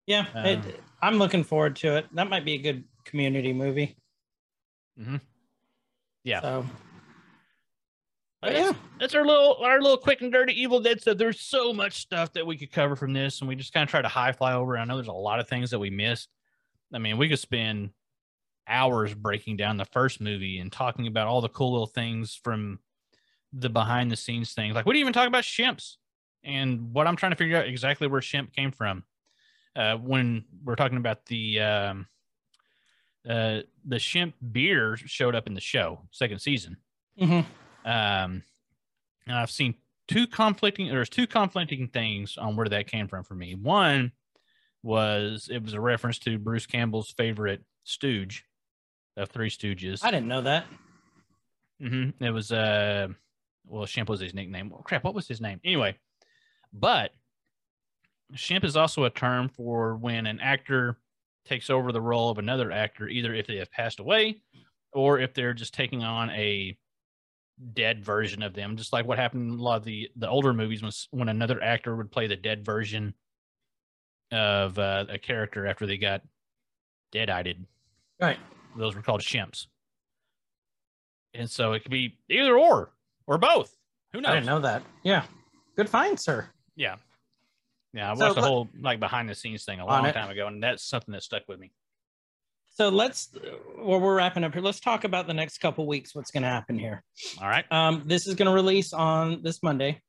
[0.06, 0.26] Yeah.
[0.44, 2.06] it, Um, I'm looking forward to it.
[2.14, 3.96] That might be a good community movie.
[4.98, 5.20] Mhm.
[6.24, 6.40] Yeah.
[6.40, 6.66] So
[8.40, 8.62] But yeah.
[8.66, 11.16] that's, that's our little our little quick and dirty Evil Dead stuff.
[11.18, 13.90] There's so much stuff that we could cover from this, and we just kind of
[13.90, 14.76] try to high fly over.
[14.76, 16.28] I know there's a lot of things that we missed.
[16.92, 17.90] I mean, we could spend
[18.68, 22.78] hours breaking down the first movie and talking about all the cool little things from
[23.52, 24.74] the behind the scenes things.
[24.74, 25.96] Like we didn't even talk about Shemps
[26.44, 29.04] and what I'm trying to figure out exactly where Shemp came from.
[29.74, 32.06] Uh, when we're talking about the um,
[33.28, 36.76] uh, the Shemp beer showed up in the show second season.
[37.20, 37.46] mhm.
[37.84, 38.42] Um,
[39.26, 39.74] and I've seen
[40.08, 40.88] two conflicting.
[40.88, 43.54] There's two conflicting things on where that came from for me.
[43.54, 44.12] One
[44.82, 48.44] was it was a reference to Bruce Campbell's favorite stooge
[49.16, 50.00] of Three Stooges.
[50.04, 50.66] I didn't know that.
[51.80, 53.08] hmm It was uh,
[53.66, 54.72] well, Shemp was his nickname.
[54.74, 55.60] Oh, crap, what was his name?
[55.64, 55.96] Anyway,
[56.72, 57.12] but
[58.34, 60.98] Shemp is also a term for when an actor
[61.44, 64.40] takes over the role of another actor, either if they have passed away
[64.92, 66.76] or if they're just taking on a
[67.74, 70.52] dead version of them, just like what happened in a lot of the the older
[70.52, 73.14] movies was when another actor would play the dead version
[74.30, 76.22] of uh, a character after they got
[77.12, 77.66] dead-eyed.
[78.20, 78.38] Right.
[78.76, 79.66] Those were called shemps.
[81.34, 82.92] And so it could be either or
[83.26, 83.76] or both.
[84.12, 84.30] Who knows?
[84.30, 84.82] I didn't know that.
[85.02, 85.24] Yeah.
[85.76, 86.48] Good find, sir.
[86.76, 86.96] Yeah.
[87.94, 90.46] Yeah, I So watched the whole like behind the scenes thing a long time ago,
[90.46, 91.70] and that's something that stuck with me.
[92.74, 93.28] So let's,
[93.78, 94.62] well, we're wrapping up here.
[94.62, 96.14] Let's talk about the next couple weeks.
[96.14, 97.04] What's going to happen here?
[97.38, 100.00] All right, Um, this is going to release on this Monday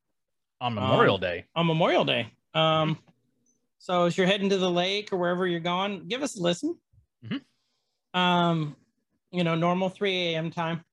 [0.61, 1.45] on Memorial Um, Day.
[1.55, 2.31] on Memorial Day.
[2.53, 2.97] Um,
[3.79, 6.77] so as you're heading to the lake or wherever you're going, give us a listen.
[7.25, 7.41] Mhm.
[8.17, 8.77] Um,
[9.31, 10.49] you know, normal 3 a.m.
[10.49, 10.85] time.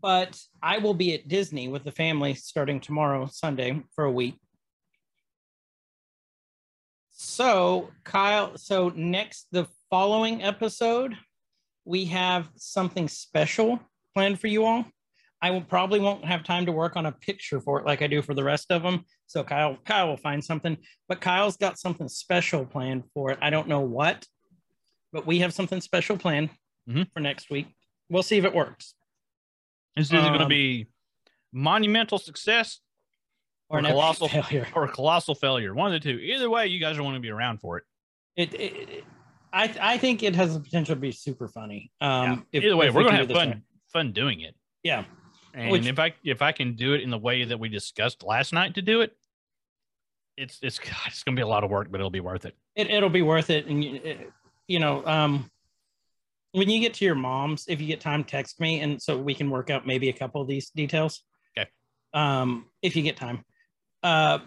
[0.00, 4.38] But I will be at Disney with the family starting tomorrow, Sunday, for a week.
[7.24, 11.16] So, Kyle, so next, the following episode,
[11.84, 13.78] we have something special
[14.12, 14.84] planned for you all.
[15.40, 18.08] I will probably won't have time to work on a picture for it like I
[18.08, 19.04] do for the rest of them.
[19.28, 20.76] So Kyle, Kyle will find something,
[21.08, 23.38] but Kyle's got something special planned for it.
[23.40, 24.26] I don't know what,
[25.12, 26.50] but we have something special planned
[26.88, 27.08] Mhm.
[27.12, 27.68] for next week.
[28.08, 28.94] We'll see if it works
[29.96, 30.88] Is This is going to um, be
[31.52, 32.80] monumental success
[33.72, 34.68] or Or colossal- failure.
[34.74, 35.74] or a colossal failure.
[35.74, 36.18] One of the two.
[36.18, 37.84] Either way, you guys are want to be around for it.
[38.36, 39.04] It, it, it-
[39.54, 41.90] I, I think it has the potential to be super funny.
[42.00, 43.62] Um, if- Either way, we're we gonna have fun
[43.92, 44.54] fun doing it.
[44.82, 45.04] Yeah.
[45.54, 48.22] And Which- if I if I can do it in the way that we discussed
[48.22, 49.14] last night to do it,
[50.36, 52.56] it's it's God, it's gonna be a lot of work, but it'll be worth it.
[52.76, 54.32] it, it'll be worth it and you, it,
[54.68, 55.50] you know um
[56.52, 59.34] when you get to your mom's if you get time text me and so we
[59.34, 61.22] can work out maybe a couple of these details
[61.58, 61.68] Okay.
[62.14, 63.44] um if you get time
[64.02, 64.38] uh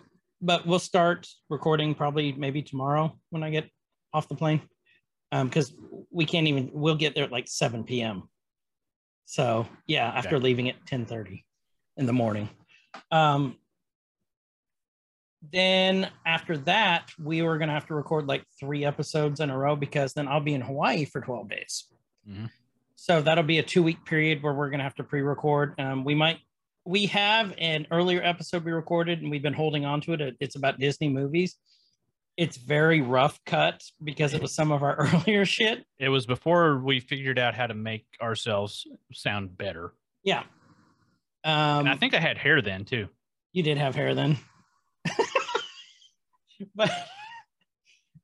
[0.41, 3.69] but we'll start recording probably maybe tomorrow when i get
[4.13, 4.61] off the plane
[5.31, 5.73] um because
[6.11, 8.29] we can't even we'll get there at like 7 p.m
[9.25, 10.43] so yeah after Okay.
[10.43, 11.43] leaving at 10 30
[11.97, 12.49] in the morning
[13.11, 13.55] um
[15.51, 19.55] then after that, we were going to have to record like three episodes in a
[19.57, 21.85] row because then I'll be in Hawaii for 12 days.
[22.27, 22.49] Mhm.
[22.95, 25.79] So that'll be a two week period where we're going to have to pre record.
[25.79, 26.39] Um, we might,
[26.85, 30.35] we have an earlier episode we recorded and we've been holding on to it.
[30.39, 31.57] It's about Disney movies.
[32.37, 35.85] It's very rough cut because it was some of our earlier shit.
[35.99, 39.93] It was before we figured out how to make ourselves sound better.
[40.23, 40.43] Yeah.
[41.43, 43.07] Um, And I think I had hair then too.
[43.53, 44.37] You did have hair then.
[46.75, 46.89] but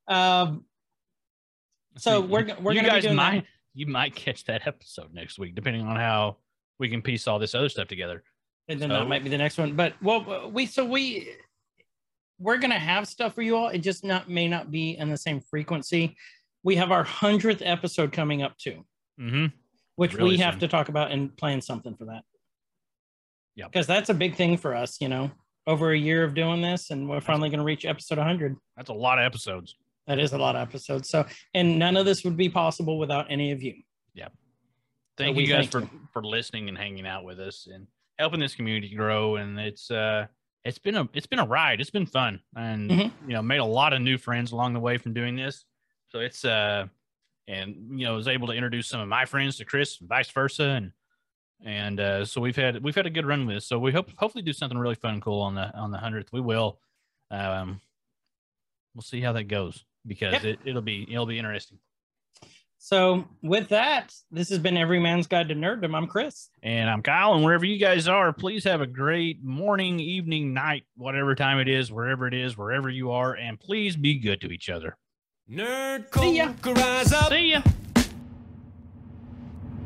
[0.07, 0.65] um
[1.97, 3.33] so we're we're you gonna be guys doing that.
[3.33, 6.38] might you might catch that episode next week, depending on how
[6.79, 8.23] we can piece all this other stuff together.
[8.72, 9.76] And then so- that might be the next one.
[9.76, 11.30] But well we so we
[12.39, 13.68] we're gonna have stuff for you all.
[13.69, 16.15] It just not may not be in the same frequency.
[16.64, 18.85] We have our hundredth episode coming up too,
[19.19, 19.48] Mm-hmm.
[19.95, 22.23] which Really we have to talk about and plan something for that.
[23.56, 25.30] Yeah, Because that's a big thing for us, you know.
[25.68, 28.56] Over a year of doing this, and we're finally going to reach episode 100.
[28.77, 29.76] That's a lot of episodes.
[30.07, 31.10] That is a lot of episodes.
[31.10, 33.76] So, and none of this would be possible without any of you.
[34.15, 34.30] Yeah.
[35.18, 37.85] Thank we you guys thank for for listening and hanging out with us and
[38.22, 39.35] helping this community grow.
[39.35, 40.27] And it's uh
[40.64, 41.81] it's been a it's been a ride.
[41.81, 43.11] It's been fun, and Mhm.
[43.27, 45.65] you know made a lot of new friends along the way from doing this.
[46.10, 46.88] So it's uh
[47.48, 50.30] and you know was able to introduce some of my friends to Chris, and vice
[50.30, 50.91] versa, and
[51.64, 53.68] and uh, so we've had we've had a good run with this.
[53.68, 56.31] So we hope hopefully do something really fun and cool on the on the hundredth.
[56.31, 56.80] We will.
[57.31, 57.81] Um,
[58.95, 60.43] we'll see how that goes because Yep.
[60.43, 61.80] it, it'll be it'll be interesting.
[62.83, 65.95] So, with that, this has been Every Man's Guide to Nerddom.
[65.95, 66.49] I'm Chris.
[66.63, 70.85] And I'm Kyle, and wherever you guys are, please have a great morning, evening, night,
[70.97, 74.47] whatever time it is, wherever it is, wherever you are, and please be good to
[74.47, 74.97] each other.
[75.47, 76.53] Nerd See ya.
[76.59, 77.29] Coke, rise up.
[77.29, 77.61] See ya.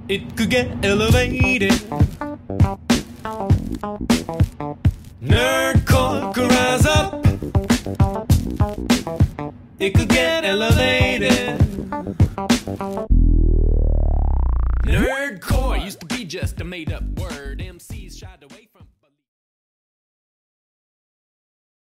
[0.08, 1.74] It could get elevated.
[5.22, 7.26] Nerdcore, rise up.
[9.86, 11.60] It could get elevated.
[14.84, 17.60] Nerdcore used to be just a made up word.
[17.60, 18.68] MCs shied away.